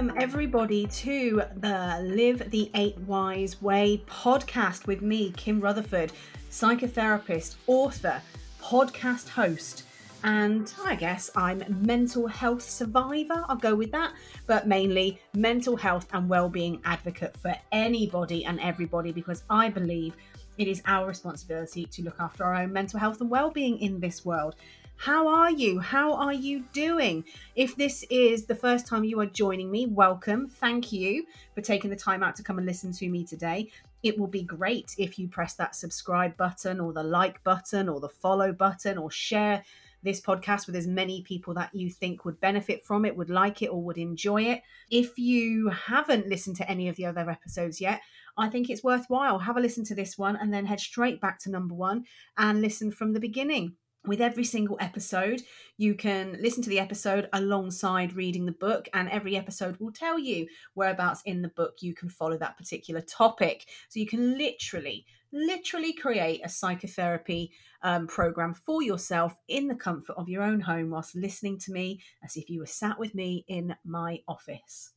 Welcome, 0.00 0.22
everybody, 0.22 0.86
to 0.86 1.42
the 1.56 2.00
Live 2.02 2.50
the 2.50 2.70
Eight 2.74 2.96
Wise 3.00 3.60
Way 3.60 4.02
podcast 4.06 4.86
with 4.86 5.02
me, 5.02 5.30
Kim 5.36 5.60
Rutherford, 5.60 6.10
psychotherapist, 6.50 7.56
author, 7.66 8.22
podcast 8.62 9.28
host, 9.28 9.84
and 10.24 10.72
I 10.86 10.94
guess 10.94 11.28
I'm 11.36 11.62
mental 11.84 12.26
health 12.26 12.62
survivor. 12.62 13.44
I'll 13.46 13.56
go 13.56 13.74
with 13.74 13.92
that, 13.92 14.14
but 14.46 14.66
mainly 14.66 15.20
mental 15.34 15.76
health 15.76 16.08
and 16.14 16.30
well-being 16.30 16.80
advocate 16.86 17.36
for 17.36 17.54
anybody 17.70 18.46
and 18.46 18.58
everybody 18.58 19.12
because 19.12 19.44
I 19.50 19.68
believe 19.68 20.16
it 20.56 20.66
is 20.66 20.80
our 20.86 21.08
responsibility 21.08 21.84
to 21.84 22.02
look 22.02 22.18
after 22.18 22.44
our 22.44 22.54
own 22.54 22.72
mental 22.72 22.98
health 22.98 23.20
and 23.20 23.28
well-being 23.28 23.78
in 23.80 24.00
this 24.00 24.24
world. 24.24 24.56
How 25.00 25.28
are 25.28 25.50
you? 25.50 25.78
How 25.78 26.12
are 26.12 26.34
you 26.34 26.62
doing? 26.74 27.24
If 27.56 27.74
this 27.74 28.04
is 28.10 28.44
the 28.44 28.54
first 28.54 28.86
time 28.86 29.02
you 29.02 29.18
are 29.20 29.24
joining 29.24 29.70
me, 29.70 29.86
welcome. 29.86 30.46
Thank 30.46 30.92
you 30.92 31.24
for 31.54 31.62
taking 31.62 31.88
the 31.88 31.96
time 31.96 32.22
out 32.22 32.36
to 32.36 32.42
come 32.42 32.58
and 32.58 32.66
listen 32.66 32.92
to 32.92 33.08
me 33.08 33.24
today. 33.24 33.70
It 34.02 34.18
will 34.18 34.26
be 34.26 34.42
great 34.42 34.94
if 34.98 35.18
you 35.18 35.26
press 35.26 35.54
that 35.54 35.74
subscribe 35.74 36.36
button 36.36 36.80
or 36.80 36.92
the 36.92 37.02
like 37.02 37.42
button 37.44 37.88
or 37.88 37.98
the 37.98 38.10
follow 38.10 38.52
button 38.52 38.98
or 38.98 39.10
share 39.10 39.64
this 40.02 40.20
podcast 40.20 40.66
with 40.66 40.76
as 40.76 40.86
many 40.86 41.22
people 41.22 41.54
that 41.54 41.74
you 41.74 41.88
think 41.88 42.26
would 42.26 42.38
benefit 42.38 42.84
from 42.84 43.06
it, 43.06 43.16
would 43.16 43.30
like 43.30 43.62
it, 43.62 43.68
or 43.68 43.82
would 43.82 43.96
enjoy 43.96 44.42
it. 44.42 44.60
If 44.90 45.18
you 45.18 45.70
haven't 45.70 46.28
listened 46.28 46.56
to 46.56 46.70
any 46.70 46.90
of 46.90 46.96
the 46.96 47.06
other 47.06 47.30
episodes 47.30 47.80
yet, 47.80 48.02
I 48.36 48.50
think 48.50 48.68
it's 48.68 48.84
worthwhile. 48.84 49.38
Have 49.38 49.56
a 49.56 49.60
listen 49.60 49.84
to 49.84 49.94
this 49.94 50.18
one 50.18 50.36
and 50.36 50.52
then 50.52 50.66
head 50.66 50.80
straight 50.80 51.22
back 51.22 51.38
to 51.40 51.50
number 51.50 51.74
one 51.74 52.04
and 52.36 52.60
listen 52.60 52.90
from 52.90 53.14
the 53.14 53.20
beginning 53.20 53.76
with 54.06 54.20
every 54.20 54.44
single 54.44 54.78
episode 54.80 55.42
you 55.76 55.94
can 55.94 56.36
listen 56.40 56.62
to 56.62 56.68
the 56.68 56.78
episode 56.78 57.28
alongside 57.32 58.14
reading 58.14 58.46
the 58.46 58.52
book 58.52 58.88
and 58.92 59.08
every 59.08 59.36
episode 59.36 59.78
will 59.78 59.92
tell 59.92 60.18
you 60.18 60.46
whereabouts 60.74 61.22
in 61.24 61.42
the 61.42 61.48
book 61.48 61.78
you 61.80 61.94
can 61.94 62.08
follow 62.08 62.36
that 62.36 62.56
particular 62.56 63.00
topic. 63.00 63.66
So 63.88 63.98
you 63.98 64.06
can 64.06 64.36
literally 64.36 65.06
literally 65.32 65.92
create 65.92 66.40
a 66.44 66.48
psychotherapy 66.48 67.52
um, 67.82 68.06
program 68.08 68.52
for 68.52 68.82
yourself 68.82 69.36
in 69.48 69.68
the 69.68 69.74
comfort 69.74 70.16
of 70.16 70.28
your 70.28 70.42
own 70.42 70.60
home 70.60 70.90
whilst 70.90 71.14
listening 71.14 71.58
to 71.60 71.72
me 71.72 72.02
as 72.22 72.36
if 72.36 72.50
you 72.50 72.60
were 72.60 72.66
sat 72.66 72.98
with 72.98 73.14
me 73.14 73.44
in 73.48 73.74
my 73.84 74.20
office 74.26 74.90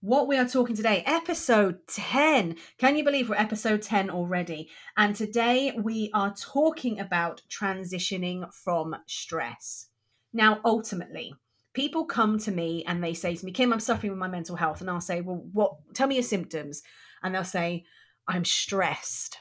what 0.00 0.28
we 0.28 0.36
are 0.36 0.46
talking 0.46 0.76
today, 0.76 1.02
episode 1.06 1.86
10. 1.88 2.56
Can 2.78 2.96
you 2.96 3.02
believe 3.02 3.28
we're 3.28 3.34
episode 3.34 3.82
10 3.82 4.10
already? 4.10 4.70
And 4.96 5.14
today 5.16 5.72
we 5.76 6.10
are 6.14 6.32
talking 6.32 7.00
about 7.00 7.42
transitioning 7.50 8.52
from 8.54 8.94
stress. 9.06 9.88
Now, 10.32 10.60
ultimately, 10.64 11.34
people 11.72 12.04
come 12.04 12.38
to 12.38 12.52
me 12.52 12.84
and 12.86 13.02
they 13.02 13.12
say 13.12 13.34
to 13.34 13.44
me, 13.44 13.50
Kim, 13.50 13.72
I'm 13.72 13.80
suffering 13.80 14.12
with 14.12 14.20
my 14.20 14.28
mental 14.28 14.54
health. 14.54 14.80
And 14.80 14.88
I'll 14.88 15.00
say, 15.00 15.20
Well, 15.20 15.44
what 15.52 15.72
tell 15.94 16.06
me 16.06 16.14
your 16.14 16.22
symptoms? 16.22 16.82
And 17.22 17.34
they'll 17.34 17.42
say, 17.42 17.84
I'm 18.28 18.44
stressed. 18.44 19.38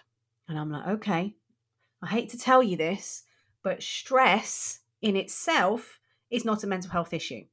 And 0.49 0.57
I'm 0.57 0.71
like, 0.71 0.87
okay, 0.87 1.35
I 2.01 2.07
hate 2.07 2.29
to 2.29 2.37
tell 2.37 2.63
you 2.63 2.77
this, 2.77 3.23
but 3.61 3.83
stress 3.83 4.79
in 5.01 5.15
itself 5.15 5.99
is 6.31 6.45
not 6.45 6.63
a 6.63 6.67
mental 6.67 6.89
health 6.89 7.13
issue. 7.13 7.43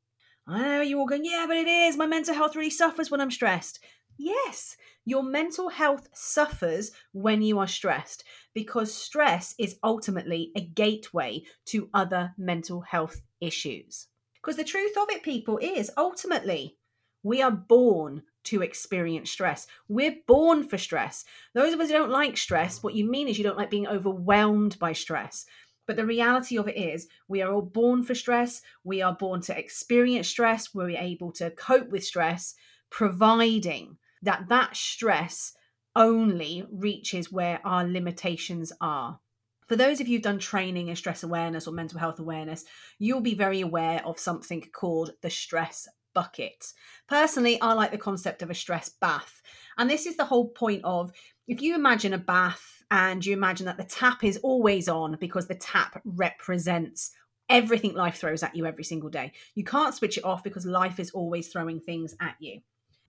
I 0.47 0.61
know 0.61 0.81
you're 0.83 1.01
all 1.01 1.07
going, 1.07 1.25
yeah, 1.25 1.47
but 1.49 1.57
it 1.57 1.69
is. 1.69 1.97
My 1.97 2.07
mental 2.07 2.35
health 2.35 2.55
really 2.55 2.71
suffers 2.71 3.11
when 3.11 3.21
I'm 3.21 3.31
stressed. 3.31 3.81
Yes, 4.17 4.77
your 5.05 5.23
mental 5.23 5.71
health 5.71 6.09
suffers 6.13 6.93
when 7.13 7.43
you 7.43 7.59
are 7.59 7.67
stressed 7.67 8.25
because 8.53 8.95
stress 8.95 9.55
is 9.59 9.79
ultimately 9.83 10.53
a 10.57 10.61
gateway 10.61 11.43
to 11.67 11.89
other 11.93 12.35
mental 12.39 12.83
health 12.83 13.23
issues. 13.41 14.07
Because 14.35 14.57
the 14.57 14.65
truth 14.65 14.97
of 14.97 15.09
it, 15.11 15.23
people, 15.23 15.59
is 15.59 15.91
ultimately 15.97 16.77
we 17.23 17.41
are 17.41 17.51
born 17.51 18.23
to 18.45 18.63
experience 18.63 19.31
stress. 19.31 19.67
We're 19.89 20.17
born 20.27 20.69
for 20.69 20.77
stress. 20.77 21.25
Those 21.55 21.73
of 21.73 21.81
us 21.81 21.89
who 21.89 21.95
don't 21.95 22.11
like 22.11 22.37
stress, 22.37 22.83
what 22.83 22.95
you 22.95 23.11
mean 23.11 23.27
is 23.27 23.39
you 23.39 23.45
don't 23.45 23.57
like 23.57 23.71
being 23.71 23.89
overwhelmed 23.89 24.79
by 24.79 24.93
stress. 24.93 25.47
But 25.87 25.97
the 25.97 26.07
reality 26.07 26.57
of 26.57 26.69
it 26.69 26.77
is, 26.77 27.09
we 27.29 27.43
are 27.43 27.53
all 27.53 27.63
born 27.63 28.03
for 28.03 28.15
stress. 28.15 28.63
We 28.85 29.03
are 29.03 29.15
born 29.15 29.41
to 29.43 29.59
experience 29.59 30.29
stress. 30.29 30.75
We're 30.75 30.91
able 30.91 31.33
to 31.33 31.51
cope 31.51 31.91
with 31.91 32.05
stress, 32.05 32.55
providing 32.91 33.99
that 34.23 34.49
that 34.49 34.77
stress 34.77 35.53
only 35.95 36.67
reaches 36.73 37.31
where 37.31 37.61
our 37.65 37.87
limitations 37.87 38.73
are. 38.81 39.21
For 39.67 39.77
those 39.77 40.01
of 40.01 40.09
you 40.09 40.17
who've 40.17 40.23
done 40.23 40.39
training 40.39 40.89
in 40.89 40.97
stress 40.97 41.23
awareness 41.23 41.67
or 41.67 41.73
mental 41.73 41.99
health 41.99 42.19
awareness, 42.19 42.65
you'll 42.99 43.21
be 43.21 43.35
very 43.35 43.61
aware 43.61 44.03
of 44.05 44.19
something 44.19 44.63
called 44.73 45.13
the 45.23 45.31
stress 45.31 45.89
bucket. 46.15 46.73
Personally, 47.09 47.61
I 47.61 47.73
like 47.73 47.91
the 47.91 47.99
concept 47.99 48.43
of 48.43 48.51
a 48.51 48.55
stress 48.55 48.89
bath. 48.89 49.43
And 49.79 49.89
this 49.89 50.07
is 50.07 50.17
the 50.17 50.27
whole 50.27 50.49
point 50.49 50.83
of 50.85 51.13
if 51.47 51.61
you 51.61 51.75
imagine 51.75 52.13
a 52.13 52.19
bath 52.19 52.74
and 52.91 53.25
you 53.25 53.33
imagine 53.33 53.67
that 53.67 53.77
the 53.77 53.85
tap 53.85 54.25
is 54.25 54.39
always 54.39 54.89
on 54.89 55.17
because 55.21 55.47
the 55.47 55.55
tap 55.55 56.01
represents 56.05 57.13
everything 57.49 57.95
life 57.95 58.17
throws 58.17 58.43
at 58.43 58.57
you 58.57 58.67
every 58.67 58.85
single 58.85 59.11
day. 59.11 59.33
You 59.55 59.65
can't 59.65 59.95
switch 59.95 60.19
it 60.19 60.25
off 60.25 60.43
because 60.43 60.67
life 60.67 60.99
is 60.99 61.11
always 61.11 61.49
throwing 61.49 61.81
things 61.81 62.15
at 62.21 62.37
you. 62.39 62.61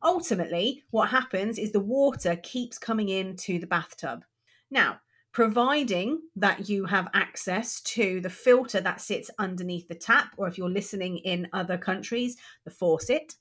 Ultimately, 0.03 0.83
what 0.91 1.09
happens 1.09 1.57
is 1.57 1.71
the 1.71 1.79
water 1.79 2.35
keeps 2.35 2.77
coming 2.77 3.09
into 3.09 3.59
the 3.59 3.67
bathtub. 3.67 4.23
Now, 4.69 4.99
providing 5.31 6.21
that 6.35 6.69
you 6.69 6.85
have 6.85 7.09
access 7.13 7.81
to 7.81 8.21
the 8.21 8.29
filter 8.29 8.79
that 8.81 9.01
sits 9.01 9.29
underneath 9.39 9.87
the 9.87 9.95
tap, 9.95 10.33
or 10.37 10.47
if 10.47 10.57
you're 10.57 10.69
listening 10.69 11.17
in 11.17 11.47
other 11.53 11.77
countries, 11.77 12.37
the 12.63 12.71
faucet, 12.71 13.35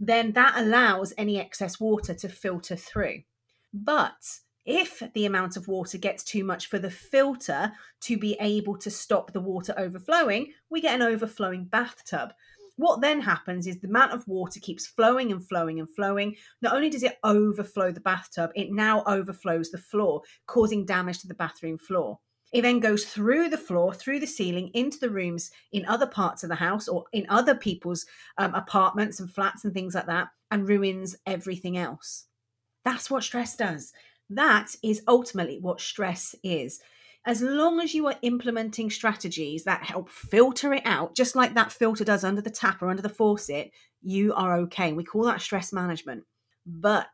then 0.00 0.32
that 0.32 0.54
allows 0.56 1.12
any 1.18 1.38
excess 1.38 1.78
water 1.80 2.14
to 2.14 2.28
filter 2.28 2.76
through. 2.76 3.22
But 3.72 4.38
if 4.64 5.02
the 5.14 5.26
amount 5.26 5.56
of 5.56 5.68
water 5.68 5.98
gets 5.98 6.24
too 6.24 6.44
much 6.44 6.66
for 6.66 6.78
the 6.78 6.90
filter 6.90 7.72
to 8.02 8.16
be 8.16 8.36
able 8.40 8.76
to 8.78 8.90
stop 8.90 9.32
the 9.32 9.40
water 9.40 9.74
overflowing, 9.76 10.52
we 10.70 10.80
get 10.80 10.94
an 10.94 11.02
overflowing 11.02 11.64
bathtub. 11.64 12.32
What 12.76 13.00
then 13.00 13.20
happens 13.20 13.66
is 13.66 13.78
the 13.78 13.88
amount 13.88 14.12
of 14.12 14.26
water 14.26 14.58
keeps 14.58 14.86
flowing 14.86 15.30
and 15.30 15.46
flowing 15.46 15.78
and 15.78 15.88
flowing. 15.88 16.34
Not 16.60 16.74
only 16.74 16.90
does 16.90 17.04
it 17.04 17.18
overflow 17.22 17.92
the 17.92 18.00
bathtub, 18.00 18.50
it 18.56 18.72
now 18.72 19.04
overflows 19.06 19.70
the 19.70 19.78
floor, 19.78 20.22
causing 20.46 20.84
damage 20.84 21.20
to 21.20 21.28
the 21.28 21.34
bathroom 21.34 21.78
floor. 21.78 22.18
It 22.52 22.62
then 22.62 22.80
goes 22.80 23.04
through 23.04 23.48
the 23.48 23.58
floor, 23.58 23.92
through 23.92 24.20
the 24.20 24.26
ceiling, 24.26 24.70
into 24.74 24.98
the 24.98 25.10
rooms 25.10 25.50
in 25.72 25.84
other 25.86 26.06
parts 26.06 26.42
of 26.42 26.48
the 26.48 26.54
house 26.54 26.88
or 26.88 27.04
in 27.12 27.26
other 27.28 27.54
people's 27.54 28.06
um, 28.38 28.54
apartments 28.54 29.18
and 29.18 29.30
flats 29.30 29.64
and 29.64 29.74
things 29.74 29.94
like 29.94 30.06
that, 30.06 30.28
and 30.50 30.68
ruins 30.68 31.16
everything 31.26 31.76
else. 31.76 32.26
That's 32.84 33.10
what 33.10 33.24
stress 33.24 33.56
does. 33.56 33.92
That 34.30 34.74
is 34.82 35.02
ultimately 35.06 35.58
what 35.60 35.80
stress 35.80 36.34
is. 36.42 36.80
As 37.26 37.40
long 37.40 37.80
as 37.80 37.94
you 37.94 38.06
are 38.06 38.16
implementing 38.22 38.90
strategies 38.90 39.64
that 39.64 39.84
help 39.84 40.10
filter 40.10 40.74
it 40.74 40.82
out, 40.84 41.16
just 41.16 41.34
like 41.34 41.54
that 41.54 41.72
filter 41.72 42.04
does 42.04 42.22
under 42.22 42.42
the 42.42 42.50
tap 42.50 42.82
or 42.82 42.90
under 42.90 43.02
the 43.02 43.08
faucet, 43.08 43.70
you 44.02 44.34
are 44.34 44.56
okay. 44.60 44.92
We 44.92 45.04
call 45.04 45.24
that 45.24 45.40
stress 45.40 45.72
management. 45.72 46.24
But 46.66 47.08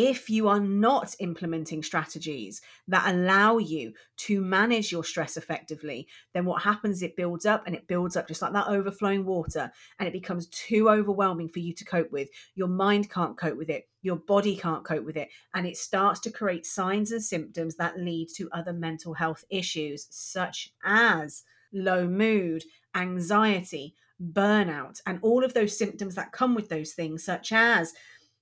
if 0.00 0.30
you 0.30 0.46
are 0.46 0.60
not 0.60 1.16
implementing 1.18 1.82
strategies 1.82 2.62
that 2.86 3.12
allow 3.12 3.58
you 3.58 3.92
to 4.16 4.40
manage 4.40 4.92
your 4.92 5.02
stress 5.02 5.36
effectively, 5.36 6.06
then 6.32 6.44
what 6.44 6.62
happens 6.62 7.02
it 7.02 7.16
builds 7.16 7.44
up 7.44 7.64
and 7.66 7.74
it 7.74 7.88
builds 7.88 8.16
up 8.16 8.28
just 8.28 8.40
like 8.40 8.52
that 8.52 8.68
overflowing 8.68 9.24
water 9.24 9.72
and 9.98 10.06
it 10.06 10.12
becomes 10.12 10.46
too 10.50 10.88
overwhelming 10.88 11.48
for 11.48 11.58
you 11.58 11.74
to 11.74 11.84
cope 11.84 12.12
with. 12.12 12.28
Your 12.54 12.68
mind 12.68 13.10
can't 13.10 13.36
cope 13.36 13.58
with 13.58 13.70
it, 13.70 13.88
your 14.00 14.14
body 14.14 14.56
can't 14.56 14.84
cope 14.84 15.04
with 15.04 15.16
it, 15.16 15.30
and 15.52 15.66
it 15.66 15.76
starts 15.76 16.20
to 16.20 16.30
create 16.30 16.64
signs 16.64 17.10
and 17.10 17.20
symptoms 17.20 17.74
that 17.74 17.98
lead 17.98 18.28
to 18.36 18.48
other 18.52 18.72
mental 18.72 19.14
health 19.14 19.44
issues 19.50 20.06
such 20.10 20.72
as 20.84 21.42
low 21.72 22.06
mood, 22.06 22.62
anxiety, 22.94 23.96
burnout, 24.22 25.00
and 25.06 25.18
all 25.22 25.42
of 25.42 25.54
those 25.54 25.76
symptoms 25.76 26.14
that 26.14 26.30
come 26.30 26.54
with 26.54 26.68
those 26.68 26.92
things, 26.92 27.24
such 27.24 27.50
as 27.50 27.94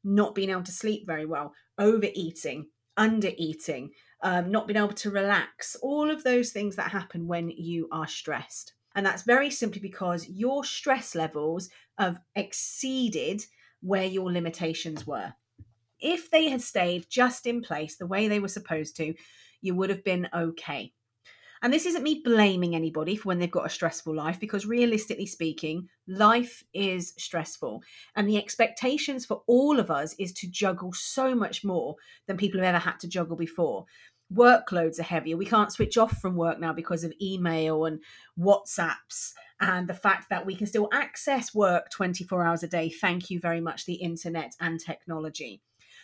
not 0.07 0.35
being 0.35 0.51
able 0.51 0.63
to 0.63 0.73
sleep 0.73 1.07
very 1.07 1.27
well, 1.27 1.53
overeating, 1.79 2.67
undereating, 2.99 3.91
um, 4.23 4.51
not 4.51 4.67
being 4.67 4.79
able 4.79 4.95
to 4.95 5.11
relax, 5.11 5.77
all 5.83 6.11
of 6.11 6.23
those 6.23 6.53
things 6.53 6.77
that 6.77 6.91
happen 6.91 7.27
when 7.27 7.51
you 7.51 7.89
are 7.91 8.07
stressed. 8.07 8.75
And 8.95 9.05
that's 9.05 9.25
very 9.25 9.51
simply 9.51 9.81
because 9.81 10.29
your 10.29 10.65
stress 10.65 11.15
levels 11.15 11.69
have 11.99 12.21
exceeded 12.35 13.45
where 13.83 14.07
your 14.07 14.33
limitations 14.33 15.07
were. 15.07 15.35
If 16.01 16.31
they 16.31 16.49
had 16.49 16.63
stayed 16.63 17.07
just 17.11 17.47
in 17.47 17.61
place 17.61 17.97
the 17.97 18.07
way 18.07 18.29
they 18.29 18.41
were 18.41 18.49
supposed 18.49 18.97
to, 18.97 19.15
you 19.61 19.75
would 19.75 19.91
have 19.91 20.05
been 20.05 20.29
okay. 20.33 20.93
And 21.63 21.73
this 21.73 21.87
isn't 21.87 22.03
me 22.03 22.23
blaming 22.25 22.75
anybody 22.75 23.17
for 23.17 23.29
when 23.29 23.39
they've 23.39 23.51
got 23.51 23.67
a 23.67 23.71
stressful 23.71 24.15
life, 24.15 24.39
because 24.39 24.67
realistically 24.67 25.27
speaking, 25.27 25.89
life 26.07 26.65
is 26.75 27.15
stressful. 27.19 27.83
And 28.15 28.29
the 28.29 28.37
expectations 28.37 29.25
for 29.25 29.43
all 29.47 29.79
of 29.79 29.91
us 29.91 30.15
is 30.19 30.33
to 30.35 30.51
juggle 30.51 30.93
so 30.93 31.35
much 31.35 31.65
more 31.65 31.97
than 32.27 32.37
people 32.37 32.61
have 32.61 32.69
ever 32.69 32.79
had 32.79 33.01
to 33.01 33.09
juggle 33.09 33.37
before. 33.37 33.87
workloads 34.33 34.99
are 34.99 35.05
heavier. 35.05 35.37
We 35.37 35.47
can't 35.47 35.73
switch 35.73 35.97
off 35.97 36.19
from 36.19 36.37
work 36.37 36.59
now 36.59 36.73
because 36.73 37.05
of 37.05 37.13
email 37.21 37.85
and 37.85 38.01
WhatsApps 38.39 39.33
and 39.61 39.89
the 39.89 39.95
fact 39.95 40.29
that 40.31 40.45
we 40.45 40.55
can 40.55 40.67
still 40.67 40.89
access 40.93 41.55
work 41.55 41.91
24 41.91 42.45
hours 42.45 42.63
a 42.63 42.69
day. 42.69 42.91
Thank 42.91 43.31
you 43.31 43.41
very 43.41 43.61
much, 43.61 43.87
the 43.87 43.95
internet 43.95 44.55
and 44.61 44.81
technology. 44.81 45.63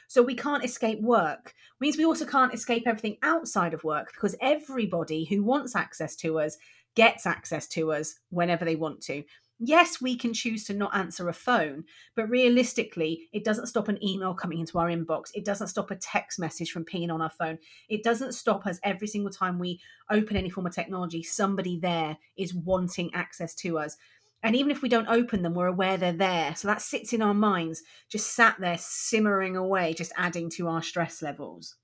So 0.08 0.22
we 0.22 0.34
can't 0.34 0.64
escape 0.64 1.00
work. 1.00 1.54
Means 1.80 1.96
we 1.96 2.04
also 2.04 2.26
can't 2.26 2.54
escape 2.54 2.84
everything 2.86 3.16
outside 3.22 3.74
of 3.74 3.84
work 3.84 4.12
because 4.12 4.36
everybody 4.40 5.24
who 5.24 5.42
wants 5.42 5.74
access 5.74 6.16
to 6.16 6.38
us 6.38 6.56
gets 6.94 7.26
access 7.26 7.66
to 7.68 7.92
us 7.92 8.14
whenever 8.30 8.64
they 8.64 8.76
want 8.76 9.00
to. 9.02 9.24
Yes, 9.64 10.00
we 10.00 10.16
can 10.16 10.34
choose 10.34 10.64
to 10.64 10.74
not 10.74 10.94
answer 10.94 11.28
a 11.28 11.32
phone, 11.32 11.84
but 12.16 12.28
realistically, 12.28 13.28
it 13.32 13.44
doesn't 13.44 13.68
stop 13.68 13.86
an 13.86 14.02
email 14.02 14.34
coming 14.34 14.58
into 14.58 14.76
our 14.76 14.88
inbox. 14.88 15.30
It 15.34 15.44
doesn't 15.44 15.68
stop 15.68 15.92
a 15.92 15.96
text 15.96 16.40
message 16.40 16.72
from 16.72 16.84
pinging 16.84 17.12
on 17.12 17.22
our 17.22 17.30
phone. 17.30 17.58
It 17.88 18.02
doesn't 18.02 18.32
stop 18.32 18.66
us 18.66 18.80
every 18.82 19.06
single 19.06 19.30
time 19.30 19.60
we 19.60 19.80
open 20.10 20.36
any 20.36 20.50
form 20.50 20.66
of 20.66 20.74
technology, 20.74 21.22
somebody 21.22 21.78
there 21.78 22.18
is 22.36 22.52
wanting 22.52 23.14
access 23.14 23.54
to 23.56 23.78
us. 23.78 23.96
And 24.42 24.56
even 24.56 24.70
if 24.70 24.82
we 24.82 24.88
don't 24.88 25.08
open 25.08 25.42
them, 25.42 25.54
we're 25.54 25.66
aware 25.66 25.96
they're 25.96 26.12
there. 26.12 26.54
So 26.56 26.68
that 26.68 26.82
sits 26.82 27.12
in 27.12 27.22
our 27.22 27.34
minds, 27.34 27.82
just 28.10 28.34
sat 28.34 28.56
there 28.58 28.78
simmering 28.78 29.56
away, 29.56 29.94
just 29.94 30.12
adding 30.16 30.50
to 30.50 30.68
our 30.68 30.82
stress 30.82 31.22
levels. 31.22 31.76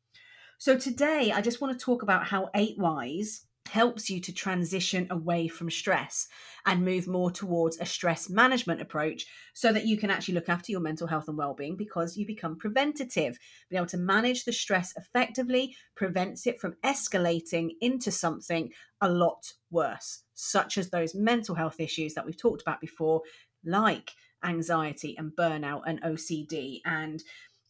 So 0.59 0.77
today, 0.77 1.31
I 1.33 1.41
just 1.41 1.61
want 1.61 1.79
to 1.79 1.85
talk 1.85 2.03
about 2.03 2.27
how 2.27 2.51
8 2.55 2.77
Wise 2.79 3.47
helps 3.69 4.11
you 4.11 4.21
to 4.21 4.33
transition 4.33 5.07
away 5.11 5.49
from 5.49 5.71
stress 5.71 6.27
and 6.67 6.85
move 6.85 7.07
more 7.07 7.31
towards 7.31 7.79
a 7.79 7.87
stress 7.87 8.29
management 8.29 8.81
approach 8.81 9.27
so 9.55 9.73
that 9.73 9.87
you 9.87 9.97
can 9.97 10.11
actually 10.11 10.35
look 10.35 10.49
after 10.49 10.73
your 10.73 10.81
mental 10.81 11.07
health 11.07 11.29
and 11.29 11.39
well-being 11.39 11.77
because 11.77 12.17
you 12.17 12.27
become 12.27 12.59
preventative. 12.59 13.39
Be 13.71 13.77
able 13.77 13.87
to 13.87 13.97
manage 13.97 14.45
the 14.45 14.53
stress 14.53 14.93
effectively 14.97 15.75
prevents 15.97 16.47
it 16.47 16.61
from 16.61 16.77
escalating 16.85 17.71
into 17.81 18.11
something 18.11 18.71
a 19.01 19.09
lot 19.09 19.53
worse 19.71 20.25
such 20.35 20.79
as 20.79 20.91
those 20.91 21.15
mental 21.15 21.57
health 21.57 21.81
issues 21.81 22.15
that 22.15 22.25
we've 22.25 22.41
talked 22.41 22.63
about 22.63 22.81
before 22.81 23.23
like 23.65 24.13
anxiety 24.45 25.17
and 25.19 25.33
burnout 25.37 25.83
and 25.85 26.01
OCD 26.03 26.81
and 26.85 27.23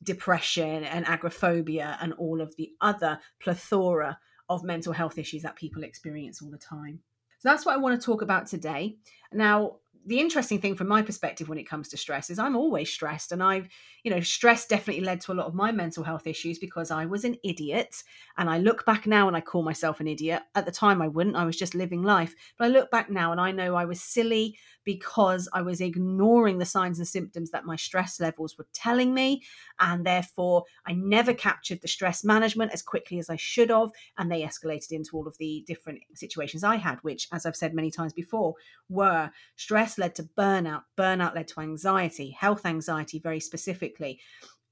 depression 0.02 0.84
and 0.84 1.06
agoraphobia 1.08 1.98
and 2.00 2.12
all 2.14 2.40
of 2.40 2.54
the 2.56 2.70
other 2.80 3.18
plethora 3.40 4.18
of 4.48 4.64
mental 4.64 4.92
health 4.92 5.18
issues 5.18 5.42
that 5.42 5.56
people 5.56 5.84
experience 5.84 6.42
all 6.42 6.50
the 6.50 6.58
time. 6.58 7.00
So 7.38 7.48
that's 7.48 7.64
what 7.64 7.74
I 7.74 7.78
want 7.78 8.00
to 8.00 8.04
talk 8.04 8.22
about 8.22 8.46
today. 8.46 8.96
Now, 9.32 9.76
the 10.06 10.20
interesting 10.20 10.60
thing 10.60 10.74
from 10.74 10.88
my 10.88 11.02
perspective 11.02 11.48
when 11.48 11.58
it 11.58 11.68
comes 11.68 11.88
to 11.88 11.96
stress 11.96 12.30
is 12.30 12.38
I'm 12.38 12.56
always 12.56 12.90
stressed 12.90 13.32
and 13.32 13.42
I've 13.42 13.68
you 14.04 14.10
know 14.10 14.20
stress 14.20 14.66
definitely 14.66 15.04
led 15.04 15.20
to 15.22 15.32
a 15.32 15.34
lot 15.34 15.46
of 15.46 15.54
my 15.54 15.72
mental 15.72 16.04
health 16.04 16.26
issues 16.26 16.58
because 16.58 16.90
I 16.90 17.06
was 17.06 17.24
an 17.24 17.36
idiot 17.44 18.02
and 18.36 18.48
I 18.48 18.58
look 18.58 18.84
back 18.84 19.06
now 19.06 19.28
and 19.28 19.36
I 19.36 19.40
call 19.40 19.62
myself 19.62 20.00
an 20.00 20.08
idiot 20.08 20.42
at 20.54 20.66
the 20.66 20.72
time 20.72 21.02
I 21.02 21.08
wouldn't 21.08 21.36
I 21.36 21.44
was 21.44 21.56
just 21.56 21.74
living 21.74 22.02
life 22.02 22.34
but 22.58 22.66
I 22.66 22.68
look 22.68 22.90
back 22.90 23.10
now 23.10 23.32
and 23.32 23.40
I 23.40 23.52
know 23.52 23.74
I 23.74 23.84
was 23.84 24.00
silly 24.00 24.56
because 24.88 25.50
I 25.52 25.60
was 25.60 25.82
ignoring 25.82 26.56
the 26.56 26.64
signs 26.64 26.98
and 26.98 27.06
symptoms 27.06 27.50
that 27.50 27.66
my 27.66 27.76
stress 27.76 28.18
levels 28.18 28.56
were 28.56 28.66
telling 28.72 29.12
me. 29.12 29.42
And 29.78 30.06
therefore, 30.06 30.64
I 30.86 30.92
never 30.94 31.34
captured 31.34 31.82
the 31.82 31.88
stress 31.88 32.24
management 32.24 32.72
as 32.72 32.80
quickly 32.80 33.18
as 33.18 33.28
I 33.28 33.36
should 33.36 33.68
have. 33.68 33.90
And 34.16 34.32
they 34.32 34.40
escalated 34.40 34.92
into 34.92 35.10
all 35.12 35.28
of 35.28 35.36
the 35.36 35.62
different 35.66 36.00
situations 36.14 36.64
I 36.64 36.76
had, 36.76 37.00
which, 37.02 37.28
as 37.34 37.44
I've 37.44 37.54
said 37.54 37.74
many 37.74 37.90
times 37.90 38.14
before, 38.14 38.54
were 38.88 39.30
stress 39.56 39.97
led 39.98 40.14
to 40.16 40.28
burnout, 40.38 40.82
burnout 40.96 41.34
led 41.34 41.48
to 41.48 41.60
anxiety, 41.60 42.30
health 42.30 42.64
anxiety, 42.64 43.18
very 43.18 43.40
specifically. 43.40 44.20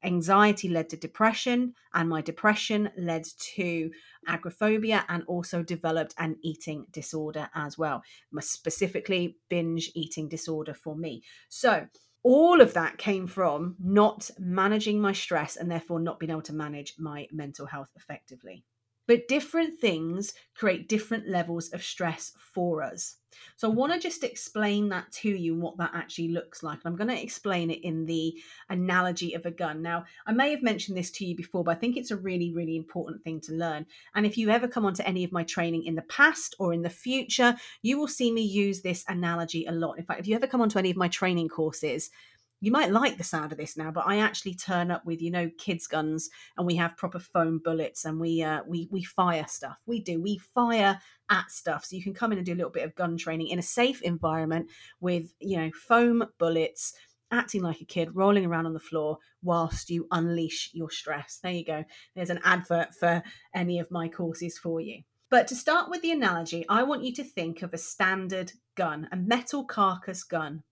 Anxiety 0.04 0.68
led 0.68 0.90
to 0.90 0.96
depression 0.96 1.74
and 1.94 2.08
my 2.08 2.20
depression 2.20 2.90
led 2.96 3.26
to 3.56 3.90
agoraphobia 4.28 5.04
and 5.08 5.24
also 5.26 5.62
developed 5.62 6.14
an 6.18 6.36
eating 6.42 6.86
disorder 6.92 7.48
as 7.54 7.78
well 7.78 8.02
specifically 8.40 9.38
binge 9.48 9.90
eating 9.94 10.28
disorder 10.28 10.74
for 10.74 10.94
me. 10.96 11.22
So 11.48 11.86
all 12.22 12.60
of 12.60 12.74
that 12.74 12.98
came 12.98 13.26
from 13.26 13.76
not 13.80 14.30
managing 14.38 15.00
my 15.00 15.12
stress 15.12 15.56
and 15.56 15.70
therefore 15.70 16.00
not 16.00 16.18
being 16.18 16.30
able 16.30 16.42
to 16.42 16.52
manage 16.52 16.94
my 16.98 17.26
mental 17.32 17.66
health 17.66 17.90
effectively 17.96 18.64
but 19.06 19.28
different 19.28 19.80
things 19.80 20.34
create 20.54 20.88
different 20.88 21.28
levels 21.28 21.72
of 21.72 21.82
stress 21.82 22.32
for 22.38 22.82
us. 22.82 23.16
So 23.56 23.70
I 23.70 23.74
want 23.74 23.92
to 23.92 23.98
just 23.98 24.24
explain 24.24 24.88
that 24.90 25.10
to 25.12 25.28
you 25.28 25.52
and 25.52 25.62
what 25.62 25.76
that 25.78 25.92
actually 25.94 26.28
looks 26.28 26.62
like. 26.62 26.78
I'm 26.84 26.96
going 26.96 27.08
to 27.08 27.22
explain 27.22 27.70
it 27.70 27.82
in 27.82 28.06
the 28.06 28.34
analogy 28.70 29.34
of 29.34 29.46
a 29.46 29.50
gun. 29.50 29.82
Now, 29.82 30.04
I 30.26 30.32
may 30.32 30.50
have 30.50 30.62
mentioned 30.62 30.96
this 30.96 31.10
to 31.12 31.24
you 31.24 31.36
before, 31.36 31.64
but 31.64 31.76
I 31.76 31.80
think 31.80 31.96
it's 31.96 32.10
a 32.10 32.16
really, 32.16 32.52
really 32.52 32.76
important 32.76 33.22
thing 33.22 33.40
to 33.42 33.52
learn. 33.52 33.86
And 34.14 34.26
if 34.26 34.36
you 34.36 34.50
ever 34.50 34.68
come 34.68 34.86
onto 34.86 35.02
any 35.02 35.24
of 35.24 35.32
my 35.32 35.44
training 35.44 35.84
in 35.84 35.94
the 35.94 36.02
past 36.02 36.54
or 36.58 36.72
in 36.72 36.82
the 36.82 36.90
future, 36.90 37.56
you 37.82 37.98
will 37.98 38.08
see 38.08 38.32
me 38.32 38.42
use 38.42 38.80
this 38.80 39.04
analogy 39.08 39.66
a 39.66 39.72
lot. 39.72 39.98
In 39.98 40.04
fact, 40.04 40.20
if 40.20 40.26
you 40.26 40.34
ever 40.34 40.46
come 40.46 40.62
onto 40.62 40.78
any 40.78 40.90
of 40.90 40.96
my 40.96 41.08
training 41.08 41.48
courses, 41.48 42.10
you 42.60 42.72
might 42.72 42.90
like 42.90 43.18
the 43.18 43.24
sound 43.24 43.52
of 43.52 43.58
this 43.58 43.76
now, 43.76 43.90
but 43.90 44.06
I 44.06 44.18
actually 44.18 44.54
turn 44.54 44.90
up 44.90 45.04
with 45.04 45.20
you 45.20 45.30
know 45.30 45.50
kids 45.58 45.86
guns 45.86 46.30
and 46.56 46.66
we 46.66 46.76
have 46.76 46.96
proper 46.96 47.18
foam 47.18 47.60
bullets 47.62 48.04
and 48.04 48.18
we 48.18 48.42
uh, 48.42 48.62
we 48.66 48.88
we 48.90 49.02
fire 49.02 49.46
stuff. 49.48 49.80
We 49.86 50.00
do 50.00 50.20
we 50.20 50.38
fire 50.38 51.00
at 51.30 51.50
stuff, 51.50 51.84
so 51.84 51.96
you 51.96 52.02
can 52.02 52.14
come 52.14 52.32
in 52.32 52.38
and 52.38 52.46
do 52.46 52.54
a 52.54 52.56
little 52.56 52.70
bit 52.70 52.84
of 52.84 52.94
gun 52.94 53.16
training 53.16 53.48
in 53.48 53.58
a 53.58 53.62
safe 53.62 54.02
environment 54.02 54.70
with 55.00 55.34
you 55.38 55.58
know 55.58 55.70
foam 55.72 56.24
bullets, 56.38 56.94
acting 57.30 57.62
like 57.62 57.80
a 57.80 57.86
kid, 57.86 58.16
rolling 58.16 58.46
around 58.46 58.66
on 58.66 58.74
the 58.74 58.80
floor 58.80 59.18
whilst 59.42 59.90
you 59.90 60.06
unleash 60.10 60.70
your 60.72 60.90
stress. 60.90 61.38
There 61.42 61.52
you 61.52 61.64
go. 61.64 61.84
There's 62.14 62.30
an 62.30 62.40
advert 62.44 62.94
for 62.94 63.22
any 63.54 63.78
of 63.78 63.90
my 63.90 64.08
courses 64.08 64.58
for 64.58 64.80
you. 64.80 65.02
But 65.28 65.48
to 65.48 65.56
start 65.56 65.90
with 65.90 66.02
the 66.02 66.12
analogy, 66.12 66.64
I 66.68 66.84
want 66.84 67.02
you 67.02 67.12
to 67.14 67.24
think 67.24 67.62
of 67.62 67.74
a 67.74 67.78
standard 67.78 68.52
gun, 68.76 69.08
a 69.10 69.16
metal 69.16 69.64
carcass 69.64 70.22
gun 70.22 70.62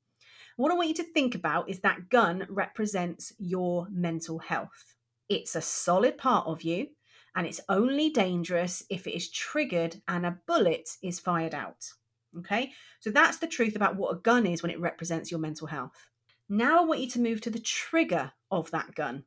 what 0.56 0.70
I 0.70 0.74
want 0.74 0.88
you 0.88 0.94
to 0.94 1.12
think 1.12 1.34
about 1.34 1.68
is 1.68 1.80
that 1.80 2.08
gun 2.10 2.46
represents 2.48 3.32
your 3.38 3.88
mental 3.90 4.38
health. 4.38 4.94
It's 5.28 5.56
a 5.56 5.60
solid 5.60 6.18
part 6.18 6.46
of 6.46 6.62
you, 6.62 6.88
and 7.34 7.46
it's 7.46 7.60
only 7.68 8.10
dangerous 8.10 8.84
if 8.88 9.06
it 9.06 9.14
is 9.14 9.30
triggered 9.30 10.02
and 10.06 10.24
a 10.24 10.38
bullet 10.46 10.88
is 11.02 11.18
fired 11.18 11.54
out. 11.54 11.84
Okay, 12.38 12.72
so 13.00 13.10
that's 13.10 13.38
the 13.38 13.46
truth 13.46 13.76
about 13.76 13.96
what 13.96 14.12
a 14.12 14.20
gun 14.20 14.46
is 14.46 14.62
when 14.62 14.72
it 14.72 14.80
represents 14.80 15.30
your 15.30 15.40
mental 15.40 15.68
health. 15.68 16.10
Now 16.48 16.82
I 16.82 16.84
want 16.84 17.00
you 17.00 17.08
to 17.10 17.20
move 17.20 17.40
to 17.42 17.50
the 17.50 17.60
trigger 17.60 18.32
of 18.50 18.70
that 18.72 18.94
gun. 18.94 19.24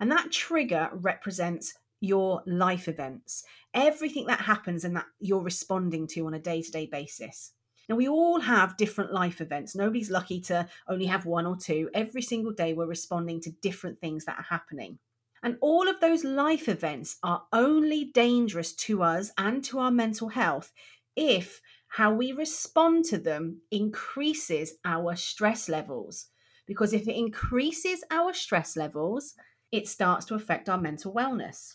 And 0.00 0.10
that 0.10 0.32
trigger 0.32 0.88
represents 0.92 1.74
your 2.00 2.42
life 2.46 2.88
events, 2.88 3.44
everything 3.74 4.26
that 4.26 4.40
happens 4.40 4.84
and 4.84 4.96
that 4.96 5.04
you're 5.20 5.42
responding 5.42 6.06
to 6.08 6.26
on 6.26 6.34
a 6.34 6.38
day 6.38 6.62
to 6.62 6.70
day 6.70 6.86
basis. 6.86 7.52
Now, 7.90 7.96
we 7.96 8.06
all 8.06 8.38
have 8.38 8.76
different 8.76 9.12
life 9.12 9.40
events. 9.40 9.74
Nobody's 9.74 10.12
lucky 10.12 10.40
to 10.42 10.68
only 10.88 11.06
have 11.06 11.26
one 11.26 11.44
or 11.44 11.56
two. 11.56 11.90
Every 11.92 12.22
single 12.22 12.52
day, 12.52 12.72
we're 12.72 12.86
responding 12.86 13.40
to 13.40 13.50
different 13.50 14.00
things 14.00 14.26
that 14.26 14.38
are 14.38 14.46
happening. 14.48 15.00
And 15.42 15.56
all 15.60 15.88
of 15.88 15.98
those 15.98 16.22
life 16.22 16.68
events 16.68 17.16
are 17.24 17.46
only 17.52 18.04
dangerous 18.04 18.74
to 18.74 19.02
us 19.02 19.32
and 19.36 19.64
to 19.64 19.80
our 19.80 19.90
mental 19.90 20.28
health 20.28 20.72
if 21.16 21.60
how 21.88 22.14
we 22.14 22.30
respond 22.30 23.06
to 23.06 23.18
them 23.18 23.62
increases 23.72 24.74
our 24.84 25.16
stress 25.16 25.68
levels. 25.68 26.28
Because 26.66 26.92
if 26.92 27.08
it 27.08 27.16
increases 27.16 28.04
our 28.12 28.32
stress 28.32 28.76
levels, 28.76 29.34
it 29.72 29.88
starts 29.88 30.26
to 30.26 30.36
affect 30.36 30.68
our 30.68 30.78
mental 30.78 31.12
wellness. 31.12 31.74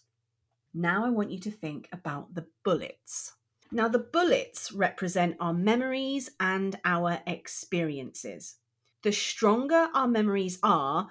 Now, 0.74 1.06
I 1.06 1.10
want 1.10 1.32
you 1.32 1.42
to 1.42 1.52
think 1.52 1.90
about 1.92 2.36
the 2.36 2.48
bullets. 2.64 3.34
Now, 3.72 3.88
the 3.88 4.00
bullets 4.00 4.72
represent 4.72 5.38
our 5.40 5.54
memories 5.54 6.30
and 6.40 6.80
our 6.86 7.22
experiences. 7.28 8.58
The 9.04 9.12
stronger 9.12 9.90
our 9.94 10.08
memories 10.08 10.60
are, 10.64 11.10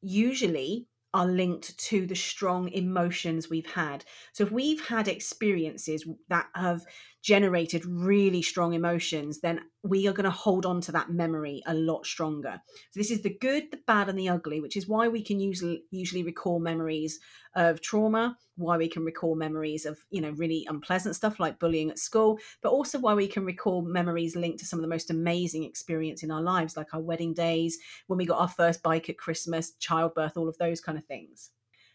usually 0.00 0.88
are 1.14 1.26
linked 1.26 1.78
to 1.78 2.06
the 2.06 2.16
strong 2.16 2.68
emotions 2.70 3.48
we've 3.48 3.72
had. 3.72 4.04
So, 4.32 4.44
if 4.44 4.50
we've 4.50 4.86
had 4.86 5.08
experiences 5.08 6.06
that 6.28 6.48
have 6.54 6.84
generated 7.22 7.86
really 7.86 8.42
strong 8.42 8.74
emotions, 8.74 9.40
then 9.40 9.60
we 9.84 10.08
are 10.08 10.12
going 10.12 10.24
to 10.24 10.30
hold 10.30 10.66
on 10.66 10.80
to 10.80 10.92
that 10.92 11.10
memory 11.10 11.62
a 11.66 11.74
lot 11.74 12.04
stronger. 12.04 12.60
So 12.90 13.00
this 13.00 13.10
is 13.10 13.22
the 13.22 13.36
good, 13.40 13.70
the 13.70 13.78
bad, 13.86 14.08
and 14.08 14.18
the 14.18 14.28
ugly, 14.28 14.60
which 14.60 14.76
is 14.76 14.88
why 14.88 15.08
we 15.08 15.22
can 15.22 15.38
usually 15.38 15.84
usually 15.90 16.24
recall 16.24 16.58
memories 16.58 17.20
of 17.54 17.80
trauma, 17.80 18.36
why 18.56 18.76
we 18.76 18.88
can 18.88 19.04
recall 19.04 19.36
memories 19.36 19.86
of 19.86 19.98
you 20.10 20.20
know 20.20 20.30
really 20.30 20.66
unpleasant 20.68 21.14
stuff 21.14 21.38
like 21.38 21.60
bullying 21.60 21.90
at 21.90 21.98
school, 21.98 22.38
but 22.60 22.70
also 22.70 22.98
why 22.98 23.14
we 23.14 23.28
can 23.28 23.44
recall 23.44 23.82
memories 23.82 24.34
linked 24.34 24.58
to 24.58 24.66
some 24.66 24.78
of 24.78 24.82
the 24.82 24.88
most 24.88 25.10
amazing 25.10 25.62
experience 25.64 26.22
in 26.22 26.30
our 26.30 26.42
lives, 26.42 26.76
like 26.76 26.92
our 26.92 27.00
wedding 27.00 27.34
days, 27.34 27.78
when 28.08 28.18
we 28.18 28.26
got 28.26 28.40
our 28.40 28.48
first 28.48 28.82
bike 28.82 29.08
at 29.08 29.18
Christmas, 29.18 29.72
childbirth, 29.78 30.36
all 30.36 30.48
of 30.48 30.58
those 30.58 30.80
kind 30.80 30.98
of 30.98 31.04
things. 31.04 31.50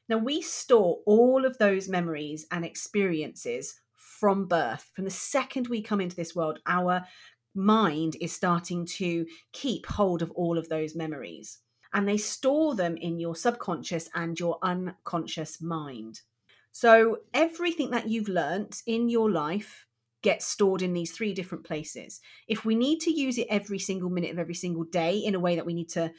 Now, 0.09 0.17
we 0.17 0.41
store 0.41 0.99
all 1.05 1.45
of 1.45 1.57
those 1.57 1.89
memories 1.89 2.45
and 2.49 2.63
experiences 2.63 3.81
from 4.19 4.47
birth. 4.47 4.89
From 4.93 5.05
the 5.05 5.11
second 5.11 5.67
we 5.67 5.81
come 5.81 6.01
into 6.01 6.15
this 6.15 6.35
world, 6.35 6.59
our 6.65 7.03
mind 7.55 8.15
is 8.21 8.31
starting 8.31 8.85
to 8.85 9.25
keep 9.51 9.85
hold 9.85 10.21
of 10.21 10.31
all 10.31 10.57
of 10.57 10.69
those 10.69 10.95
memories. 10.95 11.59
And 11.93 12.07
they 12.07 12.17
store 12.17 12.75
them 12.75 12.97
in 12.97 13.19
your 13.19 13.35
subconscious 13.35 14.09
and 14.13 14.39
your 14.39 14.59
unconscious 14.61 15.61
mind. 15.61 16.21
So 16.71 17.19
everything 17.33 17.91
that 17.91 18.07
you've 18.07 18.27
learnt 18.27 18.83
in 18.85 19.09
your 19.09 19.31
life 19.31 19.87
gets 20.21 20.45
stored 20.45 20.81
in 20.81 20.93
these 20.93 21.11
three 21.11 21.33
different 21.33 21.63
places. 21.63 22.19
If 22.47 22.65
we 22.65 22.75
need 22.75 22.99
to 23.01 23.11
use 23.11 23.37
it 23.37 23.47
every 23.49 23.79
single 23.79 24.09
minute 24.09 24.31
of 24.31 24.39
every 24.39 24.53
single 24.53 24.83
day 24.83 25.17
in 25.17 25.35
a 25.35 25.39
way 25.39 25.55
that 25.55 25.65
we 25.65 25.73
need 25.73 25.89
to 25.89 26.11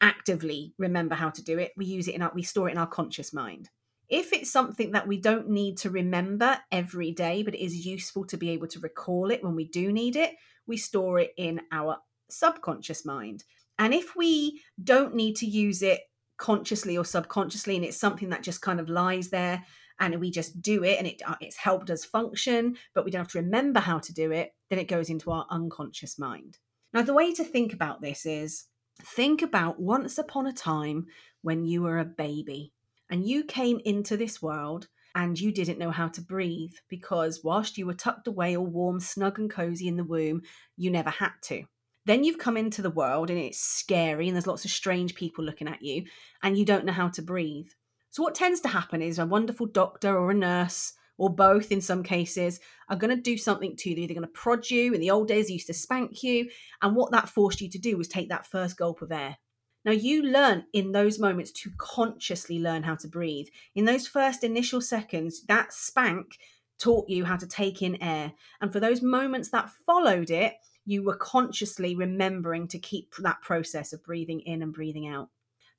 actively 0.00 0.74
remember 0.78 1.14
how 1.14 1.30
to 1.30 1.42
do 1.42 1.58
it, 1.58 1.72
we 1.76 1.86
use 1.86 2.08
it 2.08 2.14
in 2.14 2.22
our 2.22 2.32
we 2.34 2.42
store 2.42 2.68
it 2.68 2.72
in 2.72 2.78
our 2.78 2.86
conscious 2.86 3.32
mind. 3.32 3.70
If 4.08 4.32
it's 4.32 4.50
something 4.50 4.92
that 4.92 5.06
we 5.06 5.20
don't 5.20 5.50
need 5.50 5.76
to 5.78 5.90
remember 5.90 6.58
every 6.72 7.12
day, 7.12 7.42
but 7.42 7.54
it 7.54 7.62
is 7.62 7.86
useful 7.86 8.24
to 8.26 8.36
be 8.36 8.50
able 8.50 8.68
to 8.68 8.80
recall 8.80 9.30
it 9.30 9.44
when 9.44 9.54
we 9.54 9.64
do 9.64 9.92
need 9.92 10.16
it, 10.16 10.34
we 10.66 10.76
store 10.76 11.18
it 11.18 11.32
in 11.36 11.60
our 11.72 11.98
subconscious 12.30 13.04
mind. 13.04 13.44
And 13.78 13.92
if 13.92 14.16
we 14.16 14.62
don't 14.82 15.14
need 15.14 15.36
to 15.36 15.46
use 15.46 15.82
it 15.82 16.00
consciously 16.38 16.96
or 16.96 17.04
subconsciously, 17.04 17.76
and 17.76 17.84
it's 17.84 17.98
something 17.98 18.30
that 18.30 18.42
just 18.42 18.62
kind 18.62 18.80
of 18.80 18.88
lies 18.88 19.28
there 19.28 19.64
and 20.00 20.18
we 20.20 20.30
just 20.30 20.62
do 20.62 20.84
it 20.84 20.98
and 20.98 21.06
it, 21.06 21.20
uh, 21.26 21.34
it's 21.40 21.56
helped 21.56 21.90
us 21.90 22.04
function, 22.04 22.76
but 22.94 23.04
we 23.04 23.10
don't 23.10 23.20
have 23.20 23.32
to 23.32 23.40
remember 23.40 23.80
how 23.80 23.98
to 23.98 24.12
do 24.12 24.30
it, 24.32 24.52
then 24.70 24.78
it 24.78 24.88
goes 24.88 25.10
into 25.10 25.30
our 25.30 25.46
unconscious 25.50 26.18
mind. 26.18 26.58
Now, 26.94 27.02
the 27.02 27.14
way 27.14 27.34
to 27.34 27.44
think 27.44 27.72
about 27.72 28.00
this 28.00 28.24
is 28.24 28.64
think 29.02 29.42
about 29.42 29.80
once 29.80 30.16
upon 30.16 30.46
a 30.46 30.52
time 30.52 31.06
when 31.42 31.64
you 31.64 31.82
were 31.82 31.98
a 31.98 32.04
baby 32.04 32.72
and 33.10 33.26
you 33.26 33.44
came 33.44 33.80
into 33.84 34.16
this 34.16 34.42
world 34.42 34.88
and 35.14 35.38
you 35.38 35.50
didn't 35.52 35.78
know 35.78 35.90
how 35.90 36.08
to 36.08 36.20
breathe 36.20 36.74
because 36.88 37.42
whilst 37.42 37.78
you 37.78 37.86
were 37.86 37.94
tucked 37.94 38.28
away 38.28 38.56
all 38.56 38.66
warm, 38.66 39.00
snug, 39.00 39.38
and 39.38 39.50
cozy 39.50 39.88
in 39.88 39.96
the 39.96 40.04
womb, 40.04 40.42
you 40.76 40.90
never 40.90 41.10
had 41.10 41.32
to. 41.42 41.64
Then 42.06 42.24
you've 42.24 42.38
come 42.38 42.56
into 42.56 42.82
the 42.82 42.90
world 42.90 43.30
and 43.30 43.38
it's 43.38 43.60
scary 43.60 44.28
and 44.28 44.36
there's 44.36 44.46
lots 44.46 44.64
of 44.64 44.70
strange 44.70 45.14
people 45.14 45.44
looking 45.44 45.68
at 45.68 45.82
you 45.82 46.04
and 46.42 46.56
you 46.56 46.64
don't 46.64 46.84
know 46.84 46.92
how 46.92 47.08
to 47.08 47.22
breathe. 47.22 47.68
So, 48.10 48.22
what 48.22 48.34
tends 48.34 48.60
to 48.60 48.68
happen 48.68 49.02
is 49.02 49.18
a 49.18 49.26
wonderful 49.26 49.66
doctor 49.66 50.16
or 50.16 50.30
a 50.30 50.34
nurse 50.34 50.94
or 51.18 51.28
both 51.28 51.70
in 51.70 51.80
some 51.80 52.02
cases 52.02 52.60
are 52.88 52.96
going 52.96 53.14
to 53.14 53.20
do 53.20 53.36
something 53.36 53.76
to 53.76 53.90
you. 53.90 53.96
They're 54.06 54.14
going 54.14 54.22
to 54.22 54.28
prod 54.28 54.70
you. 54.70 54.94
In 54.94 55.00
the 55.00 55.10
old 55.10 55.28
days, 55.28 55.48
they 55.48 55.54
used 55.54 55.66
to 55.66 55.74
spank 55.74 56.22
you. 56.22 56.48
And 56.80 56.96
what 56.96 57.10
that 57.10 57.28
forced 57.28 57.60
you 57.60 57.68
to 57.70 57.78
do 57.78 57.98
was 57.98 58.08
take 58.08 58.28
that 58.28 58.46
first 58.46 58.78
gulp 58.78 59.02
of 59.02 59.12
air. 59.12 59.36
Now, 59.84 59.92
you 59.92 60.22
learn 60.22 60.64
in 60.72 60.92
those 60.92 61.18
moments 61.18 61.50
to 61.52 61.70
consciously 61.78 62.58
learn 62.58 62.82
how 62.82 62.96
to 62.96 63.08
breathe. 63.08 63.48
In 63.74 63.84
those 63.84 64.06
first 64.06 64.44
initial 64.44 64.80
seconds, 64.80 65.44
that 65.46 65.72
spank 65.72 66.38
taught 66.78 67.08
you 67.08 67.24
how 67.24 67.36
to 67.36 67.46
take 67.46 67.82
in 67.82 68.02
air. 68.02 68.32
And 68.60 68.72
for 68.72 68.80
those 68.80 69.02
moments 69.02 69.50
that 69.50 69.70
followed 69.86 70.30
it, 70.30 70.54
you 70.84 71.02
were 71.02 71.16
consciously 71.16 71.94
remembering 71.94 72.68
to 72.68 72.78
keep 72.78 73.14
that 73.18 73.40
process 73.42 73.92
of 73.92 74.04
breathing 74.04 74.40
in 74.40 74.62
and 74.62 74.72
breathing 74.72 75.06
out. 75.06 75.28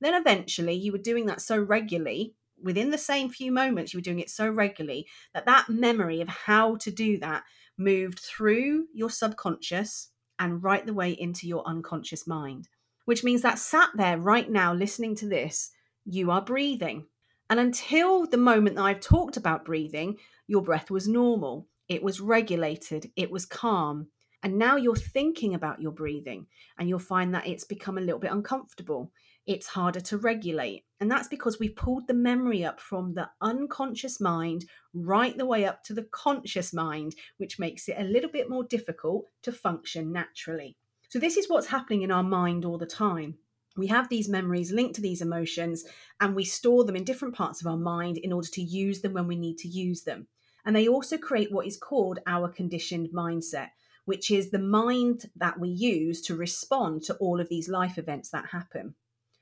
Then 0.02 0.14
eventually, 0.14 0.74
you 0.74 0.92
were 0.92 0.98
doing 0.98 1.26
that 1.26 1.42
so 1.42 1.60
regularly 1.60 2.36
within 2.62 2.92
the 2.92 2.98
same 2.98 3.30
few 3.30 3.52
moments, 3.52 3.94
you 3.94 3.98
were 3.98 4.04
doing 4.04 4.20
it 4.20 4.30
so 4.30 4.50
regularly 4.50 5.08
that 5.34 5.46
that 5.46 5.70
memory 5.70 6.22
of 6.22 6.28
how 6.28 6.76
to 6.78 6.92
do 6.92 7.18
that 7.20 7.44
moved 7.78 8.20
through 8.20 8.88
your 8.94 9.10
subconscious 9.10 10.10
and 10.38 10.64
right 10.64 10.86
the 10.86 10.94
way 10.94 11.12
into 11.12 11.48
your 11.48 11.66
unconscious 11.66 12.28
mind, 12.28 12.68
which 13.10 13.24
means 13.24 13.42
that 13.42 13.58
sat 13.58 13.90
there 13.96 14.20
right 14.20 14.52
now 14.52 14.72
listening 14.72 15.16
to 15.16 15.28
this, 15.28 15.72
you 16.06 16.30
are 16.30 16.44
breathing. 16.44 17.08
And 17.50 17.60
until 17.60 18.28
the 18.28 18.38
moment 18.38 18.76
that 18.76 18.84
I've 18.84 19.00
talked 19.00 19.36
about 19.36 19.66
breathing, 19.66 20.18
your 20.46 20.62
breath 20.62 20.92
was 20.92 21.08
normal, 21.08 21.68
it 21.88 22.04
was 22.04 22.22
regulated, 22.22 23.10
it 23.16 23.32
was 23.32 23.48
calm. 23.48 24.10
And 24.44 24.60
now 24.60 24.76
you're 24.76 24.96
thinking 24.96 25.56
about 25.56 25.82
your 25.82 25.92
breathing 25.92 26.46
and 26.78 26.88
you'll 26.88 27.00
find 27.00 27.34
that 27.34 27.48
it's 27.48 27.64
become 27.64 27.98
a 27.98 28.02
little 28.02 28.20
bit 28.20 28.32
uncomfortable 28.32 29.12
it's 29.50 29.66
harder 29.66 30.00
to 30.00 30.18
regulate. 30.20 30.84
And 31.00 31.10
that's 31.10 31.28
because 31.28 31.60
we've 31.60 31.76
pulled 31.76 32.08
the 32.08 32.14
memory 32.14 32.64
up 32.64 32.80
from 32.80 33.16
the 33.16 33.32
unconscious 33.42 34.22
mind 34.22 34.66
right 34.94 35.36
the 35.36 35.46
way 35.48 35.66
up 35.66 35.84
to 35.86 35.94
the 35.96 36.04
conscious 36.12 36.72
mind, 36.72 37.16
which 37.38 37.58
makes 37.58 37.90
it 37.90 37.96
a 37.98 38.04
little 38.04 38.30
bit 38.30 38.48
more 38.48 38.64
difficult 38.64 39.26
to 39.42 39.52
function 39.52 40.12
naturally. 40.12 40.78
So, 41.10 41.18
this 41.18 41.38
is 41.38 41.50
what's 41.50 41.68
happening 41.68 42.04
in 42.04 42.12
our 42.12 42.22
mind 42.22 42.64
all 42.64 42.78
the 42.78 42.86
time. 42.86 43.40
We 43.76 43.88
have 43.88 44.10
these 44.10 44.30
memories 44.30 44.72
linked 44.72 44.94
to 44.96 45.02
these 45.02 45.24
emotions, 45.24 45.84
and 46.22 46.36
we 46.36 46.46
store 46.46 46.84
them 46.84 46.96
in 46.96 47.04
different 47.04 47.34
parts 47.34 47.62
of 47.62 47.66
our 47.66 47.78
mind 47.78 48.20
in 48.20 48.32
order 48.32 48.48
to 48.50 48.62
use 48.62 49.02
them 49.02 49.14
when 49.14 49.26
we 49.26 49.36
need 49.36 49.58
to 49.60 49.68
use 49.68 50.04
them. 50.04 50.28
And 50.64 50.76
they 50.76 50.88
also 50.88 51.18
create 51.18 51.52
what 51.52 51.66
is 51.66 51.78
called 51.78 52.20
our 52.28 52.48
conditioned 52.48 53.10
mindset, 53.10 53.70
which 54.06 54.30
is 54.30 54.52
the 54.52 54.60
mind 54.60 55.32
that 55.36 55.60
we 55.60 55.70
use 55.70 56.22
to 56.22 56.36
respond 56.36 57.02
to 57.06 57.16
all 57.16 57.40
of 57.40 57.50
these 57.50 57.68
life 57.68 57.98
events 57.98 58.30
that 58.30 58.50
happen. 58.52 58.94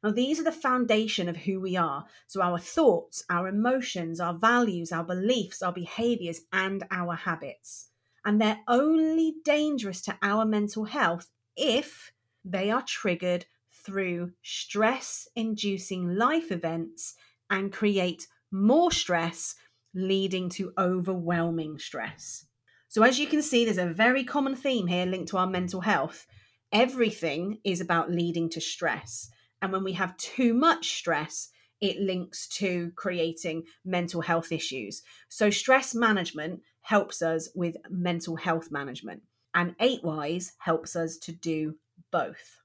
Now, 0.01 0.11
these 0.11 0.39
are 0.39 0.45
the 0.45 0.53
foundation 0.53 1.27
of 1.27 1.35
who 1.35 1.59
we 1.59 1.75
are. 1.75 2.05
So, 2.27 2.41
our 2.41 2.59
thoughts, 2.59 3.25
our 3.29 3.49
emotions, 3.49 4.21
our 4.21 4.35
values, 4.35 4.93
our 4.93 5.03
beliefs, 5.03 5.61
our 5.61 5.73
behaviors, 5.73 6.43
and 6.53 6.85
our 6.91 7.15
habits. 7.15 7.89
And 8.23 8.39
they're 8.39 8.61
only 8.69 9.35
dangerous 9.43 10.01
to 10.03 10.17
our 10.21 10.45
mental 10.45 10.85
health 10.85 11.29
if 11.57 12.11
they 12.45 12.71
are 12.71 12.83
triggered 12.83 13.45
through 13.71 14.31
stress 14.41 15.27
inducing 15.35 16.15
life 16.15 16.51
events 16.51 17.15
and 17.49 17.73
create 17.73 18.27
more 18.51 18.91
stress, 18.91 19.55
leading 19.93 20.49
to 20.49 20.71
overwhelming 20.77 21.79
stress. 21.79 22.45
So, 22.87 23.03
as 23.03 23.19
you 23.19 23.27
can 23.27 23.41
see, 23.41 23.65
there's 23.65 23.77
a 23.77 23.87
very 23.87 24.23
common 24.23 24.55
theme 24.55 24.87
here 24.87 25.05
linked 25.05 25.29
to 25.29 25.37
our 25.37 25.47
mental 25.47 25.81
health. 25.81 26.25
Everything 26.71 27.59
is 27.63 27.81
about 27.81 28.11
leading 28.11 28.49
to 28.51 28.61
stress. 28.61 29.29
And 29.61 29.71
when 29.71 29.83
we 29.83 29.93
have 29.93 30.15
too 30.17 30.53
much 30.53 30.97
stress, 30.97 31.49
it 31.81 31.99
links 31.99 32.47
to 32.47 32.91
creating 32.95 33.63
mental 33.83 34.21
health 34.21 34.51
issues. 34.51 35.03
So, 35.29 35.49
stress 35.49 35.93
management 35.93 36.61
helps 36.81 37.21
us 37.21 37.49
with 37.53 37.75
mental 37.89 38.37
health 38.37 38.71
management, 38.71 39.23
and 39.57 39.75
Eight 39.79 40.03
Wise 40.03 40.53
helps 40.59 40.95
us 40.95 41.17
to 41.17 41.31
do 41.31 41.77
both. 42.11 42.59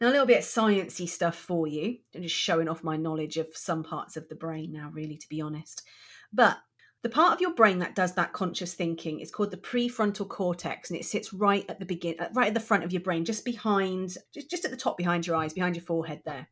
Now, 0.00 0.08
a 0.08 0.10
little 0.10 0.26
bit 0.26 0.42
sciencey 0.42 1.08
stuff 1.08 1.34
for 1.34 1.66
you. 1.66 1.98
I'm 2.14 2.22
just 2.22 2.36
showing 2.36 2.68
off 2.68 2.84
my 2.84 2.96
knowledge 2.96 3.36
of 3.36 3.48
some 3.54 3.82
parts 3.82 4.16
of 4.16 4.28
the 4.28 4.36
brain 4.36 4.72
now, 4.72 4.90
really, 4.94 5.16
to 5.16 5.28
be 5.28 5.40
honest. 5.40 5.82
But 6.32 6.58
the 7.02 7.08
part 7.08 7.34
of 7.34 7.40
your 7.40 7.52
brain 7.52 7.80
that 7.80 7.96
does 7.96 8.14
that 8.14 8.32
conscious 8.32 8.74
thinking 8.74 9.18
is 9.18 9.32
called 9.32 9.50
the 9.50 9.56
prefrontal 9.56 10.28
cortex, 10.28 10.88
and 10.88 10.96
it 10.96 11.04
sits 11.04 11.32
right 11.32 11.64
at 11.68 11.80
the 11.80 11.84
begin, 11.84 12.14
uh, 12.20 12.28
right 12.32 12.46
at 12.48 12.54
the 12.54 12.60
front 12.60 12.84
of 12.84 12.92
your 12.92 13.02
brain, 13.02 13.24
just 13.24 13.44
behind, 13.44 14.16
just, 14.32 14.48
just 14.48 14.64
at 14.64 14.70
the 14.70 14.76
top 14.76 14.96
behind 14.96 15.26
your 15.26 15.34
eyes, 15.34 15.52
behind 15.52 15.74
your 15.74 15.84
forehead 15.84 16.22
there. 16.24 16.46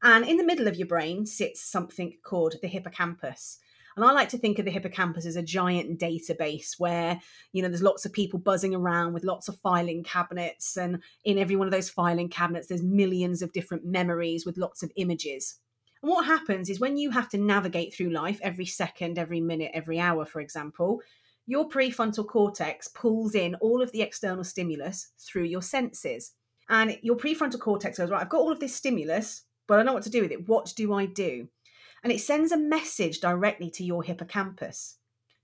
And 0.00 0.24
in 0.24 0.36
the 0.36 0.44
middle 0.44 0.68
of 0.68 0.76
your 0.76 0.86
brain 0.86 1.26
sits 1.26 1.60
something 1.60 2.18
called 2.24 2.54
the 2.62 2.68
hippocampus. 2.68 3.58
And 3.98 4.04
I 4.04 4.12
like 4.12 4.28
to 4.28 4.38
think 4.38 4.60
of 4.60 4.64
the 4.64 4.70
hippocampus 4.70 5.26
as 5.26 5.34
a 5.34 5.42
giant 5.42 5.98
database 5.98 6.78
where, 6.78 7.20
you 7.52 7.62
know, 7.62 7.68
there's 7.68 7.82
lots 7.82 8.06
of 8.06 8.12
people 8.12 8.38
buzzing 8.38 8.72
around 8.72 9.12
with 9.12 9.24
lots 9.24 9.48
of 9.48 9.58
filing 9.58 10.04
cabinets. 10.04 10.76
And 10.76 11.02
in 11.24 11.36
every 11.36 11.56
one 11.56 11.66
of 11.66 11.72
those 11.72 11.90
filing 11.90 12.28
cabinets, 12.28 12.68
there's 12.68 12.84
millions 12.84 13.42
of 13.42 13.52
different 13.52 13.84
memories 13.84 14.46
with 14.46 14.56
lots 14.56 14.84
of 14.84 14.92
images. 14.94 15.58
And 16.00 16.12
what 16.12 16.26
happens 16.26 16.70
is 16.70 16.78
when 16.78 16.96
you 16.96 17.10
have 17.10 17.28
to 17.30 17.38
navigate 17.38 17.92
through 17.92 18.10
life 18.10 18.38
every 18.40 18.66
second, 18.66 19.18
every 19.18 19.40
minute, 19.40 19.72
every 19.74 19.98
hour, 19.98 20.24
for 20.24 20.40
example, 20.40 21.02
your 21.48 21.68
prefrontal 21.68 22.24
cortex 22.24 22.86
pulls 22.86 23.34
in 23.34 23.56
all 23.56 23.82
of 23.82 23.90
the 23.90 24.02
external 24.02 24.44
stimulus 24.44 25.08
through 25.18 25.42
your 25.42 25.62
senses. 25.62 26.34
And 26.68 26.96
your 27.02 27.16
prefrontal 27.16 27.58
cortex 27.58 27.98
goes, 27.98 28.10
right, 28.10 28.22
I've 28.22 28.28
got 28.28 28.42
all 28.42 28.52
of 28.52 28.60
this 28.60 28.76
stimulus, 28.76 29.42
but 29.66 29.74
I 29.74 29.76
don't 29.78 29.86
know 29.86 29.92
what 29.92 30.04
to 30.04 30.10
do 30.10 30.22
with 30.22 30.30
it. 30.30 30.48
What 30.48 30.72
do 30.76 30.92
I 30.94 31.06
do? 31.06 31.48
And 32.02 32.12
it 32.12 32.20
sends 32.20 32.52
a 32.52 32.56
message 32.56 33.20
directly 33.20 33.70
to 33.70 33.84
your 33.84 34.02
hippocampus 34.02 34.98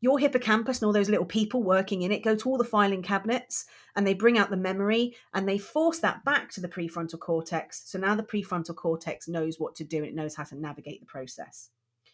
your 0.05 0.19
hippocampus 0.19 0.83
and 0.83 0.87
all 0.87 0.93
those 0.93 1.09
little 1.09 1.25
people 1.25 1.63
working 1.63 2.03
in 2.03 2.13
it 2.13 2.23
go 2.23 2.37
to 2.37 2.51
all 2.51 2.59
the 2.59 2.63
filing 2.63 3.01
cabinets 3.01 3.65
and 3.97 4.07
they 4.07 4.13
bring 4.13 4.37
out 4.37 4.51
the 4.51 4.57
memory 4.57 5.17
and 5.33 5.49
they 5.49 5.57
force 5.57 5.99
that 5.99 6.23
back 6.27 6.51
to 6.51 6.61
the 6.61 6.69
prefrontal 6.69 7.19
cortex. 7.19 7.85
So 7.87 7.99
now 7.99 8.15
the 8.15 8.23
prefrontal 8.23 8.77
cortex 8.77 9.29
knows 9.29 9.59
what 9.59 9.75
to 9.77 9.85
do 9.85 9.97
and 9.97 10.07
it 10.07 10.15
knows 10.15 10.35
how 10.35 10.45
to 10.45 10.61
navigate 10.61 11.01
the 11.01 11.07
process. 11.07 11.71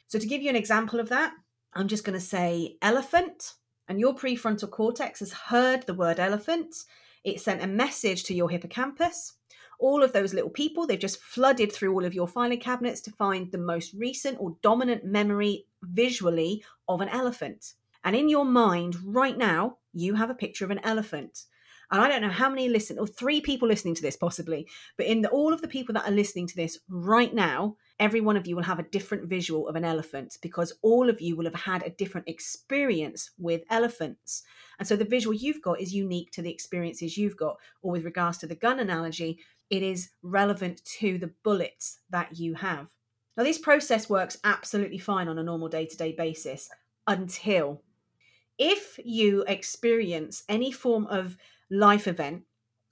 So, 0.06 0.20
to 0.20 0.26
give 0.26 0.40
you 0.40 0.50
an 0.50 0.56
example 0.56 1.00
of 1.00 1.08
that, 1.08 1.32
I'm 1.72 1.88
just 1.88 2.04
going 2.04 2.18
to 2.18 2.24
say 2.24 2.76
elephant, 2.80 3.54
and 3.88 3.98
your 3.98 4.14
prefrontal 4.14 4.70
cortex 4.70 5.18
has 5.18 5.32
heard 5.32 5.84
the 5.86 5.94
word 5.94 6.20
elephant. 6.20 6.76
It 7.24 7.40
sent 7.40 7.62
a 7.62 7.66
message 7.66 8.22
to 8.24 8.34
your 8.34 8.50
hippocampus. 8.50 9.34
All 9.80 10.02
of 10.02 10.12
those 10.12 10.34
little 10.34 10.50
people, 10.50 10.86
they've 10.86 10.98
just 10.98 11.20
flooded 11.20 11.72
through 11.72 11.92
all 11.92 12.04
of 12.04 12.14
your 12.14 12.28
filing 12.28 12.60
cabinets 12.60 13.00
to 13.02 13.10
find 13.10 13.50
the 13.50 13.58
most 13.58 13.94
recent 13.94 14.36
or 14.38 14.56
dominant 14.62 15.04
memory 15.04 15.66
visually 15.82 16.62
of 16.88 17.00
an 17.00 17.08
elephant. 17.08 17.74
And 18.04 18.14
in 18.14 18.28
your 18.28 18.44
mind 18.44 18.96
right 19.04 19.36
now, 19.36 19.78
you 19.92 20.14
have 20.14 20.30
a 20.30 20.34
picture 20.34 20.64
of 20.64 20.70
an 20.70 20.80
elephant. 20.84 21.46
And 21.90 22.00
I 22.00 22.08
don't 22.08 22.22
know 22.22 22.30
how 22.30 22.48
many 22.48 22.68
listen 22.68 22.98
or 22.98 23.06
three 23.06 23.40
people 23.40 23.66
listening 23.66 23.96
to 23.96 24.02
this 24.02 24.16
possibly, 24.16 24.68
but 24.96 25.06
in 25.06 25.22
the, 25.22 25.28
all 25.30 25.52
of 25.52 25.60
the 25.60 25.68
people 25.68 25.92
that 25.94 26.06
are 26.06 26.12
listening 26.12 26.46
to 26.46 26.56
this 26.56 26.78
right 26.88 27.34
now, 27.34 27.76
every 27.98 28.20
one 28.20 28.36
of 28.36 28.46
you 28.46 28.54
will 28.54 28.62
have 28.62 28.78
a 28.78 28.84
different 28.84 29.28
visual 29.28 29.66
of 29.66 29.74
an 29.74 29.84
elephant 29.84 30.38
because 30.40 30.72
all 30.82 31.10
of 31.10 31.20
you 31.20 31.36
will 31.36 31.46
have 31.46 31.62
had 31.62 31.82
a 31.82 31.90
different 31.90 32.28
experience 32.28 33.30
with 33.38 33.62
elephants. 33.70 34.44
And 34.78 34.86
so 34.86 34.94
the 34.94 35.04
visual 35.04 35.34
you've 35.34 35.62
got 35.62 35.80
is 35.80 35.92
unique 35.92 36.30
to 36.32 36.42
the 36.42 36.50
experiences 36.50 37.18
you've 37.18 37.36
got. 37.36 37.56
Or 37.82 37.92
with 37.92 38.04
regards 38.04 38.38
to 38.38 38.46
the 38.46 38.54
gun 38.54 38.78
analogy, 38.78 39.40
it 39.70 39.82
is 39.82 40.10
relevant 40.22 40.84
to 40.98 41.16
the 41.18 41.32
bullets 41.44 42.00
that 42.10 42.38
you 42.38 42.54
have. 42.54 42.88
Now, 43.36 43.44
this 43.44 43.58
process 43.58 44.10
works 44.10 44.38
absolutely 44.44 44.98
fine 44.98 45.28
on 45.28 45.38
a 45.38 45.42
normal 45.42 45.68
day 45.68 45.86
to 45.86 45.96
day 45.96 46.12
basis 46.12 46.68
until 47.06 47.82
if 48.58 49.00
you 49.02 49.44
experience 49.48 50.42
any 50.48 50.70
form 50.70 51.06
of 51.06 51.36
life 51.70 52.06
event, 52.06 52.42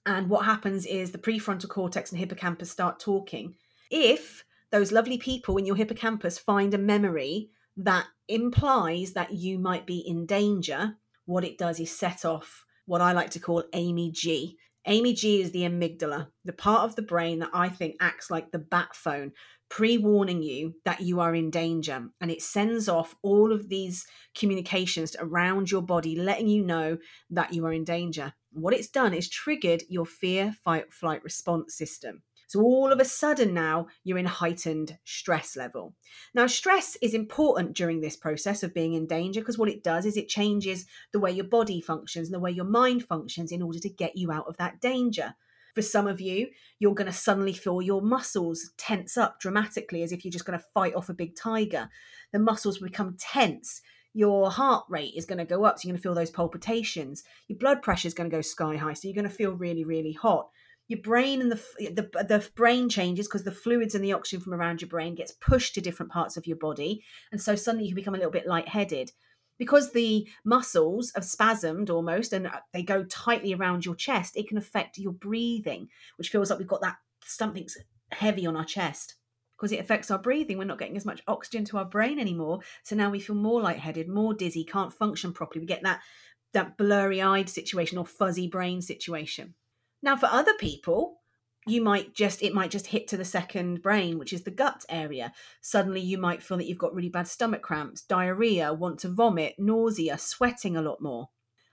and 0.05 0.29
what 0.29 0.45
happens 0.45 0.85
is 0.85 1.11
the 1.11 1.17
prefrontal 1.19 1.69
cortex 1.69 2.11
and 2.11 2.19
hippocampus 2.19 2.71
start 2.71 2.99
talking. 2.99 3.53
If 3.91 4.43
those 4.71 4.91
lovely 4.91 5.17
people 5.17 5.57
in 5.57 5.65
your 5.65 5.75
hippocampus 5.75 6.39
find 6.39 6.73
a 6.73 6.79
memory 6.79 7.49
that 7.77 8.07
implies 8.27 9.13
that 9.13 9.33
you 9.33 9.59
might 9.59 9.85
be 9.85 9.99
in 9.99 10.25
danger, 10.25 10.95
what 11.25 11.43
it 11.43 11.57
does 11.57 11.79
is 11.79 11.95
set 11.95 12.25
off 12.25 12.65
what 12.85 13.01
I 13.01 13.11
like 13.11 13.29
to 13.31 13.39
call 13.39 13.63
Amy 13.73 14.11
G. 14.11 14.57
Amy 14.89 15.13
G 15.13 15.39
is 15.39 15.51
the 15.51 15.61
amygdala, 15.61 16.29
the 16.43 16.51
part 16.51 16.81
of 16.81 16.95
the 16.95 17.03
brain 17.03 17.37
that 17.39 17.51
I 17.53 17.69
think 17.69 17.97
acts 17.99 18.31
like 18.31 18.51
the 18.51 18.57
bat 18.57 18.95
phone, 18.95 19.33
pre 19.69 19.99
warning 19.99 20.41
you 20.41 20.73
that 20.83 21.01
you 21.01 21.19
are 21.19 21.35
in 21.35 21.51
danger. 21.51 22.09
And 22.19 22.31
it 22.31 22.41
sends 22.41 22.89
off 22.89 23.15
all 23.21 23.53
of 23.53 23.69
these 23.69 24.07
communications 24.35 25.15
around 25.19 25.69
your 25.69 25.83
body, 25.83 26.15
letting 26.15 26.47
you 26.47 26.65
know 26.65 26.97
that 27.29 27.53
you 27.53 27.67
are 27.67 27.71
in 27.71 27.83
danger. 27.83 28.33
What 28.51 28.73
it's 28.73 28.89
done 28.89 29.13
is 29.13 29.29
triggered 29.29 29.83
your 29.89 30.07
fear, 30.07 30.55
fight, 30.65 30.91
flight 30.91 31.23
response 31.23 31.75
system. 31.75 32.23
So 32.49 32.61
all 32.61 32.91
of 32.91 32.99
a 32.99 33.05
sudden 33.05 33.53
now 33.53 33.85
you're 34.03 34.17
in 34.17 34.25
heightened 34.25 34.97
stress 35.03 35.55
level. 35.55 35.93
Now, 36.33 36.47
stress 36.47 36.97
is 36.99 37.13
important 37.13 37.75
during 37.75 38.01
this 38.01 38.15
process 38.15 38.63
of 38.63 38.73
being 38.73 38.95
in 38.95 39.05
danger 39.05 39.39
because 39.39 39.59
what 39.59 39.69
it 39.69 39.83
does 39.83 40.03
is 40.03 40.17
it 40.17 40.29
changes 40.29 40.87
the 41.13 41.19
way 41.19 41.29
your 41.29 41.45
body 41.45 41.79
functions 41.79 42.27
and 42.27 42.33
the 42.33 42.39
way 42.39 42.49
your 42.49 42.65
mind 42.65 43.03
functions 43.03 43.51
in 43.51 43.61
order 43.61 43.77
to 43.77 43.87
get 43.87 44.17
you 44.17 44.31
out 44.31 44.47
of 44.47 44.57
that 44.57 44.81
danger. 44.81 45.35
For 45.75 45.83
some 45.83 46.07
of 46.07 46.19
you, 46.19 46.47
you're 46.79 46.95
going 46.95 47.05
to 47.05 47.13
suddenly 47.13 47.53
feel 47.53 47.83
your 47.83 48.01
muscles 48.01 48.71
tense 48.77 49.15
up 49.15 49.39
dramatically 49.39 50.01
as 50.01 50.11
if 50.11 50.25
you're 50.25 50.31
just 50.31 50.45
going 50.45 50.57
to 50.57 50.65
fight 50.73 50.95
off 50.95 51.09
a 51.09 51.13
big 51.13 51.35
tiger. 51.35 51.87
The 52.33 52.39
muscles 52.39 52.79
become 52.79 53.15
tense 53.19 53.83
your 54.13 54.49
heart 54.49 54.85
rate 54.89 55.13
is 55.15 55.25
going 55.25 55.37
to 55.37 55.45
go 55.45 55.65
up 55.65 55.77
so 55.77 55.87
you're 55.87 55.93
going 55.93 55.99
to 55.99 56.01
feel 56.01 56.15
those 56.15 56.31
palpitations 56.31 57.23
your 57.47 57.59
blood 57.59 57.81
pressure 57.83 58.07
is 58.07 58.13
going 58.15 58.27
to 58.27 58.35
go 58.35 58.41
sky 58.41 58.75
high 58.75 58.93
so 58.93 59.07
you're 59.07 59.13
going 59.13 59.23
to 59.23 59.29
feel 59.29 59.51
really 59.51 59.85
really 59.85 60.13
hot 60.13 60.49
your 60.89 60.99
brain 60.99 61.39
and 61.39 61.51
the 61.51 61.61
the, 61.79 62.23
the 62.23 62.49
brain 62.55 62.89
changes 62.89 63.27
because 63.27 63.43
the 63.43 63.51
fluids 63.51 63.95
and 63.95 64.03
the 64.03 64.11
oxygen 64.11 64.41
from 64.41 64.53
around 64.53 64.81
your 64.81 64.89
brain 64.89 65.15
gets 65.15 65.31
pushed 65.31 65.75
to 65.75 65.81
different 65.81 66.11
parts 66.11 66.35
of 66.35 66.47
your 66.47 66.57
body 66.57 67.03
and 67.31 67.41
so 67.41 67.55
suddenly 67.55 67.85
you 67.85 67.91
can 67.91 67.95
become 67.95 68.15
a 68.15 68.17
little 68.17 68.31
bit 68.31 68.47
lightheaded. 68.47 69.13
Because 69.57 69.91
the 69.91 70.25
muscles 70.45 71.11
have 71.15 71.25
spasmed 71.25 71.89
almost 71.89 72.31
and 72.31 72.47
uh, 72.47 72.61
they 72.73 72.81
go 72.81 73.03
tightly 73.03 73.53
around 73.53 73.85
your 73.85 73.95
chest 73.95 74.35
it 74.35 74.47
can 74.49 74.57
affect 74.57 74.97
your 74.97 75.13
breathing 75.13 75.87
which 76.17 76.29
feels 76.29 76.49
like 76.49 76.59
we've 76.59 76.67
got 76.67 76.81
that 76.81 76.97
something's 77.23 77.77
heavy 78.11 78.45
on 78.45 78.57
our 78.57 78.65
chest. 78.65 79.15
Because 79.57 79.71
it 79.71 79.79
affects 79.79 80.09
our 80.09 80.17
breathing 80.17 80.57
we're 80.57 80.63
not 80.63 80.79
getting 80.79 80.97
as 80.97 81.05
much 81.05 81.21
oxygen 81.27 81.65
to 81.65 81.77
our 81.77 81.85
brain 81.85 82.17
anymore 82.17 82.61
so 82.83 82.95
now 82.95 83.11
we 83.11 83.19
feel 83.19 83.35
more 83.35 83.61
lightheaded 83.61 84.07
more 84.07 84.33
dizzy 84.33 84.63
can't 84.63 84.93
function 84.93 85.33
properly 85.33 85.59
we 85.59 85.67
get 85.67 85.83
that 85.83 85.99
that 86.53 86.77
blurry 86.77 87.21
eyed 87.21 87.49
situation 87.49 87.97
or 87.97 88.05
fuzzy 88.05 88.47
brain 88.47 88.81
situation 88.81 89.53
now, 90.01 90.15
for 90.15 90.27
other 90.27 90.53
people, 90.53 91.19
you 91.67 91.81
might 91.81 92.13
just 92.13 92.41
it 92.41 92.53
might 92.53 92.71
just 92.71 92.87
hit 92.87 93.07
to 93.09 93.17
the 93.17 93.25
second 93.25 93.81
brain 93.81 94.17
which 94.17 94.33
is 94.33 94.43
the 94.43 94.51
gut 94.51 94.85
area. 94.89 95.33
Suddenly 95.61 96.01
you 96.01 96.17
might 96.17 96.41
feel 96.41 96.57
that 96.57 96.67
you've 96.67 96.77
got 96.77 96.95
really 96.95 97.09
bad 97.09 97.27
stomach 97.27 97.61
cramps 97.61 98.01
diarrhea 98.01 98.73
want 98.73 98.99
to 98.99 99.09
vomit 99.09 99.55
nausea 99.59 100.17
sweating 100.17 100.77
a 100.77 100.81
lot 100.81 101.01
more. 101.01 101.29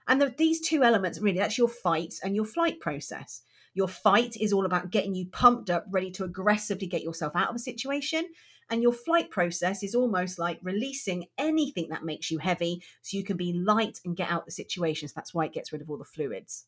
And 0.07 0.21
the, 0.21 0.33
these 0.37 0.59
two 0.59 0.83
elements 0.83 1.19
really 1.19 1.39
that's 1.39 1.57
your 1.57 1.69
fight 1.69 2.15
and 2.21 2.35
your 2.35 2.45
flight 2.45 2.79
process. 2.79 3.41
Your 3.73 3.87
fight 3.87 4.35
is 4.39 4.51
all 4.51 4.65
about 4.65 4.91
getting 4.91 5.15
you 5.15 5.27
pumped 5.27 5.69
up 5.69 5.85
ready 5.89 6.11
to 6.11 6.23
aggressively 6.25 6.87
get 6.87 7.03
yourself 7.03 7.35
out 7.35 7.49
of 7.49 7.55
a 7.55 7.59
situation. 7.59 8.25
And 8.69 8.81
your 8.81 8.91
flight 8.91 9.29
process 9.29 9.81
is 9.81 9.95
almost 9.95 10.37
like 10.37 10.59
releasing 10.61 11.27
anything 11.37 11.87
that 11.89 12.03
makes 12.03 12.29
you 12.29 12.39
heavy 12.39 12.83
so 13.01 13.15
you 13.15 13.23
can 13.23 13.37
be 13.37 13.53
light 13.53 13.99
and 14.03 14.17
get 14.17 14.29
out 14.29 14.45
the 14.45 14.51
situation. 14.51 15.07
So 15.07 15.13
that's 15.15 15.33
why 15.33 15.45
it 15.45 15.53
gets 15.53 15.71
rid 15.71 15.81
of 15.81 15.89
all 15.89 15.97
the 15.97 16.03
fluids 16.03 16.65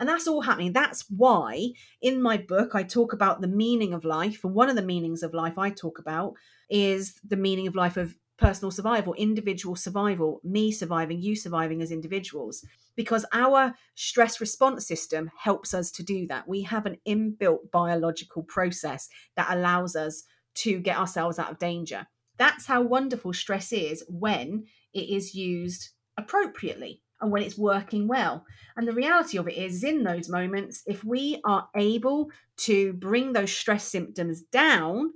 and 0.00 0.08
that's 0.08 0.26
all 0.26 0.40
happening. 0.40 0.72
That's 0.72 1.04
why 1.10 1.72
in 2.00 2.22
my 2.22 2.38
book 2.38 2.74
I 2.74 2.82
talk 2.82 3.12
about 3.12 3.42
the 3.42 3.48
meaning 3.48 3.92
of 3.92 4.02
life. 4.02 4.42
And 4.42 4.54
one 4.54 4.70
of 4.70 4.76
the 4.76 4.82
meanings 4.82 5.22
of 5.22 5.34
life 5.34 5.58
I 5.58 5.68
talk 5.68 5.98
about 5.98 6.34
is 6.70 7.20
the 7.22 7.36
meaning 7.36 7.66
of 7.66 7.76
life 7.76 7.98
of 7.98 8.16
personal 8.38 8.70
survival, 8.70 9.12
individual 9.14 9.76
survival, 9.76 10.40
me 10.42 10.72
surviving, 10.72 11.20
you 11.20 11.36
surviving 11.36 11.82
as 11.82 11.92
individuals. 11.92 12.64
Because 12.96 13.26
our 13.34 13.74
stress 13.94 14.40
response 14.40 14.88
system 14.88 15.30
helps 15.38 15.74
us 15.74 15.90
to 15.92 16.02
do 16.02 16.26
that. 16.28 16.48
We 16.48 16.62
have 16.62 16.86
an 16.86 16.96
inbuilt 17.06 17.70
biological 17.70 18.42
process 18.44 19.10
that 19.36 19.54
allows 19.54 19.94
us 19.94 20.24
to 20.54 20.80
get 20.80 20.96
ourselves 20.96 21.38
out 21.38 21.50
of 21.50 21.58
danger. 21.58 22.06
That's 22.38 22.66
how 22.66 22.80
wonderful 22.80 23.34
stress 23.34 23.70
is 23.70 24.02
when 24.08 24.64
it 24.94 25.10
is 25.10 25.34
used 25.34 25.90
appropriately 26.16 27.02
and 27.20 27.30
when 27.30 27.42
it's 27.42 27.58
working 27.58 28.08
well. 28.08 28.44
And 28.76 28.86
the 28.86 28.92
reality 28.92 29.38
of 29.38 29.48
it 29.48 29.56
is, 29.56 29.84
in 29.84 30.04
those 30.04 30.28
moments, 30.28 30.82
if 30.86 31.04
we 31.04 31.40
are 31.44 31.68
able 31.76 32.30
to 32.58 32.92
bring 32.94 33.32
those 33.32 33.52
stress 33.52 33.84
symptoms 33.84 34.42
down, 34.42 35.12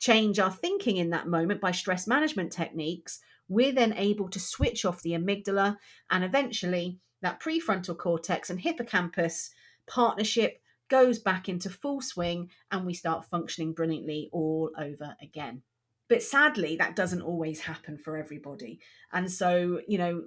change 0.00 0.38
our 0.38 0.50
thinking 0.50 0.96
in 0.96 1.10
that 1.10 1.28
moment 1.28 1.60
by 1.60 1.70
stress 1.70 2.06
management 2.06 2.52
techniques, 2.52 3.20
we're 3.48 3.72
then 3.72 3.94
able 3.94 4.28
to 4.28 4.40
switch 4.40 4.84
off 4.84 5.02
the 5.02 5.12
amygdala 5.12 5.76
and 6.10 6.24
eventually 6.24 6.98
that 7.22 7.40
prefrontal 7.40 7.96
cortex 7.96 8.50
and 8.50 8.60
hippocampus 8.60 9.50
partnership 9.86 10.60
goes 10.88 11.18
back 11.18 11.48
into 11.48 11.70
full 11.70 12.00
swing 12.00 12.50
and 12.70 12.84
we 12.84 12.94
start 12.94 13.24
functioning 13.24 13.72
brilliantly 13.72 14.28
all 14.32 14.70
over 14.78 15.16
again. 15.22 15.62
But 16.08 16.22
sadly, 16.22 16.76
that 16.76 16.96
doesn't 16.96 17.22
always 17.22 17.60
happen 17.60 17.96
for 17.96 18.16
everybody. 18.16 18.80
And 19.12 19.30
so, 19.30 19.80
you 19.88 19.98
know, 19.98 20.24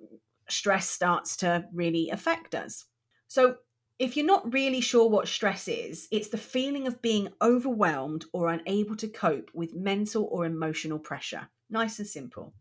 stress 0.49 0.89
starts 0.89 1.37
to 1.37 1.65
really 1.73 2.09
affect 2.09 2.55
us. 2.55 2.85
So, 3.27 3.57
if 3.99 4.15
you're 4.15 4.25
not 4.25 4.53
really 4.53 4.79
sure 4.79 5.09
what 5.09 5.27
stress 5.27 5.67
is, 5.67 6.07
it's 6.11 6.27
the 6.27 6.37
feeling 6.37 6.85
of 6.85 7.01
being 7.01 7.29
overwhelmed 7.41 8.25
or 8.31 8.49
unable 8.49 8.95
to 8.97 9.07
cope 9.07 9.49
with 9.55 9.73
mental 9.73 10.27
or 10.31 10.45
emotional 10.45 10.99
pressure. 10.99 11.49
Nice 11.69 11.97
and 11.97 12.07
simple. 12.07 12.53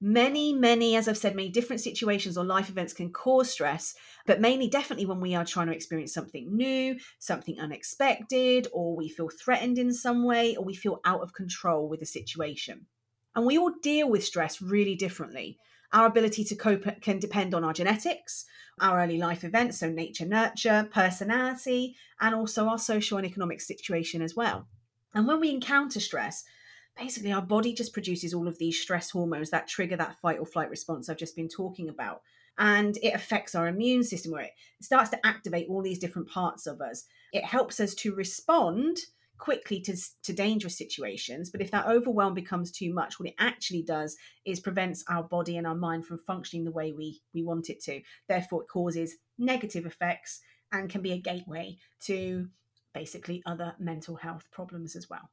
Many, 0.00 0.52
many, 0.52 0.96
as 0.96 1.08
I've 1.08 1.16
said, 1.18 1.34
many 1.34 1.48
different 1.48 1.80
situations 1.80 2.36
or 2.36 2.44
life 2.44 2.68
events 2.68 2.92
can 2.92 3.12
cause 3.12 3.50
stress, 3.50 3.94
but 4.26 4.40
mainly 4.40 4.68
definitely 4.68 5.06
when 5.06 5.20
we 5.20 5.34
are 5.34 5.44
trying 5.44 5.68
to 5.68 5.74
experience 5.74 6.12
something 6.12 6.54
new, 6.54 6.98
something 7.18 7.58
unexpected, 7.58 8.68
or 8.72 8.94
we 8.94 9.08
feel 9.08 9.30
threatened 9.30 9.78
in 9.78 9.94
some 9.94 10.24
way, 10.24 10.56
or 10.56 10.64
we 10.64 10.74
feel 10.74 11.00
out 11.04 11.22
of 11.22 11.32
control 11.32 11.88
with 11.88 12.02
a 12.02 12.06
situation. 12.06 12.86
And 13.34 13.46
we 13.46 13.56
all 13.58 13.72
deal 13.82 14.08
with 14.10 14.24
stress 14.24 14.60
really 14.60 14.94
differently. 14.94 15.58
Our 15.94 16.06
ability 16.06 16.42
to 16.46 16.56
cope 16.56 17.00
can 17.00 17.20
depend 17.20 17.54
on 17.54 17.62
our 17.62 17.72
genetics, 17.72 18.46
our 18.80 19.00
early 19.00 19.16
life 19.16 19.44
events, 19.44 19.78
so 19.78 19.88
nature, 19.88 20.26
nurture, 20.26 20.88
personality, 20.92 21.94
and 22.20 22.34
also 22.34 22.66
our 22.66 22.78
social 22.78 23.16
and 23.16 23.26
economic 23.26 23.60
situation 23.60 24.20
as 24.20 24.34
well. 24.34 24.66
And 25.14 25.28
when 25.28 25.38
we 25.38 25.50
encounter 25.50 26.00
stress, 26.00 26.42
basically 26.98 27.30
our 27.30 27.40
body 27.40 27.72
just 27.72 27.92
produces 27.92 28.34
all 28.34 28.48
of 28.48 28.58
these 28.58 28.80
stress 28.80 29.10
hormones 29.10 29.50
that 29.50 29.68
trigger 29.68 29.96
that 29.96 30.20
fight 30.20 30.40
or 30.40 30.46
flight 30.46 30.68
response 30.68 31.08
I've 31.08 31.16
just 31.16 31.36
been 31.36 31.48
talking 31.48 31.88
about. 31.88 32.22
And 32.58 32.96
it 33.00 33.14
affects 33.14 33.54
our 33.54 33.68
immune 33.68 34.02
system 34.02 34.32
where 34.32 34.42
it 34.42 34.52
starts 34.80 35.10
to 35.10 35.26
activate 35.26 35.68
all 35.68 35.80
these 35.80 36.00
different 36.00 36.28
parts 36.28 36.66
of 36.66 36.80
us. 36.80 37.04
It 37.32 37.44
helps 37.44 37.78
us 37.78 37.94
to 37.96 38.14
respond 38.16 38.98
quickly 39.38 39.80
to, 39.80 39.96
to 40.22 40.32
dangerous 40.32 40.78
situations. 40.78 41.50
But 41.50 41.60
if 41.60 41.70
that 41.70 41.86
overwhelm 41.86 42.34
becomes 42.34 42.70
too 42.70 42.92
much, 42.92 43.18
what 43.18 43.28
it 43.28 43.34
actually 43.38 43.82
does 43.82 44.16
is 44.44 44.60
prevents 44.60 45.04
our 45.08 45.22
body 45.22 45.56
and 45.56 45.66
our 45.66 45.74
mind 45.74 46.06
from 46.06 46.18
functioning 46.18 46.64
the 46.64 46.72
way 46.72 46.92
we, 46.92 47.20
we 47.32 47.42
want 47.42 47.70
it 47.70 47.82
to. 47.84 48.00
Therefore, 48.28 48.62
it 48.62 48.68
causes 48.68 49.16
negative 49.38 49.86
effects 49.86 50.40
and 50.72 50.90
can 50.90 51.02
be 51.02 51.12
a 51.12 51.18
gateway 51.18 51.76
to 52.04 52.48
basically 52.92 53.42
other 53.46 53.74
mental 53.78 54.16
health 54.16 54.44
problems 54.50 54.96
as 54.96 55.10
well. 55.10 55.30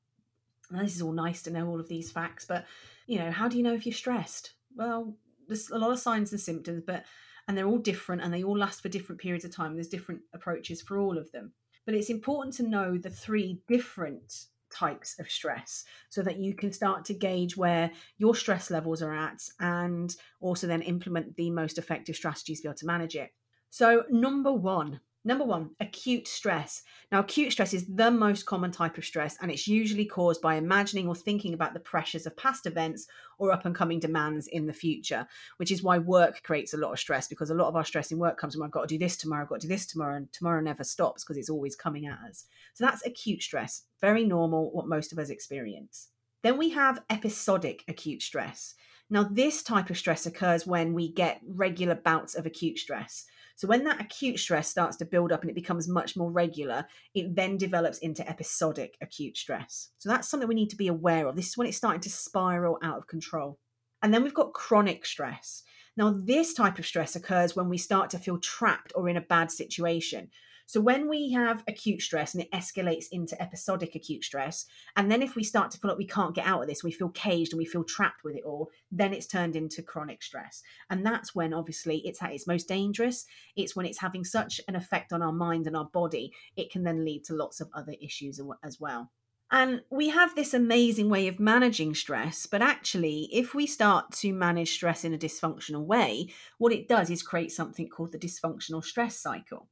Now, 0.72 0.84
this 0.84 0.96
is 0.96 1.02
all 1.02 1.12
nice 1.12 1.42
to 1.44 1.52
know 1.52 1.68
all 1.68 1.80
of 1.80 1.90
these 1.90 2.12
facts, 2.12 2.46
but 2.46 2.66
you 3.08 3.20
know, 3.20 3.32
how 3.32 3.48
do 3.48 3.58
you 3.58 3.64
know 3.64 3.74
if 3.74 3.86
you're 3.86 3.94
stressed? 3.94 4.54
Well, 4.76 5.16
there's 5.48 5.70
a 5.70 5.78
lot 5.78 5.92
of 5.92 6.00
signs 6.00 6.32
and 6.32 6.40
symptoms, 6.40 6.84
but 6.86 7.06
and 7.48 7.58
they're 7.58 7.68
all 7.68 7.78
different 7.78 8.22
and 8.22 8.34
they 8.34 8.44
all 8.44 8.58
last 8.58 8.82
for 8.82 8.90
different 8.90 9.20
periods 9.20 9.44
of 9.44 9.54
time. 9.54 9.74
There's 9.74 9.88
different 9.88 10.22
approaches 10.34 10.82
for 10.82 10.98
all 10.98 11.18
of 11.18 11.32
them. 11.32 11.54
But 11.86 11.96
it's 11.96 12.10
important 12.10 12.56
to 12.56 12.68
know 12.68 12.98
the 12.98 13.10
three 13.10 13.62
different 13.68 14.46
types 14.72 15.20
of 15.20 15.30
stress 15.30 15.84
so 16.10 16.22
that 16.22 16.38
you 16.38 16.56
can 16.56 16.72
start 16.72 17.06
to 17.06 17.14
gauge 17.14 17.58
where 17.58 17.92
your 18.18 18.36
stress 18.36 18.72
levels 18.72 19.02
are 19.02 19.14
at 19.14 19.42
and 19.60 20.16
also 20.40 20.68
then 20.68 20.82
implement 20.82 21.36
the 21.36 21.50
most 21.50 21.78
effective 21.78 22.16
strategies 22.16 22.60
to 22.60 22.64
be 22.64 22.70
able 22.70 22.78
to 22.78 22.86
manage 22.86 23.16
it. 23.16 23.32
So, 23.70 24.04
number 24.10 24.52
one, 24.52 25.00
Number 25.24 25.46
one, 25.46 25.70
acute 25.80 26.28
stress. 26.28 26.82
Now, 27.12 27.20
acute 27.20 27.52
stress 27.52 27.76
is 27.76 27.86
the 27.86 28.10
most 28.10 28.48
common 28.48 28.72
type 28.72 28.98
of 28.98 29.06
stress, 29.06 29.38
and 29.40 29.52
it's 29.52 29.68
usually 29.68 30.06
caused 30.06 30.42
by 30.42 30.56
imagining 30.56 31.08
or 31.08 31.14
thinking 31.14 31.54
about 31.54 31.76
the 31.76 31.80
pressures 31.80 32.26
of 32.26 32.36
past 32.38 32.66
events 32.66 33.06
or 33.38 33.52
up 33.52 33.66
and 33.66 33.76
coming 33.76 34.00
demands 34.00 34.48
in 34.48 34.66
the 34.66 34.74
future, 34.74 35.28
which 35.58 35.72
is 35.72 35.84
why 35.84 36.00
work 36.00 36.42
creates 36.42 36.74
a 36.74 36.78
lot 36.78 36.92
of 36.92 37.00
stress 37.00 37.28
because 37.28 37.52
a 37.52 37.56
lot 37.56 37.68
of 37.68 37.76
our 37.76 37.86
stress 37.86 38.12
in 38.12 38.18
work 38.18 38.40
comes 38.40 38.56
from 38.56 38.64
I've 38.64 38.72
got 38.72 38.90
to 38.90 38.96
do 38.96 38.98
this 38.98 39.16
tomorrow, 39.16 39.44
I've 39.44 39.50
got 39.50 39.60
to 39.62 39.68
do 39.68 39.74
this 39.74 39.86
tomorrow, 39.86 40.16
and 40.18 40.32
tomorrow 40.34 40.60
never 40.60 40.84
stops 40.84 41.24
because 41.24 41.38
it's 41.38 41.52
always 41.52 41.76
coming 41.76 42.08
at 42.08 42.18
us. 42.28 42.46
So, 42.74 42.84
that's 42.84 43.06
acute 43.06 43.44
stress, 43.44 43.84
very 44.00 44.26
normal, 44.26 44.72
what 44.72 44.88
most 44.88 45.12
of 45.12 45.20
us 45.20 45.30
experience. 45.30 46.11
Then 46.44 46.58
we 46.58 46.70
have 46.70 47.04
episodic 47.10 47.84
acute 47.88 48.22
stress. 48.22 48.76
Now, 49.10 49.24
this 49.24 49.62
type 49.62 49.90
of 49.90 49.98
stress 49.98 50.26
occurs 50.26 50.66
when 50.66 50.94
we 50.94 51.12
get 51.12 51.42
regular 51.46 51.96
bouts 51.96 52.34
of 52.34 52.46
acute 52.46 52.80
stress. 52.80 53.26
So, 53.58 53.68
when 53.68 53.84
that 53.84 54.00
acute 54.00 54.40
stress 54.40 54.70
starts 54.70 54.96
to 54.98 55.06
build 55.06 55.32
up 55.34 55.42
and 55.42 55.52
it 55.52 55.56
becomes 55.56 55.88
much 55.88 56.16
more 56.16 56.32
regular, 56.32 56.86
it 57.14 57.36
then 57.36 57.58
develops 57.58 57.98
into 57.98 58.28
episodic 58.28 58.98
acute 59.02 59.36
stress. 59.38 59.90
So, 59.98 60.10
that's 60.10 60.30
something 60.30 60.48
we 60.48 60.56
need 60.56 60.70
to 60.70 60.78
be 60.78 60.88
aware 60.88 61.28
of. 61.28 61.36
This 61.36 61.50
is 61.50 61.58
when 61.58 61.68
it's 61.68 61.78
starting 61.78 62.02
to 62.02 62.10
spiral 62.10 62.80
out 62.82 62.98
of 62.98 63.08
control. 63.08 63.60
And 64.02 64.14
then 64.14 64.24
we've 64.24 64.34
got 64.34 64.54
chronic 64.54 65.06
stress. 65.06 65.64
Now, 65.98 66.12
this 66.12 66.54
type 66.54 66.80
of 66.80 66.86
stress 66.86 67.16
occurs 67.16 67.56
when 67.56 67.68
we 67.68 67.78
start 67.78 68.10
to 68.12 68.18
feel 68.18 68.40
trapped 68.40 68.94
or 68.96 69.10
in 69.10 69.18
a 69.18 69.22
bad 69.22 69.52
situation. 69.52 70.30
So 70.72 70.80
when 70.80 71.10
we 71.10 71.34
have 71.34 71.66
acute 71.68 72.02
stress 72.02 72.34
and 72.34 72.42
it 72.42 72.52
escalates 72.54 73.08
into 73.12 73.40
episodic 73.42 73.94
acute 73.94 74.24
stress, 74.24 74.66
and 74.96 75.12
then 75.12 75.22
if 75.22 75.36
we 75.36 75.44
start 75.44 75.70
to 75.72 75.78
feel 75.78 75.90
like 75.90 75.98
we 75.98 76.08
can't 76.08 76.34
get 76.34 76.48
out 76.48 76.62
of 76.62 76.70
this, 76.70 76.82
we 76.82 76.94
feel 76.94 77.10
caged 77.10 77.52
and 77.52 77.58
we 77.58 77.66
feel 77.66 77.84
trapped 77.84 78.24
with 78.24 78.38
it 78.38 78.46
all, 78.46 78.70
then 78.90 79.14
it's 79.14 79.28
turned 79.28 79.58
into 79.58 79.84
chronic 79.84 80.24
stress. 80.24 80.64
And 80.90 81.06
that's 81.06 81.36
when 81.36 81.54
obviously 81.54 81.98
it's 82.06 82.24
at 82.24 82.32
its 82.32 82.48
most 82.48 82.70
dangerous. 82.70 83.26
It's 83.58 83.76
when 83.76 83.86
it's 83.86 84.00
having 84.00 84.24
such 84.24 84.62
an 84.70 84.78
effect 84.78 85.12
on 85.12 85.22
our 85.22 85.34
mind 85.34 85.68
and 85.68 85.76
our 85.76 85.90
body, 85.92 86.32
it 86.56 86.72
can 86.72 86.84
then 86.84 87.04
lead 87.04 87.26
to 87.26 87.34
lots 87.34 87.60
of 87.60 87.70
other 87.74 87.96
issues 88.02 88.40
as 88.64 88.80
well. 88.80 89.12
And 89.52 89.82
we 89.90 90.08
have 90.08 90.36
this 90.36 90.54
amazing 90.54 91.10
way 91.10 91.28
of 91.28 91.38
managing 91.38 91.96
stress, 91.96 92.46
but 92.46 92.62
actually, 92.62 93.28
if 93.34 93.54
we 93.54 93.68
start 93.68 94.14
to 94.20 94.32
manage 94.32 94.72
stress 94.72 95.04
in 95.04 95.14
a 95.14 95.18
dysfunctional 95.18 95.84
way, 95.84 96.30
what 96.60 96.72
it 96.72 96.88
does 96.88 97.10
is 97.10 97.24
create 97.24 97.52
something 97.52 97.90
called 97.90 98.14
the 98.14 98.18
dysfunctional 98.18 98.82
stress 98.82 99.18
cycle. 99.18 99.68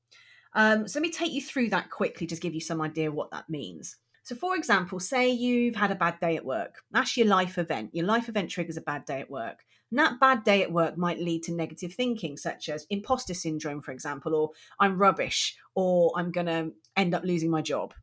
Um, 0.53 0.87
so 0.87 0.99
let 0.99 1.03
me 1.07 1.11
take 1.11 1.31
you 1.31 1.41
through 1.41 1.69
that 1.69 1.91
quickly, 1.91 2.27
just 2.27 2.41
give 2.41 2.53
you 2.53 2.61
some 2.61 2.81
idea 2.81 3.11
what 3.11 3.31
that 3.31 3.49
means. 3.49 3.97
So, 4.23 4.35
for 4.35 4.55
example, 4.55 4.99
say 4.99 5.29
you've 5.29 5.75
had 5.75 5.91
a 5.91 5.95
bad 5.95 6.19
day 6.19 6.35
at 6.35 6.45
work. 6.45 6.83
That's 6.91 7.17
your 7.17 7.27
life 7.27 7.57
event. 7.57 7.91
Your 7.93 8.05
life 8.05 8.29
event 8.29 8.49
triggers 8.49 8.77
a 8.77 8.81
bad 8.81 9.05
day 9.05 9.21
at 9.21 9.29
work. 9.31 9.63
And 9.89 9.99
that 9.99 10.19
bad 10.19 10.43
day 10.43 10.61
at 10.61 10.71
work 10.71 10.97
might 10.97 11.19
lead 11.19 11.43
to 11.43 11.51
negative 11.51 11.93
thinking, 11.93 12.37
such 12.37 12.69
as 12.69 12.85
imposter 12.91 13.33
syndrome, 13.33 13.81
for 13.81 13.91
example, 13.91 14.35
or 14.35 14.51
I'm 14.79 14.99
rubbish, 14.99 15.55
or 15.73 16.11
I'm 16.15 16.31
going 16.31 16.45
to 16.45 16.71
end 16.95 17.15
up 17.15 17.23
losing 17.23 17.49
my 17.49 17.61
job. 17.61 17.93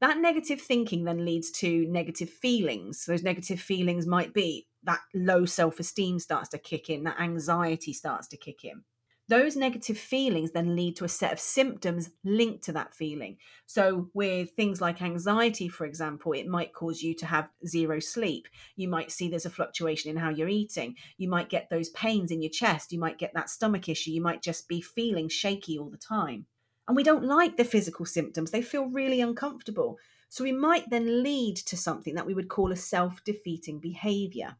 That 0.00 0.18
negative 0.18 0.60
thinking 0.60 1.04
then 1.04 1.24
leads 1.24 1.50
to 1.52 1.86
negative 1.88 2.30
feelings. 2.30 3.04
Those 3.06 3.24
negative 3.24 3.60
feelings 3.60 4.06
might 4.06 4.34
be 4.34 4.68
that 4.84 5.00
low 5.14 5.46
self 5.46 5.80
esteem 5.80 6.20
starts 6.20 6.48
to 6.50 6.58
kick 6.58 6.90
in, 6.90 7.04
that 7.04 7.18
anxiety 7.18 7.92
starts 7.92 8.28
to 8.28 8.36
kick 8.36 8.62
in 8.62 8.84
those 9.28 9.56
negative 9.56 9.98
feelings 9.98 10.52
then 10.52 10.76
lead 10.76 10.96
to 10.96 11.04
a 11.04 11.08
set 11.08 11.32
of 11.32 11.40
symptoms 11.40 12.10
linked 12.24 12.62
to 12.64 12.72
that 12.72 12.94
feeling. 12.94 13.38
So, 13.66 14.08
with 14.14 14.50
things 14.52 14.80
like 14.80 15.02
anxiety, 15.02 15.68
for 15.68 15.84
example, 15.84 16.32
it 16.32 16.46
might 16.46 16.72
cause 16.72 17.02
you 17.02 17.14
to 17.16 17.26
have 17.26 17.48
zero 17.66 17.98
sleep. 17.98 18.46
You 18.76 18.88
might 18.88 19.10
see 19.10 19.28
there's 19.28 19.46
a 19.46 19.50
fluctuation 19.50 20.10
in 20.10 20.16
how 20.16 20.30
you're 20.30 20.48
eating. 20.48 20.94
You 21.18 21.28
might 21.28 21.48
get 21.48 21.68
those 21.70 21.90
pains 21.90 22.30
in 22.30 22.40
your 22.40 22.50
chest. 22.50 22.92
You 22.92 23.00
might 23.00 23.18
get 23.18 23.34
that 23.34 23.50
stomach 23.50 23.88
issue. 23.88 24.12
You 24.12 24.22
might 24.22 24.42
just 24.42 24.68
be 24.68 24.80
feeling 24.80 25.28
shaky 25.28 25.76
all 25.76 25.90
the 25.90 25.96
time. 25.96 26.46
And 26.86 26.96
we 26.96 27.02
don't 27.02 27.24
like 27.24 27.56
the 27.56 27.64
physical 27.64 28.06
symptoms, 28.06 28.52
they 28.52 28.62
feel 28.62 28.86
really 28.86 29.20
uncomfortable. 29.20 29.98
So, 30.28 30.44
we 30.44 30.52
might 30.52 30.88
then 30.88 31.24
lead 31.24 31.56
to 31.56 31.76
something 31.76 32.14
that 32.14 32.26
we 32.26 32.34
would 32.34 32.48
call 32.48 32.70
a 32.70 32.76
self 32.76 33.24
defeating 33.24 33.80
behavior. 33.80 34.56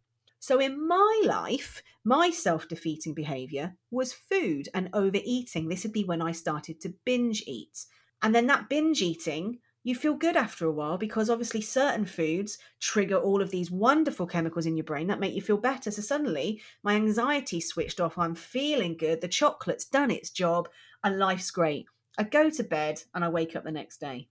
So, 0.47 0.61
in 0.61 0.87
my 0.87 1.23
life, 1.25 1.83
my 2.05 2.31
self 2.31 2.69
defeating 2.69 3.15
behavior 3.15 3.75
was 3.91 4.13
food 4.13 4.69
and 4.73 4.89
overeating. 4.93 5.69
This 5.69 5.83
would 5.83 5.93
be 5.93 6.05
when 6.05 6.23
I 6.23 6.31
started 6.31 6.81
to 6.83 6.95
binge 7.05 7.43
eat. 7.49 7.85
And 8.23 8.33
then 8.33 8.47
that 8.47 8.69
binge 8.69 9.03
eating, 9.03 9.59
you 9.83 9.97
feel 9.97 10.15
good 10.15 10.37
after 10.37 10.65
a 10.65 10.71
while 10.71 10.99
because 10.99 11.29
obviously 11.29 11.63
certain 11.63 12.05
foods 12.05 12.59
trigger 12.81 13.17
all 13.17 13.43
of 13.43 13.51
these 13.51 13.73
wonderful 13.73 14.29
chemicals 14.29 14.67
in 14.67 14.77
your 14.77 14.85
brain 14.85 15.09
that 15.09 15.19
make 15.19 15.35
you 15.35 15.43
feel 15.43 15.57
better. 15.59 15.91
So 15.91 16.01
suddenly 16.01 16.63
my 16.85 16.95
anxiety 16.95 17.61
switched 17.61 17.99
off. 17.99 18.17
I'm 18.17 18.37
feeling 18.37 18.97
good. 18.97 19.23
The 19.23 19.27
chocolate's 19.27 19.85
done 19.85 20.13
its 20.13 20.31
job 20.31 20.69
and 21.03 21.19
life's 21.19 21.51
great. 21.51 21.87
I 22.19 22.23
go 22.23 22.51
to 22.51 22.63
bed 22.63 23.03
and 23.17 23.25
I 23.25 23.31
wake 23.31 23.57
up 23.57 23.65
the 23.65 23.73
next 23.73 23.99
day. 23.99 24.29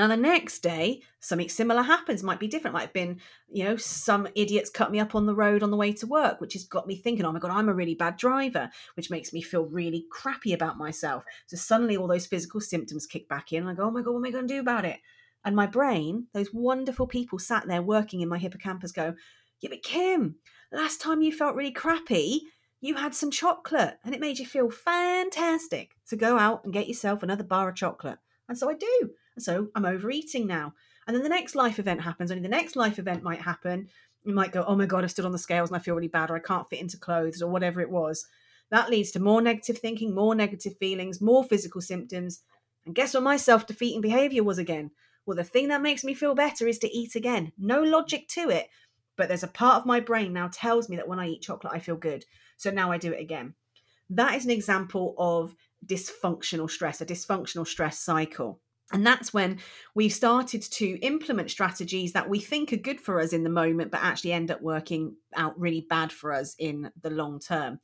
Now, 0.00 0.06
the 0.06 0.16
next 0.16 0.60
day, 0.60 1.02
something 1.18 1.50
similar 1.50 1.82
happens, 1.82 2.22
might 2.22 2.40
be 2.40 2.48
different. 2.48 2.72
Might 2.72 2.84
have 2.84 2.92
been, 2.94 3.20
you 3.52 3.64
know, 3.64 3.76
some 3.76 4.26
idiots 4.34 4.70
cut 4.70 4.90
me 4.90 4.98
up 4.98 5.14
on 5.14 5.26
the 5.26 5.34
road 5.34 5.62
on 5.62 5.70
the 5.70 5.76
way 5.76 5.92
to 5.92 6.06
work, 6.06 6.40
which 6.40 6.54
has 6.54 6.64
got 6.64 6.86
me 6.86 6.96
thinking, 6.96 7.26
oh 7.26 7.32
my 7.32 7.38
God, 7.38 7.50
I'm 7.50 7.68
a 7.68 7.74
really 7.74 7.94
bad 7.94 8.16
driver, 8.16 8.70
which 8.94 9.10
makes 9.10 9.34
me 9.34 9.42
feel 9.42 9.66
really 9.66 10.06
crappy 10.10 10.54
about 10.54 10.78
myself. 10.78 11.24
So 11.48 11.58
suddenly 11.58 11.98
all 11.98 12.06
those 12.06 12.24
physical 12.24 12.62
symptoms 12.62 13.04
kick 13.04 13.28
back 13.28 13.52
in, 13.52 13.60
and 13.60 13.68
I 13.68 13.74
go, 13.74 13.82
oh 13.82 13.90
my 13.90 14.00
God, 14.00 14.12
what 14.12 14.20
am 14.20 14.24
I 14.24 14.30
going 14.30 14.48
to 14.48 14.54
do 14.54 14.60
about 14.60 14.86
it? 14.86 15.00
And 15.44 15.54
my 15.54 15.66
brain, 15.66 16.28
those 16.32 16.48
wonderful 16.50 17.06
people 17.06 17.38
sat 17.38 17.66
there 17.68 17.82
working 17.82 18.22
in 18.22 18.28
my 18.30 18.38
hippocampus, 18.38 18.92
go, 18.92 19.16
yeah, 19.60 19.68
but 19.68 19.82
Kim, 19.82 20.36
last 20.72 21.02
time 21.02 21.20
you 21.20 21.30
felt 21.30 21.56
really 21.56 21.72
crappy, 21.72 22.44
you 22.80 22.94
had 22.94 23.14
some 23.14 23.30
chocolate 23.30 23.98
and 24.02 24.14
it 24.14 24.20
made 24.22 24.38
you 24.38 24.46
feel 24.46 24.70
fantastic. 24.70 25.90
So 26.04 26.16
go 26.16 26.38
out 26.38 26.64
and 26.64 26.72
get 26.72 26.88
yourself 26.88 27.22
another 27.22 27.44
bar 27.44 27.68
of 27.68 27.76
chocolate. 27.76 28.18
And 28.50 28.58
so 28.58 28.68
I 28.68 28.74
do. 28.74 29.10
So 29.38 29.68
I'm 29.76 29.86
overeating 29.86 30.48
now. 30.48 30.74
And 31.06 31.14
then 31.14 31.22
the 31.22 31.28
next 31.28 31.54
life 31.54 31.78
event 31.78 32.00
happens. 32.00 32.32
Only 32.32 32.42
the 32.42 32.48
next 32.48 32.74
life 32.74 32.98
event 32.98 33.22
might 33.22 33.42
happen. 33.42 33.88
You 34.24 34.34
might 34.34 34.50
go, 34.50 34.64
oh 34.66 34.74
my 34.74 34.86
God, 34.86 35.04
I've 35.04 35.12
stood 35.12 35.24
on 35.24 35.30
the 35.30 35.38
scales 35.38 35.70
and 35.70 35.76
I 35.76 35.80
feel 35.80 35.94
really 35.94 36.08
bad, 36.08 36.30
or 36.30 36.36
I 36.36 36.40
can't 36.40 36.68
fit 36.68 36.80
into 36.80 36.98
clothes, 36.98 37.40
or 37.40 37.48
whatever 37.48 37.80
it 37.80 37.90
was. 37.90 38.26
That 38.72 38.90
leads 38.90 39.12
to 39.12 39.20
more 39.20 39.40
negative 39.40 39.78
thinking, 39.78 40.16
more 40.16 40.34
negative 40.34 40.76
feelings, 40.78 41.20
more 41.20 41.44
physical 41.44 41.80
symptoms. 41.80 42.42
And 42.84 42.94
guess 42.94 43.14
what 43.14 43.22
my 43.22 43.36
self 43.36 43.68
defeating 43.68 44.00
behavior 44.00 44.42
was 44.42 44.58
again? 44.58 44.90
Well, 45.24 45.36
the 45.36 45.44
thing 45.44 45.68
that 45.68 45.80
makes 45.80 46.02
me 46.02 46.12
feel 46.12 46.34
better 46.34 46.66
is 46.66 46.80
to 46.80 46.92
eat 46.92 47.14
again. 47.14 47.52
No 47.56 47.80
logic 47.80 48.26
to 48.30 48.50
it, 48.50 48.68
but 49.16 49.28
there's 49.28 49.44
a 49.44 49.48
part 49.48 49.76
of 49.76 49.86
my 49.86 50.00
brain 50.00 50.32
now 50.32 50.50
tells 50.52 50.88
me 50.88 50.96
that 50.96 51.06
when 51.06 51.20
I 51.20 51.28
eat 51.28 51.42
chocolate, 51.42 51.72
I 51.72 51.78
feel 51.78 51.96
good. 51.96 52.24
So 52.56 52.72
now 52.72 52.90
I 52.90 52.98
do 52.98 53.12
it 53.12 53.20
again. 53.20 53.54
That 54.10 54.34
is 54.34 54.44
an 54.44 54.50
example 54.50 55.14
of 55.18 55.54
dysfunctional 55.84 56.70
stress, 56.70 57.00
a 57.00 57.06
dysfunctional 57.06 57.66
stress 57.66 57.98
cycle. 57.98 58.60
And 58.92 59.06
that's 59.06 59.32
when 59.32 59.58
we've 59.94 60.12
started 60.12 60.62
to 60.62 60.98
implement 60.98 61.50
strategies 61.50 62.12
that 62.12 62.28
we 62.28 62.40
think 62.40 62.72
are 62.72 62.76
good 62.76 63.00
for 63.00 63.20
us 63.20 63.32
in 63.32 63.44
the 63.44 63.50
moment, 63.50 63.92
but 63.92 64.02
actually 64.02 64.32
end 64.32 64.50
up 64.50 64.60
working 64.60 65.16
out 65.36 65.58
really 65.58 65.86
bad 65.88 66.10
for 66.10 66.32
us 66.32 66.56
in 66.58 66.90
the 67.00 67.10
long 67.10 67.38
term 67.38 67.78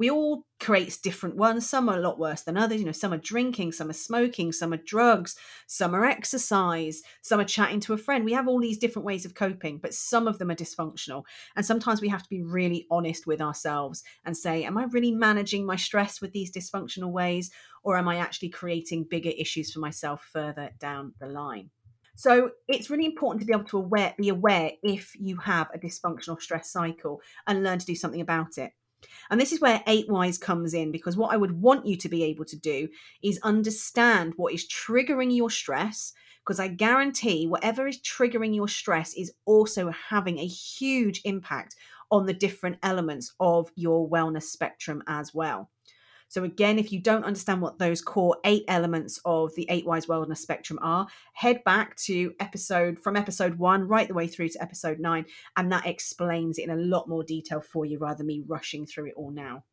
we 0.00 0.08
all 0.08 0.46
create 0.58 0.98
different 1.02 1.36
ones. 1.36 1.68
Some 1.68 1.90
are 1.90 1.98
a 1.98 2.00
lot 2.00 2.18
worse 2.18 2.40
than 2.40 2.56
others. 2.56 2.80
You 2.80 2.86
know, 2.86 2.92
some 2.92 3.12
are 3.12 3.18
drinking, 3.18 3.72
some 3.72 3.90
are 3.90 3.92
smoking, 3.92 4.50
some 4.50 4.72
are 4.72 4.78
drugs, 4.78 5.36
some 5.66 5.94
are 5.94 6.06
exercise, 6.06 7.02
some 7.20 7.38
are 7.38 7.44
chatting 7.44 7.80
to 7.80 7.92
a 7.92 7.98
friend. 7.98 8.24
We 8.24 8.32
have 8.32 8.48
all 8.48 8.60
these 8.60 8.78
different 8.78 9.04
ways 9.04 9.26
of 9.26 9.34
coping, 9.34 9.76
but 9.76 9.92
some 9.92 10.26
of 10.26 10.38
them 10.38 10.50
are 10.50 10.54
dysfunctional. 10.54 11.24
And 11.54 11.66
sometimes 11.66 12.00
we 12.00 12.08
have 12.08 12.22
to 12.22 12.30
be 12.30 12.40
really 12.40 12.86
honest 12.90 13.26
with 13.26 13.42
ourselves 13.42 14.02
and 14.24 14.34
say, 14.34 14.64
Am 14.64 14.78
I 14.78 14.84
really 14.84 15.12
managing 15.12 15.66
my 15.66 15.76
stress 15.76 16.22
with 16.22 16.32
these 16.32 16.50
dysfunctional 16.50 17.12
ways? 17.12 17.50
Or 17.82 17.98
am 17.98 18.08
I 18.08 18.16
actually 18.16 18.48
creating 18.48 19.04
bigger 19.04 19.32
issues 19.36 19.70
for 19.70 19.80
myself 19.80 20.26
further 20.32 20.70
down 20.78 21.12
the 21.20 21.26
line? 21.26 21.68
So 22.16 22.52
it's 22.68 22.88
really 22.88 23.04
important 23.04 23.42
to 23.42 23.46
be 23.46 23.52
able 23.52 23.64
to 23.64 23.78
aware, 23.78 24.14
be 24.16 24.30
aware 24.30 24.72
if 24.82 25.12
you 25.20 25.36
have 25.36 25.68
a 25.74 25.78
dysfunctional 25.78 26.40
stress 26.40 26.72
cycle 26.72 27.20
and 27.46 27.62
learn 27.62 27.78
to 27.78 27.86
do 27.86 27.94
something 27.94 28.22
about 28.22 28.56
it. 28.56 28.72
And 29.30 29.40
this 29.40 29.52
is 29.52 29.60
where 29.60 29.82
eight 29.86 30.08
wise 30.08 30.38
comes 30.38 30.74
in 30.74 30.92
because 30.92 31.16
what 31.16 31.32
I 31.32 31.36
would 31.36 31.60
want 31.60 31.86
you 31.86 31.96
to 31.96 32.08
be 32.08 32.24
able 32.24 32.44
to 32.46 32.56
do 32.56 32.88
is 33.22 33.38
understand 33.42 34.34
what 34.36 34.52
is 34.52 34.68
triggering 34.68 35.34
your 35.34 35.50
stress. 35.50 36.12
Because 36.44 36.58
I 36.58 36.68
guarantee 36.68 37.46
whatever 37.46 37.86
is 37.86 38.00
triggering 38.00 38.54
your 38.54 38.68
stress 38.68 39.14
is 39.14 39.32
also 39.44 39.90
having 40.08 40.38
a 40.38 40.46
huge 40.46 41.20
impact 41.24 41.76
on 42.10 42.26
the 42.26 42.32
different 42.32 42.78
elements 42.82 43.32
of 43.38 43.70
your 43.76 44.08
wellness 44.08 44.44
spectrum 44.44 45.02
as 45.06 45.32
well. 45.32 45.70
So, 46.30 46.44
again, 46.44 46.78
if 46.78 46.92
you 46.92 47.00
don't 47.00 47.24
understand 47.24 47.60
what 47.60 47.80
those 47.80 48.00
core 48.00 48.36
eight 48.44 48.64
elements 48.68 49.18
of 49.24 49.52
the 49.56 49.66
Eight 49.68 49.84
wise 49.84 50.06
Wellness 50.06 50.38
Spectrum 50.38 50.78
are, 50.80 51.08
head 51.32 51.64
back 51.64 51.96
to 52.04 52.32
episode 52.38 53.00
from 53.00 53.16
episode 53.16 53.58
one 53.58 53.88
right 53.88 54.06
the 54.06 54.14
way 54.14 54.28
through 54.28 54.50
to 54.50 54.62
episode 54.62 55.00
nine, 55.00 55.26
and 55.56 55.72
that 55.72 55.88
explains 55.88 56.56
it 56.56 56.66
in 56.66 56.70
a 56.70 56.76
lot 56.76 57.08
more 57.08 57.24
detail 57.24 57.60
for 57.60 57.84
you 57.84 57.98
rather 57.98 58.18
than 58.18 58.28
me 58.28 58.44
rushing 58.46 58.86
through 58.86 59.06
it 59.06 59.14
all 59.16 59.32
now. 59.32 59.64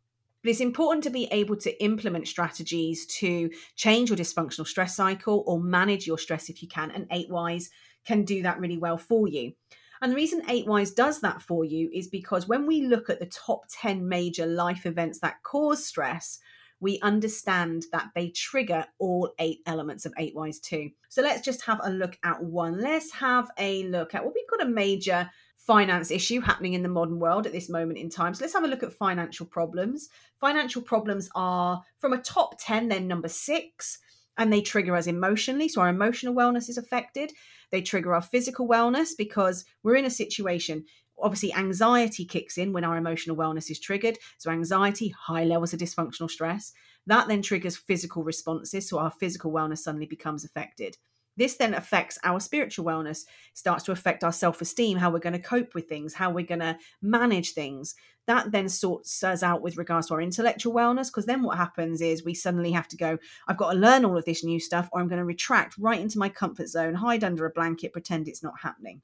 But 0.42 0.50
it's 0.50 0.60
important 0.60 1.04
to 1.04 1.12
be 1.12 1.26
able 1.26 1.58
to 1.58 1.84
implement 1.84 2.28
strategies 2.28 3.06
to 3.18 3.52
change 3.76 4.10
your 4.10 4.18
dysfunctional 4.18 4.66
stress 4.66 4.96
cycle 4.96 5.44
or 5.46 5.62
manage 5.62 6.08
your 6.08 6.18
stress 6.18 6.50
if 6.50 6.64
you 6.64 6.68
can, 6.68 6.90
and 6.90 7.06
Eight 7.12 7.30
wise 7.30 7.70
can 8.04 8.24
do 8.24 8.42
that 8.42 8.60
really 8.60 8.80
well 8.80 8.98
for 8.98 9.28
you. 9.28 9.54
And 10.02 10.12
the 10.12 10.16
reason 10.16 10.44
8 10.48 10.68
Wise 10.68 10.92
does 10.92 11.22
that 11.22 11.42
for 11.42 11.66
you 11.66 11.90
is 11.94 12.08
because 12.08 12.48
when 12.48 12.66
we 12.66 12.86
look 12.86 13.10
at 13.10 13.20
the 13.20 13.26
top 13.26 13.64
10 13.70 14.08
major 14.08 14.46
life 14.46 14.86
events 14.86 15.20
that 15.20 15.44
cause 15.44 15.86
stress, 15.86 16.40
we 16.80 17.00
understand 17.02 17.86
that 17.92 18.10
they 18.14 18.30
trigger 18.30 18.86
all 19.00 19.34
eight 19.40 19.62
elements 19.66 20.06
of 20.06 20.14
8 20.18 20.36
Wise 20.36 20.60
too. 20.60 20.92
So 21.10 21.22
let's 21.22 21.42
just 21.42 21.64
have 21.64 21.82
a 21.84 21.90
look 21.90 22.18
at 22.24 22.44
one. 22.44 22.80
Let's 22.80 23.12
have 23.14 23.50
a 23.58 23.84
look 23.86 24.14
at 24.14 24.24
well, 24.24 24.34
we've 24.36 24.50
got 24.50 24.68
a 24.68 24.70
major 24.70 25.30
finance 25.58 26.12
issue 26.12 26.40
happening 26.40 26.74
in 26.74 26.84
the 26.84 26.90
modern 26.90 27.20
world 27.20 27.46
at 27.46 27.52
this 27.52 27.70
moment 27.70 27.98
in 27.98 28.10
time. 28.10 28.34
So 28.34 28.44
let's 28.44 28.54
have 28.54 28.64
a 28.64 28.68
look 28.68 28.84
at 28.84 28.94
financial 28.94 29.46
problems. 29.46 30.10
Financial 30.40 30.82
problems 30.82 31.30
are 31.36 31.82
from 32.00 32.14
a 32.14 32.22
top 32.22 32.56
10, 32.60 32.88
then 32.88 33.08
number 33.08 33.28
six. 33.28 34.00
And 34.38 34.52
they 34.52 34.62
trigger 34.62 34.96
us 34.96 35.08
emotionally. 35.08 35.68
So 35.68 35.82
our 35.82 35.90
emotional 35.90 36.34
wellness 36.34 36.70
is 36.70 36.78
affected. 36.78 37.32
They 37.72 37.82
trigger 37.82 38.14
our 38.14 38.22
physical 38.22 38.68
wellness 38.68 39.12
because 39.18 39.66
we're 39.84 39.96
in 39.96 40.06
a 40.06 40.10
situation. 40.10 40.86
Obviously, 41.20 41.54
anxiety 41.54 42.26
kicks 42.26 42.58
in 42.58 42.74
when 42.74 42.84
our 42.84 42.96
emotional 42.96 43.36
wellness 43.36 43.72
is 43.72 43.80
triggered. 43.80 44.20
So, 44.38 44.52
anxiety, 44.52 45.10
high 45.10 45.46
levels 45.46 45.74
of 45.74 45.80
dysfunctional 45.80 46.30
stress, 46.30 46.74
that 47.08 47.28
then 47.28 47.42
triggers 47.42 47.76
physical 47.76 48.24
responses. 48.24 48.88
So, 48.88 49.00
our 49.00 49.10
physical 49.10 49.52
wellness 49.52 49.80
suddenly 49.80 50.06
becomes 50.06 50.46
affected. 50.46 50.98
This 51.38 51.56
then 51.56 51.76
affects 51.76 52.18
our 52.24 52.40
spiritual 52.40 52.86
wellness, 52.86 53.26
starts 53.54 53.84
to 53.86 53.92
affect 53.92 54.24
our 54.24 54.34
self 54.34 54.60
esteem, 54.60 54.98
how 54.98 55.12
we're 55.12 55.20
going 55.20 55.34
to 55.34 55.40
cope 55.40 55.76
with 55.76 55.88
things, 55.88 56.16
how 56.16 56.32
we're 56.32 56.46
going 56.46 56.60
to 56.60 56.78
manage 57.02 57.52
things. 57.52 57.96
That 58.26 58.52
then 58.52 58.68
sorts 58.68 59.24
us 59.24 59.42
out 59.42 59.62
with 59.62 59.78
regards 59.78 60.08
to 60.08 60.16
our 60.16 60.22
intellectual 60.22 60.74
wellness, 60.74 61.08
because 61.08 61.28
then 61.28 61.44
what 61.44 61.58
happens 61.58 62.02
is 62.02 62.26
we 62.26 62.34
suddenly 62.34 62.72
have 62.72 62.88
to 62.90 62.98
go, 62.98 63.18
I've 63.48 63.56
got 63.56 63.72
to 63.72 63.78
learn 63.78 64.04
all 64.04 64.18
of 64.18 64.26
this 64.26 64.44
new 64.44 64.60
stuff, 64.60 64.90
or 64.92 65.00
I'm 65.00 65.08
going 65.08 65.20
to 65.20 65.26
retract 65.26 65.78
right 65.78 66.02
into 66.02 66.20
my 66.20 66.28
comfort 66.28 66.68
zone, 66.68 66.96
hide 66.96 67.24
under 67.24 67.46
a 67.46 67.52
blanket, 67.52 67.94
pretend 67.94 68.28
it's 68.28 68.44
not 68.44 68.60
happening. 68.64 69.02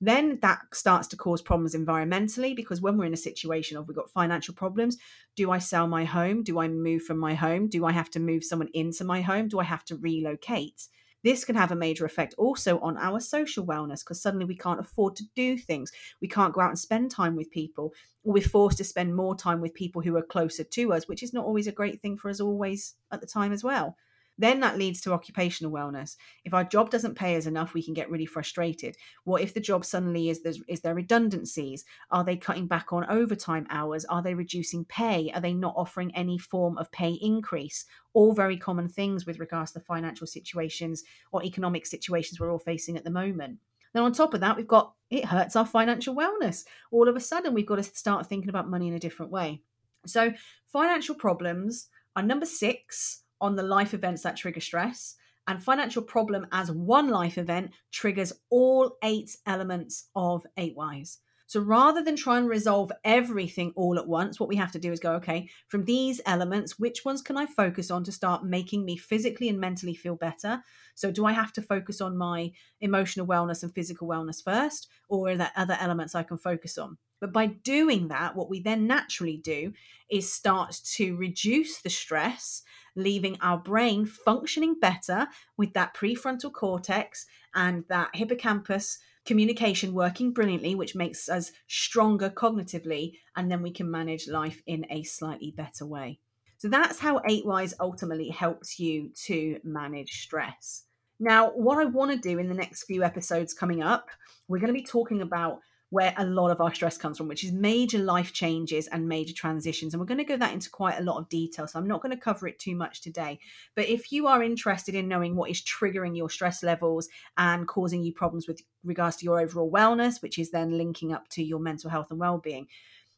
Then 0.00 0.38
that 0.42 0.60
starts 0.72 1.08
to 1.08 1.16
cause 1.16 1.40
problems 1.40 1.74
environmentally 1.74 2.54
because 2.54 2.80
when 2.80 2.98
we're 2.98 3.06
in 3.06 3.14
a 3.14 3.16
situation 3.16 3.76
of 3.76 3.86
we've 3.86 3.96
got 3.96 4.10
financial 4.10 4.52
problems 4.52 4.98
do 5.36 5.50
i 5.50 5.58
sell 5.58 5.86
my 5.86 6.04
home? 6.04 6.42
Do 6.42 6.58
i 6.58 6.68
move 6.68 7.02
from 7.02 7.18
my 7.18 7.34
home? 7.34 7.68
Do 7.68 7.86
i 7.86 7.92
have 7.92 8.10
to 8.10 8.20
move 8.20 8.44
someone 8.44 8.68
into 8.74 9.04
my 9.04 9.22
home? 9.22 9.48
Do 9.48 9.60
i 9.60 9.64
have 9.64 9.84
to 9.86 9.96
relocate 9.96 10.88
this 11.24 11.44
can 11.44 11.56
have 11.56 11.72
a 11.72 11.76
major 11.76 12.04
effect 12.04 12.34
also 12.38 12.78
on 12.80 12.96
our 12.98 13.18
social 13.18 13.66
wellness 13.66 14.00
because 14.00 14.20
suddenly 14.20 14.44
we 14.44 14.56
can't 14.56 14.78
afford 14.78 15.16
to 15.16 15.24
do 15.34 15.56
things. 15.56 15.90
We 16.20 16.28
can't 16.28 16.52
go 16.52 16.60
out 16.60 16.68
and 16.68 16.78
spend 16.78 17.10
time 17.10 17.34
with 17.34 17.50
people, 17.50 17.92
or 18.22 18.34
we're 18.34 18.42
forced 18.42 18.78
to 18.78 18.84
spend 18.84 19.16
more 19.16 19.34
time 19.34 19.60
with 19.60 19.74
people 19.74 20.02
who 20.02 20.16
are 20.16 20.22
closer 20.22 20.64
to 20.64 20.92
us, 20.92 21.08
which 21.08 21.22
is 21.22 21.32
not 21.32 21.46
always 21.46 21.66
a 21.66 21.72
great 21.72 22.00
thing 22.02 22.16
for 22.16 22.28
us 22.28 22.40
always 22.40 22.94
at 23.10 23.20
the 23.20 23.26
time 23.26 23.52
as 23.52 23.64
well. 23.64 23.96
Then 24.36 24.60
that 24.60 24.78
leads 24.78 25.00
to 25.02 25.12
occupational 25.12 25.72
wellness. 25.72 26.16
If 26.44 26.54
our 26.54 26.64
job 26.64 26.90
doesn't 26.90 27.14
pay 27.14 27.36
us 27.36 27.46
enough, 27.46 27.72
we 27.72 27.82
can 27.82 27.94
get 27.94 28.10
really 28.10 28.26
frustrated. 28.26 28.96
What 29.24 29.42
if 29.42 29.54
the 29.54 29.60
job 29.60 29.84
suddenly 29.84 30.28
is 30.28 30.42
there, 30.42 30.54
is 30.68 30.80
there 30.80 30.94
redundancies? 30.94 31.84
Are 32.10 32.24
they 32.24 32.36
cutting 32.36 32.66
back 32.66 32.92
on 32.92 33.08
overtime 33.08 33.66
hours? 33.70 34.04
Are 34.06 34.22
they 34.22 34.34
reducing 34.34 34.84
pay? 34.86 35.30
Are 35.34 35.40
they 35.40 35.54
not 35.54 35.74
offering 35.76 36.14
any 36.16 36.38
form 36.38 36.78
of 36.78 36.90
pay 36.90 37.12
increase? 37.12 37.84
All 38.12 38.32
very 38.32 38.56
common 38.56 38.88
things 38.88 39.24
with 39.24 39.38
regards 39.38 39.72
to 39.72 39.80
financial 39.80 40.26
situations 40.26 41.04
or 41.30 41.44
economic 41.44 41.86
situations 41.86 42.40
we're 42.40 42.50
all 42.50 42.58
facing 42.58 42.96
at 42.96 43.04
the 43.04 43.10
moment. 43.10 43.58
Then 43.92 44.02
on 44.02 44.12
top 44.12 44.34
of 44.34 44.40
that, 44.40 44.56
we've 44.56 44.66
got 44.66 44.94
it 45.10 45.26
hurts 45.26 45.54
our 45.54 45.64
financial 45.64 46.16
wellness. 46.16 46.64
All 46.90 47.08
of 47.08 47.14
a 47.14 47.20
sudden, 47.20 47.54
we've 47.54 47.66
got 47.66 47.76
to 47.76 47.84
start 47.84 48.26
thinking 48.26 48.48
about 48.48 48.68
money 48.68 48.88
in 48.88 48.94
a 48.94 48.98
different 48.98 49.30
way. 49.30 49.62
So, 50.06 50.32
financial 50.66 51.14
problems 51.14 51.88
are 52.16 52.22
number 52.22 52.46
six 52.46 53.23
on 53.44 53.56
the 53.56 53.62
life 53.62 53.92
events 53.92 54.22
that 54.22 54.38
trigger 54.38 54.60
stress. 54.60 55.16
And 55.46 55.62
financial 55.62 56.02
problem 56.02 56.46
as 56.50 56.72
one 56.72 57.10
life 57.10 57.36
event 57.36 57.72
triggers 57.92 58.32
all 58.48 58.96
eight 59.04 59.36
elements 59.46 60.08
of 60.16 60.46
eight 60.56 60.74
wise. 60.74 61.18
So 61.46 61.60
rather 61.60 62.02
than 62.02 62.16
try 62.16 62.38
and 62.38 62.48
resolve 62.48 62.90
everything 63.04 63.74
all 63.76 63.98
at 63.98 64.08
once, 64.08 64.40
what 64.40 64.48
we 64.48 64.56
have 64.56 64.72
to 64.72 64.78
do 64.78 64.90
is 64.90 64.98
go, 64.98 65.12
okay, 65.16 65.50
from 65.68 65.84
these 65.84 66.22
elements, 66.24 66.78
which 66.78 67.04
ones 67.04 67.20
can 67.20 67.36
I 67.36 67.44
focus 67.44 67.90
on 67.90 68.02
to 68.04 68.12
start 68.12 68.46
making 68.46 68.86
me 68.86 68.96
physically 68.96 69.50
and 69.50 69.60
mentally 69.60 69.94
feel 69.94 70.16
better? 70.16 70.62
So 70.94 71.10
do 71.10 71.26
I 71.26 71.32
have 71.32 71.52
to 71.52 71.62
focus 71.62 72.00
on 72.00 72.16
my 72.16 72.52
emotional 72.80 73.26
wellness 73.26 73.62
and 73.62 73.74
physical 73.74 74.08
wellness 74.08 74.42
first, 74.42 74.88
or 75.10 75.28
are 75.28 75.36
there 75.36 75.52
other 75.54 75.76
elements 75.78 76.14
I 76.14 76.22
can 76.22 76.38
focus 76.38 76.78
on? 76.78 76.96
But 77.24 77.32
by 77.32 77.46
doing 77.46 78.08
that, 78.08 78.36
what 78.36 78.50
we 78.50 78.60
then 78.60 78.86
naturally 78.86 79.38
do 79.38 79.72
is 80.10 80.30
start 80.30 80.78
to 80.96 81.16
reduce 81.16 81.80
the 81.80 81.88
stress, 81.88 82.60
leaving 82.96 83.38
our 83.40 83.56
brain 83.56 84.04
functioning 84.04 84.74
better 84.78 85.28
with 85.56 85.72
that 85.72 85.94
prefrontal 85.94 86.52
cortex 86.52 87.24
and 87.54 87.84
that 87.88 88.14
hippocampus 88.14 88.98
communication 89.24 89.94
working 89.94 90.34
brilliantly, 90.34 90.74
which 90.74 90.94
makes 90.94 91.30
us 91.30 91.50
stronger 91.66 92.28
cognitively, 92.28 93.14
and 93.36 93.50
then 93.50 93.62
we 93.62 93.70
can 93.70 93.90
manage 93.90 94.28
life 94.28 94.60
in 94.66 94.84
a 94.90 95.02
slightly 95.02 95.50
better 95.56 95.86
way. 95.86 96.20
So 96.58 96.68
that's 96.68 96.98
how 96.98 97.22
Eight 97.26 97.46
Wise 97.46 97.72
ultimately 97.80 98.28
helps 98.28 98.78
you 98.78 99.12
to 99.24 99.60
manage 99.64 100.24
stress. 100.24 100.84
Now, 101.18 101.52
what 101.52 101.78
I 101.78 101.86
want 101.86 102.10
to 102.10 102.18
do 102.18 102.38
in 102.38 102.48
the 102.50 102.54
next 102.54 102.84
few 102.84 103.02
episodes 103.02 103.54
coming 103.54 103.82
up, 103.82 104.10
we're 104.46 104.58
going 104.58 104.74
to 104.74 104.78
be 104.78 104.84
talking 104.84 105.22
about 105.22 105.60
where 105.94 106.12
a 106.16 106.26
lot 106.26 106.50
of 106.50 106.60
our 106.60 106.74
stress 106.74 106.98
comes 106.98 107.16
from, 107.16 107.28
which 107.28 107.44
is 107.44 107.52
major 107.52 107.98
life 107.98 108.32
changes 108.32 108.88
and 108.88 109.08
major 109.08 109.32
transitions. 109.32 109.94
And 109.94 110.00
we're 110.00 110.06
going 110.06 110.18
to 110.18 110.24
go 110.24 110.36
that 110.36 110.52
into 110.52 110.68
quite 110.68 110.98
a 110.98 111.04
lot 111.04 111.18
of 111.18 111.28
detail. 111.28 111.68
So 111.68 111.78
I'm 111.78 111.86
not 111.86 112.02
going 112.02 112.10
to 112.10 112.20
cover 112.20 112.48
it 112.48 112.58
too 112.58 112.74
much 112.74 113.00
today. 113.00 113.38
But 113.76 113.88
if 113.88 114.10
you 114.10 114.26
are 114.26 114.42
interested 114.42 114.96
in 114.96 115.06
knowing 115.06 115.36
what 115.36 115.50
is 115.50 115.62
triggering 115.62 116.16
your 116.16 116.28
stress 116.28 116.64
levels 116.64 117.08
and 117.38 117.68
causing 117.68 118.02
you 118.02 118.12
problems 118.12 118.48
with 118.48 118.60
regards 118.82 119.14
to 119.18 119.24
your 119.24 119.40
overall 119.40 119.70
wellness, 119.70 120.20
which 120.20 120.36
is 120.36 120.50
then 120.50 120.76
linking 120.76 121.12
up 121.12 121.28
to 121.28 121.44
your 121.44 121.60
mental 121.60 121.90
health 121.90 122.10
and 122.10 122.18
well 122.18 122.38
being, 122.38 122.66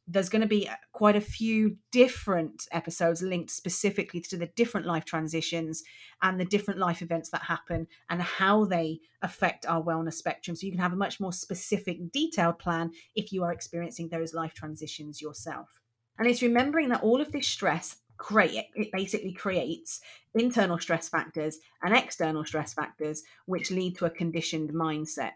there's 0.09 0.29
going 0.29 0.43
to 0.43 0.49
be 0.49 0.69
quite 0.93 1.17
a 1.17 1.21
few 1.21 1.77
different 1.91 2.67
episodes 2.71 3.23
linked 3.23 3.51
specifically 3.51 4.21
to 4.21 4.37
the 4.37 4.47
different 4.47 4.87
life 4.87 5.05
transitions 5.05 5.83
and 6.23 6.39
the 6.39 6.45
different 6.45 6.79
life 6.79 7.03
events 7.03 7.31
that 7.31 7.43
happen 7.43 7.87
and 8.09 8.23
how 8.23 8.65
they 8.65 9.01
affect 9.23 9.67
our 9.67 9.83
wellness 9.83 10.15
spectrum. 10.15 10.57
So 10.57 10.67
you 10.67 10.73
can 10.73 10.81
have 10.81 10.93
a 10.93 10.97
much 10.97 11.19
more 11.19 11.33
specific, 11.33 12.13
detailed 12.13 12.59
plan 12.59 12.93
if 13.15 13.33
you 13.33 13.43
are 13.43 13.53
experiencing 13.53 14.09
those 14.09 14.33
life 14.33 14.55
transitions 14.55 15.21
yourself. 15.21 15.81
And 16.19 16.29
it's 16.29 16.43
remembering 16.43 16.89
that 16.91 17.03
all 17.03 17.21
of 17.21 17.33
this 17.33 17.49
stress 17.49 17.97
create 18.17 18.65
it 18.75 18.91
basically 18.93 19.33
creates 19.33 20.01
internal 20.35 20.79
stress 20.79 21.07
factors 21.07 21.59
and 21.83 21.95
external 21.95 22.45
stress 22.45 22.73
factors 22.73 23.23
which 23.45 23.71
lead 23.71 23.95
to 23.95 24.07
a 24.07 24.11
conditioned 24.11 24.71
mindset 24.71 25.33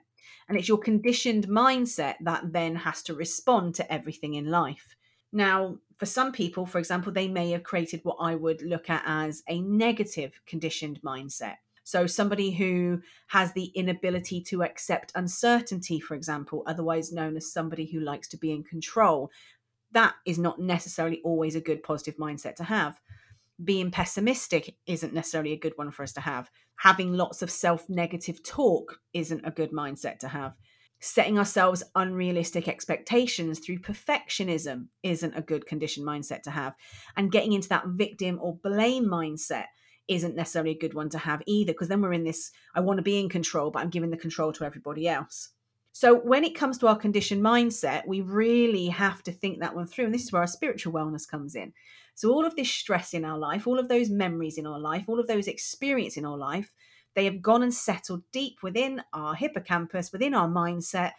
and 0.49 0.59
it's 0.59 0.69
your 0.69 0.79
conditioned 0.79 1.49
mindset 1.49 2.15
that 2.21 2.53
then 2.53 2.77
has 2.77 3.03
to 3.05 3.15
respond 3.15 3.75
to 3.77 3.93
everything 3.93 4.35
in 4.35 4.51
life. 4.51 4.97
Now, 5.33 5.79
for 5.97 6.07
some 6.07 6.33
people, 6.33 6.67
for 6.67 6.79
example, 6.79 7.13
they 7.13 7.29
may 7.29 7.51
have 7.53 7.63
created 7.63 8.01
what 8.03 8.17
I 8.21 8.35
would 8.35 8.63
look 8.63 8.91
at 8.91 9.03
as 9.07 9.43
a 9.49 9.61
negative 9.61 10.41
conditioned 10.47 11.01
mindset. 11.03 11.57
So, 11.85 12.07
somebody 12.07 12.53
who 12.53 13.03
has 13.29 13.53
the 13.53 13.67
inability 13.67 14.41
to 14.45 14.63
accept 14.63 15.13
uncertainty, 15.15 16.01
for 16.01 16.15
example, 16.15 16.63
otherwise 16.67 17.13
known 17.13 17.37
as 17.37 17.53
somebody 17.53 17.87
who 17.87 18.01
likes 18.01 18.29
to 18.29 18.37
be 18.37 18.53
in 18.53 18.63
control, 18.63 19.31
that 19.93 20.15
is 20.25 20.39
not 20.39 20.61
necessarily 20.61 21.21
always 21.25 21.55
a 21.55 21.61
good 21.61 21.83
positive 21.83 22.17
mindset 22.17 22.55
to 22.57 22.65
have 22.65 23.01
being 23.65 23.91
pessimistic 23.91 24.77
isn't 24.87 25.15
necessarily 25.15 25.53
a 25.53 25.59
good 25.59 25.75
one 25.77 25.91
for 25.91 26.03
us 26.03 26.13
to 26.15 26.21
have. 26.21 26.51
Having 26.77 27.15
lots 27.15 27.43
of 27.43 27.51
self 27.51 27.89
negative 27.89 28.43
talk 28.43 29.01
isn't 29.13 29.45
a 29.45 29.51
good 29.51 29.73
mindset 29.73 30.19
to 30.21 30.29
have. 30.29 30.55
Setting 31.01 31.39
ourselves 31.39 31.83
unrealistic 31.95 32.69
expectations 32.69 33.59
through 33.59 33.79
perfectionism 33.79 34.89
isn't 35.03 35.37
a 35.37 35.43
good 35.43 35.67
condition 35.67 36.05
mindset 36.05 36.43
to 36.43 36.51
have. 36.51 36.75
And 37.17 37.33
getting 37.33 37.53
into 37.53 37.71
that 37.71 37.87
victim 37.87 38.39
or 38.41 38.57
blame 38.63 39.07
mindset 39.07 39.67
isn't 40.09 40.37
necessarily 40.37 40.73
a 40.73 40.79
good 40.79 40.95
one 40.95 41.09
to 41.11 41.19
have 41.19 41.43
either, 41.47 41.73
because 41.73 41.89
then 41.89 42.03
we're 42.03 42.13
in 42.13 42.25
this 42.25 42.51
I 42.75 42.81
want 42.81 42.99
to 42.99 43.03
be 43.03 43.19
in 43.19 43.29
control, 43.29 43.71
but 43.71 43.81
I'm 43.81 43.91
giving 43.91 44.11
the 44.11 44.17
control 44.17 44.53
to 44.53 44.65
everybody 44.65 45.09
else. 45.09 45.51
So, 45.93 46.15
when 46.15 46.45
it 46.45 46.55
comes 46.55 46.79
to 46.79 46.87
our 46.87 46.97
conditioned 46.97 47.43
mindset, 47.43 48.07
we 48.07 48.21
really 48.21 48.87
have 48.87 49.23
to 49.25 49.33
think 49.33 49.61
that 49.61 49.75
one 49.75 49.87
through. 49.87 50.07
And 50.07 50.15
this 50.15 50.25
is 50.25 50.33
where 50.33 50.43
our 50.43 50.47
spiritual 50.47 50.93
wellness 50.93 51.29
comes 51.29 51.55
in. 51.55 51.73
So, 52.21 52.31
all 52.33 52.45
of 52.45 52.55
this 52.55 52.71
stress 52.71 53.15
in 53.15 53.25
our 53.25 53.39
life, 53.39 53.67
all 53.67 53.79
of 53.79 53.89
those 53.89 54.11
memories 54.11 54.59
in 54.59 54.67
our 54.67 54.79
life, 54.79 55.05
all 55.07 55.19
of 55.19 55.27
those 55.27 55.49
experiences 55.49 56.19
in 56.19 56.27
our 56.27 56.37
life, 56.37 56.75
they 57.15 57.25
have 57.25 57.41
gone 57.41 57.63
and 57.63 57.73
settled 57.73 58.25
deep 58.31 58.63
within 58.63 59.03
our 59.15 59.35
hippocampus, 59.35 60.13
within 60.13 60.35
our 60.35 60.47
mindset, 60.47 61.13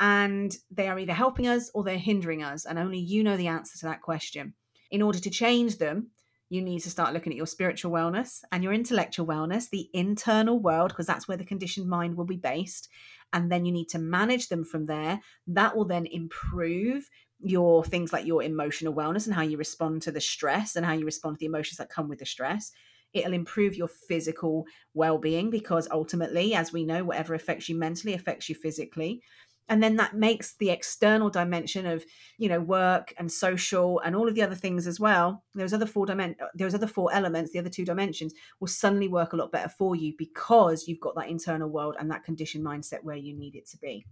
and 0.00 0.56
they 0.70 0.88
are 0.88 0.98
either 0.98 1.12
helping 1.12 1.46
us 1.46 1.70
or 1.74 1.84
they're 1.84 1.98
hindering 1.98 2.42
us. 2.42 2.64
And 2.64 2.78
only 2.78 2.98
you 2.98 3.22
know 3.22 3.36
the 3.36 3.48
answer 3.48 3.76
to 3.80 3.84
that 3.84 4.00
question. 4.00 4.54
In 4.90 5.02
order 5.02 5.18
to 5.18 5.28
change 5.28 5.76
them, 5.76 6.06
you 6.48 6.62
need 6.62 6.80
to 6.80 6.90
start 6.90 7.12
looking 7.12 7.34
at 7.34 7.36
your 7.36 7.46
spiritual 7.46 7.92
wellness 7.92 8.40
and 8.50 8.64
your 8.64 8.72
intellectual 8.72 9.26
wellness, 9.26 9.68
the 9.68 9.90
internal 9.92 10.58
world, 10.58 10.88
because 10.88 11.06
that's 11.06 11.28
where 11.28 11.36
the 11.36 11.44
conditioned 11.44 11.86
mind 11.86 12.16
will 12.16 12.24
be 12.24 12.38
based. 12.38 12.88
And 13.30 13.52
then 13.52 13.66
you 13.66 13.72
need 13.72 13.90
to 13.90 13.98
manage 13.98 14.48
them 14.48 14.64
from 14.64 14.86
there. 14.86 15.20
That 15.46 15.76
will 15.76 15.84
then 15.84 16.06
improve 16.06 17.10
your 17.40 17.84
things 17.84 18.12
like 18.12 18.26
your 18.26 18.42
emotional 18.42 18.94
wellness 18.94 19.26
and 19.26 19.34
how 19.34 19.42
you 19.42 19.56
respond 19.56 20.02
to 20.02 20.12
the 20.12 20.20
stress 20.20 20.76
and 20.76 20.86
how 20.86 20.92
you 20.92 21.04
respond 21.04 21.36
to 21.36 21.40
the 21.40 21.46
emotions 21.46 21.78
that 21.78 21.90
come 21.90 22.08
with 22.08 22.18
the 22.18 22.26
stress. 22.26 22.72
It'll 23.12 23.32
improve 23.32 23.76
your 23.76 23.88
physical 23.88 24.66
well 24.94 25.18
being 25.18 25.50
because 25.50 25.88
ultimately, 25.90 26.54
as 26.54 26.72
we 26.72 26.84
know, 26.84 27.04
whatever 27.04 27.34
affects 27.34 27.68
you 27.68 27.76
mentally 27.76 28.14
affects 28.14 28.48
you 28.48 28.54
physically 28.54 29.22
and 29.68 29.82
then 29.82 29.96
that 29.96 30.14
makes 30.14 30.54
the 30.56 30.70
external 30.70 31.30
dimension 31.30 31.86
of 31.86 32.04
you 32.38 32.48
know 32.48 32.60
work 32.60 33.12
and 33.18 33.30
social 33.30 34.00
and 34.00 34.14
all 34.14 34.28
of 34.28 34.34
the 34.34 34.42
other 34.42 34.54
things 34.54 34.86
as 34.86 35.00
well 35.00 35.42
those 35.54 35.72
other 35.72 35.86
four 35.86 36.06
dimen- 36.06 36.36
those 36.54 36.74
other 36.74 36.86
four 36.86 37.12
elements 37.12 37.52
the 37.52 37.58
other 37.58 37.68
two 37.68 37.84
dimensions 37.84 38.32
will 38.60 38.68
suddenly 38.68 39.08
work 39.08 39.32
a 39.32 39.36
lot 39.36 39.52
better 39.52 39.68
for 39.68 39.96
you 39.96 40.12
because 40.18 40.86
you've 40.86 41.00
got 41.00 41.14
that 41.14 41.28
internal 41.28 41.68
world 41.68 41.96
and 41.98 42.10
that 42.10 42.24
conditioned 42.24 42.64
mindset 42.64 43.02
where 43.02 43.16
you 43.16 43.34
need 43.34 43.54
it 43.54 43.68
to 43.68 43.78
be 43.78 44.04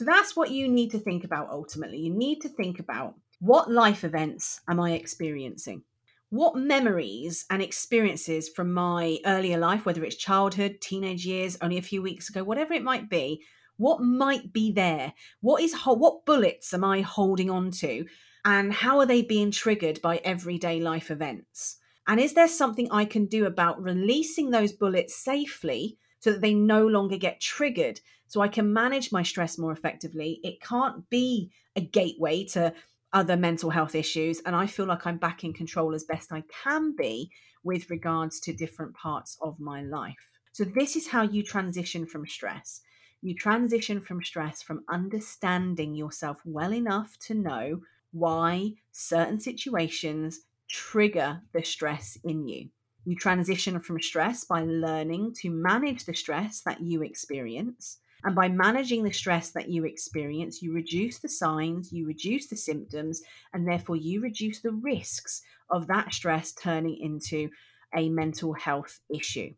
so 0.00 0.06
that's 0.06 0.34
what 0.34 0.50
you 0.50 0.66
need 0.66 0.90
to 0.90 0.98
think 0.98 1.24
about 1.24 1.50
ultimately 1.50 1.98
you 1.98 2.10
need 2.10 2.40
to 2.40 2.48
think 2.48 2.78
about 2.78 3.12
what 3.38 3.70
life 3.70 4.02
events 4.02 4.62
am 4.66 4.80
i 4.80 4.92
experiencing 4.92 5.82
what 6.30 6.56
memories 6.56 7.44
and 7.50 7.60
experiences 7.60 8.48
from 8.48 8.72
my 8.72 9.18
earlier 9.26 9.58
life, 9.58 9.84
whether 9.84 10.04
it's 10.04 10.14
childhood, 10.14 10.76
teenage 10.80 11.26
years, 11.26 11.58
only 11.60 11.76
a 11.76 11.82
few 11.82 12.00
weeks 12.00 12.28
ago, 12.28 12.44
whatever 12.44 12.72
it 12.72 12.84
might 12.84 13.10
be, 13.10 13.42
what 13.78 14.00
might 14.00 14.52
be 14.52 14.70
there? 14.70 15.12
What 15.40 15.60
is 15.60 15.74
what 15.84 16.24
bullets 16.24 16.72
am 16.72 16.84
I 16.84 17.00
holding 17.00 17.50
on 17.50 17.72
to? 17.72 18.06
And 18.44 18.72
how 18.72 19.00
are 19.00 19.06
they 19.06 19.22
being 19.22 19.50
triggered 19.50 20.00
by 20.00 20.18
everyday 20.18 20.78
life 20.78 21.10
events? 21.10 21.78
And 22.06 22.20
is 22.20 22.34
there 22.34 22.48
something 22.48 22.88
I 22.92 23.06
can 23.06 23.26
do 23.26 23.44
about 23.44 23.82
releasing 23.82 24.50
those 24.50 24.72
bullets 24.72 25.16
safely 25.16 25.98
so 26.20 26.32
that 26.32 26.40
they 26.40 26.54
no 26.54 26.86
longer 26.86 27.16
get 27.16 27.40
triggered 27.40 28.00
so 28.28 28.40
I 28.40 28.48
can 28.48 28.72
manage 28.72 29.10
my 29.10 29.22
stress 29.22 29.58
more 29.58 29.72
effectively? 29.72 30.40
It 30.44 30.60
can't 30.60 31.08
be 31.10 31.50
a 31.74 31.80
gateway 31.80 32.44
to 32.44 32.72
other 33.12 33.36
mental 33.36 33.70
health 33.70 33.94
issues. 33.94 34.40
And 34.46 34.54
I 34.54 34.66
feel 34.66 34.86
like 34.86 35.06
I'm 35.06 35.18
back 35.18 35.44
in 35.44 35.52
control 35.52 35.94
as 35.94 36.04
best 36.04 36.32
I 36.32 36.44
can 36.62 36.94
be 36.94 37.30
with 37.64 37.90
regards 37.90 38.40
to 38.40 38.52
different 38.52 38.94
parts 38.94 39.36
of 39.42 39.58
my 39.58 39.82
life. 39.82 40.38
So, 40.52 40.64
this 40.64 40.96
is 40.96 41.08
how 41.08 41.22
you 41.22 41.42
transition 41.42 42.06
from 42.06 42.26
stress. 42.26 42.80
You 43.22 43.34
transition 43.34 44.00
from 44.00 44.22
stress 44.22 44.62
from 44.62 44.84
understanding 44.88 45.94
yourself 45.94 46.40
well 46.44 46.72
enough 46.72 47.18
to 47.26 47.34
know 47.34 47.82
why 48.12 48.72
certain 48.92 49.38
situations 49.38 50.40
trigger 50.68 51.42
the 51.52 51.62
stress 51.62 52.16
in 52.24 52.48
you. 52.48 52.70
You 53.10 53.16
transition 53.16 53.80
from 53.80 54.00
stress 54.00 54.44
by 54.44 54.62
learning 54.62 55.34
to 55.40 55.50
manage 55.50 56.04
the 56.04 56.14
stress 56.14 56.60
that 56.60 56.80
you 56.80 57.02
experience 57.02 57.98
and 58.22 58.36
by 58.36 58.48
managing 58.48 59.02
the 59.02 59.12
stress 59.12 59.50
that 59.50 59.68
you 59.68 59.84
experience, 59.84 60.62
you 60.62 60.72
reduce 60.72 61.18
the 61.18 61.28
signs, 61.28 61.92
you 61.92 62.06
reduce 62.06 62.46
the 62.46 62.54
symptoms, 62.54 63.20
and 63.52 63.66
therefore 63.66 63.96
you 63.96 64.20
reduce 64.20 64.60
the 64.60 64.70
risks 64.70 65.42
of 65.70 65.88
that 65.88 66.14
stress 66.14 66.52
turning 66.52 66.98
into 67.00 67.50
a 67.96 68.08
mental 68.08 68.52
health 68.52 69.00
issue. 69.12 69.54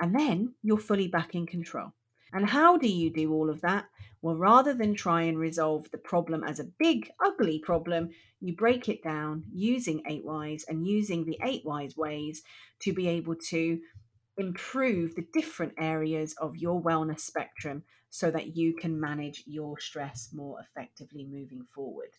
And 0.00 0.12
then 0.12 0.54
you're 0.64 0.76
fully 0.76 1.06
back 1.06 1.36
in 1.36 1.46
control. 1.46 1.92
And 2.32 2.48
how 2.48 2.76
do 2.76 2.88
you 2.88 3.10
do 3.10 3.32
all 3.32 3.50
of 3.50 3.60
that? 3.62 3.86
Well, 4.22 4.36
rather 4.36 4.74
than 4.74 4.94
try 4.94 5.22
and 5.22 5.38
resolve 5.38 5.90
the 5.90 5.98
problem 5.98 6.42
as 6.42 6.58
a 6.58 6.64
big, 6.64 7.10
ugly 7.24 7.58
problem, 7.58 8.10
you 8.40 8.54
break 8.54 8.88
it 8.88 9.02
down 9.02 9.44
using 9.52 10.02
eight 10.08 10.24
wise 10.24 10.64
and 10.68 10.86
using 10.86 11.24
the 11.24 11.38
eight 11.42 11.64
wise 11.64 11.96
ways 11.96 12.42
to 12.80 12.92
be 12.92 13.08
able 13.08 13.36
to 13.50 13.80
improve 14.36 15.14
the 15.14 15.26
different 15.32 15.72
areas 15.78 16.34
of 16.38 16.56
your 16.56 16.82
wellness 16.82 17.20
spectrum 17.20 17.84
so 18.10 18.30
that 18.30 18.56
you 18.56 18.74
can 18.74 19.00
manage 19.00 19.44
your 19.46 19.78
stress 19.78 20.30
more 20.32 20.58
effectively 20.60 21.24
moving 21.24 21.64
forward. 21.74 22.10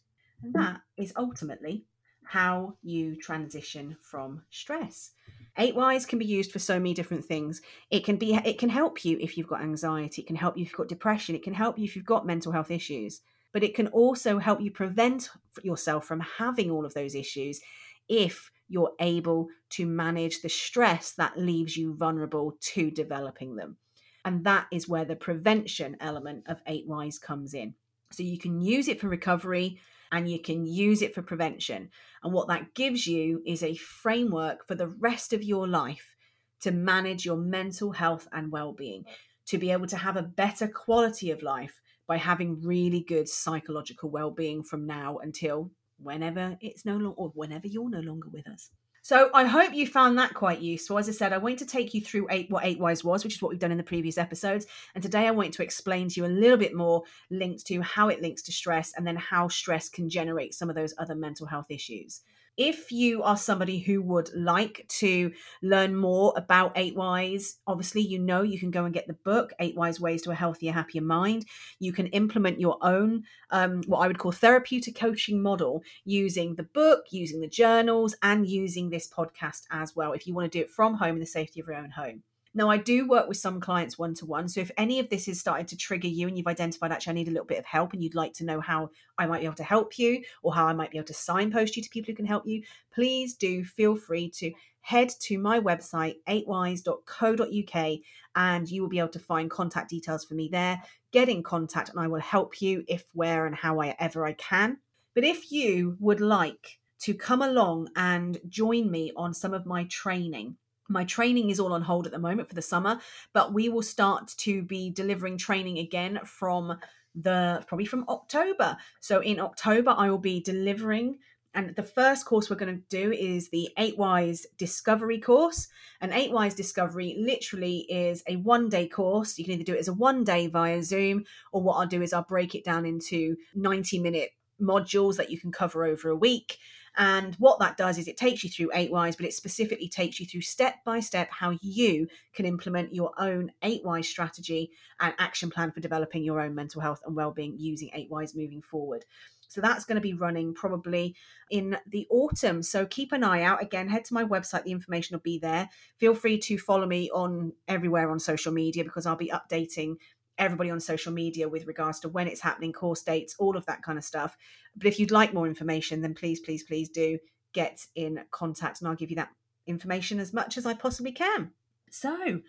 And 0.42 0.54
mm. 0.54 0.60
that 0.60 0.82
is 0.98 1.14
ultimately 1.16 1.86
how 2.24 2.78
you 2.84 3.16
transition 3.16 3.98
from 4.02 4.44
stress. 4.50 5.12
Eight 5.58 5.76
Wise 5.76 6.06
can 6.06 6.20
be 6.20 6.26
used 6.26 6.52
for 6.52 6.60
so 6.60 6.78
many 6.80 6.94
different 6.94 7.26
things. 7.26 7.62
It 7.90 8.06
can 8.06 8.18
be 8.18 8.36
it 8.36 8.60
can 8.60 8.70
help 8.70 9.04
you 9.04 9.18
if 9.20 9.38
you've 9.38 9.48
got 9.48 9.62
anxiety, 9.62 10.22
it 10.22 10.28
can 10.28 10.36
help 10.36 10.58
you 10.58 10.64
if 10.64 10.70
you've 10.70 10.78
got 10.78 10.88
depression, 10.88 11.36
it 11.36 11.44
can 11.44 11.54
help 11.54 11.78
you 11.78 11.86
if 11.86 11.96
you've 11.96 12.06
got 12.06 12.26
mental 12.26 12.52
health 12.52 12.72
issues, 12.72 13.22
but 13.54 13.64
it 13.64 13.76
can 13.76 13.88
also 13.88 14.40
help 14.40 14.62
you 14.62 14.72
prevent 14.72 15.30
yourself 15.64 16.06
from 16.06 16.20
having 16.20 16.70
all 16.70 16.86
of 16.86 16.94
those 16.94 17.16
issues 17.16 17.60
if 18.08 18.52
you're 18.70 18.94
able 19.00 19.48
to 19.70 19.86
manage 19.86 20.42
the 20.42 20.50
stress 20.50 21.14
that 21.14 21.38
leaves 21.38 21.76
you 21.78 21.96
vulnerable 21.96 22.58
to 22.62 22.92
developing 22.92 23.56
them. 23.56 23.78
And 24.26 24.44
that 24.44 24.68
is 24.72 24.90
where 24.90 25.06
the 25.06 25.16
prevention 25.16 25.96
element 26.02 26.44
of 26.48 26.62
8 26.68 26.86
Wise 26.86 27.18
comes 27.18 27.54
in. 27.54 27.76
So 28.12 28.24
you 28.24 28.38
can 28.38 28.62
use 28.62 28.88
it 28.88 29.00
for 29.00 29.08
recovery 29.08 29.80
and 30.12 30.30
you 30.30 30.40
can 30.40 30.66
use 30.66 31.02
it 31.02 31.14
for 31.14 31.22
prevention. 31.22 31.90
And 32.24 32.34
what 32.34 32.48
that 32.48 32.74
gives 32.74 33.08
you 33.08 33.42
is 33.46 33.64
a 33.64 33.76
framework 33.76 34.68
for 34.68 34.76
the 34.76 34.88
rest 34.88 35.34
of 35.34 35.44
your 35.44 35.68
life 35.68 36.16
to 36.62 36.72
manage 36.72 37.26
your 37.26 37.38
mental 37.38 37.92
health 37.92 38.28
and 38.32 38.52
well 38.52 38.74
being, 38.74 39.06
to 39.48 39.58
be 39.58 39.72
able 39.72 39.88
to 39.88 39.98
have 39.98 40.18
a 40.18 40.24
better 40.24 40.68
quality 40.68 41.32
of 41.32 41.42
life 41.42 41.82
by 42.08 42.18
having 42.18 42.62
really 42.62 43.02
good 43.02 43.28
psychological 43.28 44.10
well 44.10 44.32
being 44.32 44.64
from 44.64 44.86
now 44.86 45.18
until 45.18 45.72
whenever 46.00 46.58
it's 46.62 46.86
no 46.86 46.94
longer, 46.94 47.16
or 47.18 47.30
whenever 47.36 47.68
you're 47.68 47.90
no 47.90 48.00
longer 48.00 48.30
with 48.30 48.48
us. 48.48 48.72
So 49.08 49.30
I 49.34 49.46
hope 49.46 49.74
you 49.74 49.88
found 49.88 50.18
that 50.18 50.34
quite 50.34 50.60
useful. 50.60 50.98
As 50.98 51.08
I 51.08 51.14
said, 51.14 51.32
I 51.32 51.38
wanted 51.38 51.60
to 51.60 51.66
take 51.66 51.94
you 51.94 52.02
through 52.02 52.28
eight, 52.30 52.52
what 52.52 52.66
Eight 52.66 52.78
Wise 52.78 53.06
was, 53.06 53.24
which 53.24 53.36
is 53.36 53.42
what 53.42 53.48
we've 53.48 53.58
done 53.58 53.72
in 53.72 53.78
the 53.78 53.84
previous 53.84 54.18
episodes. 54.18 54.66
And 54.96 55.02
today 55.02 55.26
I 55.26 55.32
want 55.32 55.54
to 55.54 55.64
explain 55.64 56.10
to 56.10 56.20
you 56.20 56.26
a 56.26 56.28
little 56.28 56.58
bit 56.58 56.76
more 56.76 57.04
linked 57.30 57.66
to 57.68 57.80
how 57.80 58.10
it 58.10 58.22
links 58.22 58.42
to 58.42 58.52
stress 58.52 58.92
and 58.98 59.08
then 59.08 59.16
how 59.16 59.48
stress 59.48 59.88
can 59.88 60.10
generate 60.10 60.54
some 60.54 60.70
of 60.70 60.76
those 60.76 60.94
other 60.98 61.16
mental 61.16 61.48
health 61.48 61.68
issues 61.70 62.20
if 62.58 62.92
you 62.92 63.24
are 63.24 63.38
somebody 63.38 63.80
who 63.80 64.02
would 64.02 64.30
like 64.36 64.86
to 64.90 65.32
learn 65.62 65.96
more 65.96 66.34
about 66.36 66.74
eight 66.76 66.96
Wise, 66.96 67.58
obviously 67.68 68.02
you 68.02 68.20
know 68.20 68.42
you 68.42 68.60
can 68.60 68.72
go 68.72 68.86
and 68.86 68.94
get 68.94 69.08
the 69.08 69.14
book 69.14 69.54
eight 69.60 69.76
Wise 69.76 70.00
ways 70.00 70.24
to 70.24 70.32
a 70.32 70.36
healthier 70.36 70.72
happier 70.72 71.02
mind. 71.02 71.46
You 71.80 71.94
can 71.94 72.08
implement 72.08 72.60
your 72.60 72.78
own 72.82 73.24
um, 73.52 73.84
what 73.84 74.00
i 74.00 74.08
would 74.08 74.18
call 74.18 74.32
therapeutic 74.32 74.96
coaching 74.96 75.42
model 75.42 75.82
using 76.06 76.56
the 76.56 76.64
book 76.64 77.06
using 77.12 77.40
the 77.40 77.48
journals 77.48 78.16
and 78.22 78.48
using 78.48 78.90
this 78.90 79.10
podcast 79.10 79.64
as 79.72 79.96
well 79.96 80.14
if 80.14 80.28
you 80.28 80.34
want 80.34 80.52
to 80.52 80.58
do 80.58 80.64
it 80.64 80.72
from 80.72 80.96
home 80.96 81.16
in 81.16 81.20
the 81.20 81.26
safety 81.26 81.60
of 81.60 81.68
your 81.68 81.76
own 81.76 81.92
home 81.92 82.24
now, 82.58 82.72
I 82.72 82.78
do 82.78 83.08
work 83.08 83.28
with 83.28 83.38
some 83.38 83.60
clients 83.60 84.00
one 84.00 84.16
to 84.16 84.26
one. 84.26 84.50
So 84.50 84.62
if 84.62 84.72
any 84.78 85.00
of 85.00 85.10
this 85.10 85.28
is 85.28 85.40
starting 85.40 85.68
to 85.68 85.78
trigger 85.78 86.08
you 86.08 86.28
and 86.28 86.36
you've 86.36 86.48
identified 86.48 86.92
actually 86.92 87.12
I 87.12 87.14
need 87.14 87.28
a 87.28 87.32
little 87.32 87.46
bit 87.46 87.60
of 87.60 87.66
help 87.66 87.94
and 87.94 88.04
you'd 88.04 88.16
like 88.16 88.34
to 88.34 88.46
know 88.46 88.60
how 88.60 88.90
I 89.16 89.28
might 89.28 89.42
be 89.42 89.46
able 89.46 89.54
to 89.58 89.64
help 89.64 90.00
you 90.00 90.24
or 90.42 90.56
how 90.56 90.66
I 90.66 90.74
might 90.74 90.90
be 90.90 90.98
able 90.98 91.06
to 91.06 91.14
signpost 91.14 91.78
you 91.78 91.84
to 91.84 91.90
people 91.90 92.12
who 92.12 92.16
can 92.16 92.26
help 92.26 92.48
you, 92.48 92.64
please 92.92 93.36
do 93.36 93.64
feel 93.64 93.96
free 93.96 94.32
to 94.38 94.52
head 94.82 95.10
to 95.20 95.38
my 95.38 95.60
website, 95.60 96.16
8wise.co.uk, 96.28 98.00
and 98.36 98.72
you 98.72 98.82
will 98.82 98.90
be 98.90 98.98
able 98.98 99.10
to 99.10 99.20
find 99.20 99.52
contact 99.52 99.92
details 99.92 100.26
for 100.26 100.34
me 100.34 100.50
there. 100.52 100.82
Get 101.12 101.30
in 101.30 101.44
contact 101.44 101.90
and 101.90 102.00
I 102.00 102.08
will 102.08 102.22
help 102.22 102.60
you 102.60 102.84
if, 102.88 103.06
where, 103.14 103.46
and 103.46 103.56
how 103.56 103.80
I 103.82 103.96
ever 104.00 104.26
I 104.26 104.34
can. 104.34 104.78
But 105.14 105.26
if 105.26 105.52
you 105.52 105.96
would 106.00 106.22
like 106.22 106.80
to 107.02 107.14
come 107.14 107.44
along 107.44 107.90
and 107.96 108.40
join 108.50 108.90
me 108.90 109.12
on 109.16 109.36
some 109.36 109.54
of 109.54 109.68
my 109.68 109.84
training, 109.84 110.58
my 110.90 111.04
training 111.06 111.50
is 111.50 111.60
all 111.60 111.74
on 111.74 111.82
hold 111.82 112.06
at 112.06 112.12
the 112.12 112.20
moment 112.20 112.50
for 112.50 112.56
the 112.56 112.62
summer, 112.62 113.00
but 113.34 113.54
we 113.54 113.70
will 113.70 113.82
start 113.82 114.34
to 114.38 114.62
be 114.64 114.90
delivering 114.90 115.38
training 115.38 115.78
again 115.80 116.20
from 116.24 116.78
the 117.16 117.64
probably 117.68 117.86
from 117.86 118.06
October. 118.08 118.78
So 119.00 119.22
in 119.22 119.40
October, 119.40 119.94
I 119.98 120.10
will 120.10 120.18
be 120.18 120.40
delivering. 120.40 121.20
And 121.54 121.76
the 121.76 121.84
first 121.84 122.26
course 122.26 122.50
we're 122.50 122.56
going 122.56 122.76
to 122.76 122.84
do 122.90 123.12
is 123.12 123.50
the 123.50 123.70
Eight 123.80 123.98
Wise 123.98 124.46
Discovery 124.58 125.20
course. 125.20 125.70
And 126.00 126.14
Eight 126.14 126.32
Wise 126.32 126.54
Discovery 126.54 127.16
literally 127.18 127.80
is 127.90 128.22
a 128.28 128.36
one 128.36 128.70
day 128.70 128.88
course. 128.88 129.40
You 129.40 129.46
can 129.46 129.56
either 129.56 129.64
do 129.64 129.74
it 129.74 129.80
as 129.80 129.88
a 129.88 129.94
one 129.94 130.24
day 130.24 130.46
via 130.48 130.84
Zoom, 130.84 131.26
or 131.52 131.64
what 131.64 131.78
I'll 131.78 131.88
do 131.88 132.04
is 132.04 132.14
I'll 132.14 132.22
break 132.22 132.54
it 132.54 132.64
down 132.64 132.86
into 132.86 133.38
90 133.56 134.00
minute 134.00 134.32
modules 134.62 135.18
that 135.18 135.30
you 135.30 135.40
can 135.40 135.52
cover 135.52 135.86
over 135.86 136.10
a 136.10 136.16
week. 136.16 136.58
And 137.00 137.36
what 137.36 137.60
that 137.60 137.78
does 137.78 138.00
is 138.00 138.08
it 138.08 138.18
takes 138.18 138.44
you 138.44 138.50
through 138.50 138.72
eight 138.74 138.92
wise, 138.92 139.16
but 139.16 139.28
it 139.28 139.34
specifically 139.34 139.88
takes 139.88 140.20
you 140.20 140.26
through 140.26 140.42
step 140.42 140.78
by 140.84 141.00
step 141.00 141.30
how 141.32 141.56
you 141.62 142.08
can 142.34 142.46
implement 142.46 142.94
your 142.94 143.12
own 143.20 143.52
eight 143.62 143.86
wise 143.86 144.10
strategy 144.10 144.72
and 145.00 145.14
action 145.20 145.52
plan 145.52 145.72
for 145.72 145.80
developing 145.80 146.24
your 146.24 146.42
own 146.42 146.56
mental 146.56 146.82
health 146.82 147.02
and 147.06 147.16
well-being 147.16 147.56
using 147.58 147.92
eight 147.94 148.10
wise 148.10 148.36
moving 148.36 148.64
forward. 148.64 149.06
So 149.48 149.62
that's 149.62 149.86
going 149.86 149.96
to 149.96 150.02
be 150.02 150.14
running 150.14 150.54
probably 150.54 151.16
in 151.50 151.78
the 151.88 152.06
autumn. 152.10 152.62
So 152.64 152.86
keep 152.86 153.12
an 153.12 153.24
eye 153.24 153.44
out. 153.44 153.62
Again, 153.62 153.88
head 153.88 154.04
to 154.06 154.14
my 154.14 154.24
website, 154.24 154.64
the 154.64 154.72
information 154.72 155.16
will 155.16 155.22
be 155.22 155.40
there. 155.40 155.70
Feel 155.98 156.16
free 156.16 156.38
to 156.40 156.58
follow 156.58 156.86
me 156.86 157.10
on 157.12 157.54
everywhere 157.68 158.10
on 158.10 158.20
social 158.20 158.52
media 158.52 158.84
because 158.84 159.06
I'll 159.06 159.16
be 159.16 159.32
updating 159.32 159.96
everybody 160.38 160.70
on 160.70 160.80
social 160.80 161.12
media 161.12 161.48
with 161.50 161.68
regards 161.68 162.00
to 162.02 162.10
when 162.10 162.28
it's 162.28 162.42
happening, 162.42 162.74
course 162.74 163.02
dates, 163.02 163.36
all 163.40 163.58
of 163.58 163.66
that 163.66 163.82
kind 163.82 163.98
of 163.98 164.04
stuff. 164.04 164.38
But 164.76 164.88
if 164.88 165.00
you'd 165.00 165.12
like 165.12 165.34
more 165.34 165.48
information, 165.48 166.02
then 166.02 166.14
please, 166.14 166.40
please, 166.40 166.64
please 166.64 166.90
do 166.90 167.20
get 167.54 167.86
in 167.96 168.24
contact 168.32 168.82
and 168.82 168.88
I'll 168.88 168.96
give 168.96 169.10
you 169.10 169.16
that 169.16 169.32
information 169.66 170.20
as 170.20 170.34
much 170.34 170.58
as 170.58 170.66
I 170.66 170.74
possibly 170.74 171.12
can. 171.12 171.52
So 171.90 172.42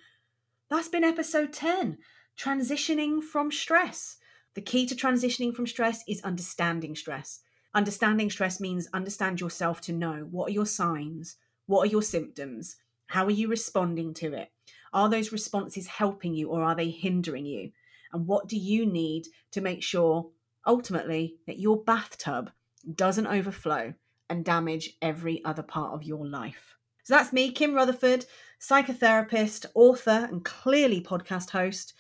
that's 0.70 0.88
been 0.88 1.05
episode 1.05 1.53
10 1.53 1.98
transitioning 2.38 3.22
from 3.22 3.51
stress. 3.51 4.16
The 4.55 4.61
key 4.61 4.87
to 4.87 4.94
transitioning 4.94 5.55
from 5.55 5.67
stress 5.67 6.02
is 6.08 6.21
understanding 6.23 6.94
stress. 6.94 7.40
Understanding 7.75 8.31
stress 8.31 8.60
means 8.60 8.88
understand 8.92 9.40
yourself 9.40 9.81
to 9.83 9.92
know 9.92 10.27
what 10.31 10.50
are 10.50 10.52
your 10.52 10.67
signs, 10.67 11.37
what 11.67 11.87
are 11.87 11.90
your 11.90 12.02
symptoms, 12.02 12.77
how 13.08 13.25
are 13.25 13.31
you 13.31 13.48
responding 13.48 14.15
to 14.15 14.35
it? 14.35 14.50
Are 14.93 15.09
those 15.09 15.33
responses 15.33 15.87
helping 15.87 16.35
you 16.35 16.49
or 16.49 16.63
are 16.63 16.75
they 16.75 16.91
hindering 16.91 17.47
you? 17.47 17.71
And 18.13 18.27
what 18.27 18.49
do 18.49 18.57
you 18.57 18.87
need 18.87 19.27
to 19.53 19.61
make 19.61 19.83
sure 19.83 20.31
ultimately 20.67 21.37
that 21.47 21.59
your 21.59 21.83
bathtub 21.83 22.51
doesn't 22.95 23.27
overflow 23.27 23.95
and 24.31 24.45
damage 24.45 24.97
every 25.03 25.45
other 25.45 25.63
part 25.63 25.93
of 25.93 26.05
your 26.05 26.27
life? 26.27 26.75
So 27.05 27.15
that's 27.15 27.33
me, 27.33 27.53
Kim 27.53 27.75
Rutherford, 27.75 28.27
psychotherapist, 28.61 29.67
author, 29.75 30.29
and 30.31 30.45
clearly 30.45 31.01
podcast 31.01 31.51
host. 31.51 31.95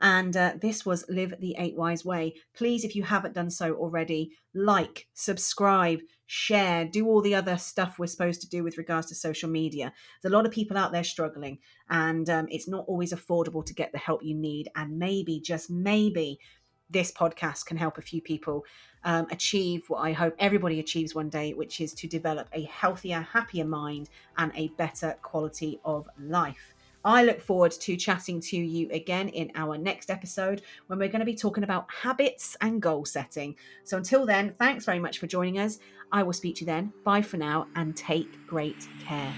And 0.00 0.36
uh, 0.36 0.54
this 0.60 0.84
was 0.84 1.04
Live 1.08 1.34
the 1.40 1.56
Eight 1.58 1.76
Wise 1.76 2.04
Way. 2.04 2.34
Please, 2.54 2.84
if 2.84 2.94
you 2.94 3.04
haven't 3.04 3.34
done 3.34 3.50
so 3.50 3.74
already, 3.74 4.32
like, 4.54 5.06
subscribe, 5.14 6.00
share, 6.26 6.84
do 6.84 7.06
all 7.06 7.20
the 7.20 7.34
other 7.34 7.56
stuff 7.56 7.98
we're 7.98 8.06
supposed 8.06 8.40
to 8.40 8.48
do 8.48 8.62
with 8.62 8.78
regards 8.78 9.08
to 9.08 9.14
social 9.14 9.48
media. 9.48 9.92
There's 10.22 10.32
a 10.32 10.36
lot 10.36 10.46
of 10.46 10.52
people 10.52 10.76
out 10.76 10.92
there 10.92 11.04
struggling, 11.04 11.58
and 11.90 12.28
um, 12.30 12.46
it's 12.48 12.68
not 12.68 12.84
always 12.86 13.12
affordable 13.12 13.64
to 13.66 13.74
get 13.74 13.92
the 13.92 13.98
help 13.98 14.22
you 14.22 14.34
need. 14.34 14.68
And 14.74 14.98
maybe, 14.98 15.40
just 15.40 15.70
maybe, 15.70 16.38
this 16.90 17.10
podcast 17.10 17.66
can 17.66 17.76
help 17.76 17.98
a 17.98 18.02
few 18.02 18.20
people 18.20 18.64
um, 19.04 19.26
achieve 19.30 19.84
what 19.88 19.98
I 19.98 20.12
hope 20.12 20.34
everybody 20.38 20.80
achieves 20.80 21.14
one 21.14 21.28
day, 21.28 21.52
which 21.52 21.80
is 21.80 21.92
to 21.94 22.06
develop 22.06 22.48
a 22.52 22.62
healthier, 22.64 23.20
happier 23.20 23.64
mind 23.64 24.08
and 24.36 24.52
a 24.54 24.68
better 24.68 25.16
quality 25.22 25.80
of 25.84 26.08
life. 26.18 26.73
I 27.04 27.24
look 27.24 27.40
forward 27.40 27.72
to 27.72 27.96
chatting 27.96 28.40
to 28.40 28.56
you 28.56 28.88
again 28.90 29.28
in 29.28 29.52
our 29.54 29.76
next 29.76 30.10
episode 30.10 30.62
when 30.86 30.98
we're 30.98 31.08
going 31.08 31.20
to 31.20 31.26
be 31.26 31.36
talking 31.36 31.64
about 31.64 31.86
habits 31.90 32.56
and 32.60 32.80
goal 32.80 33.04
setting. 33.04 33.56
So 33.84 33.96
until 33.96 34.24
then, 34.24 34.54
thanks 34.58 34.84
very 34.84 34.98
much 34.98 35.18
for 35.18 35.26
joining 35.26 35.58
us. 35.58 35.78
I 36.10 36.22
will 36.22 36.32
speak 36.32 36.56
to 36.56 36.60
you 36.60 36.66
then. 36.66 36.92
Bye 37.04 37.22
for 37.22 37.36
now 37.36 37.66
and 37.76 37.96
take 37.96 38.46
great 38.46 38.88
care. 39.04 39.34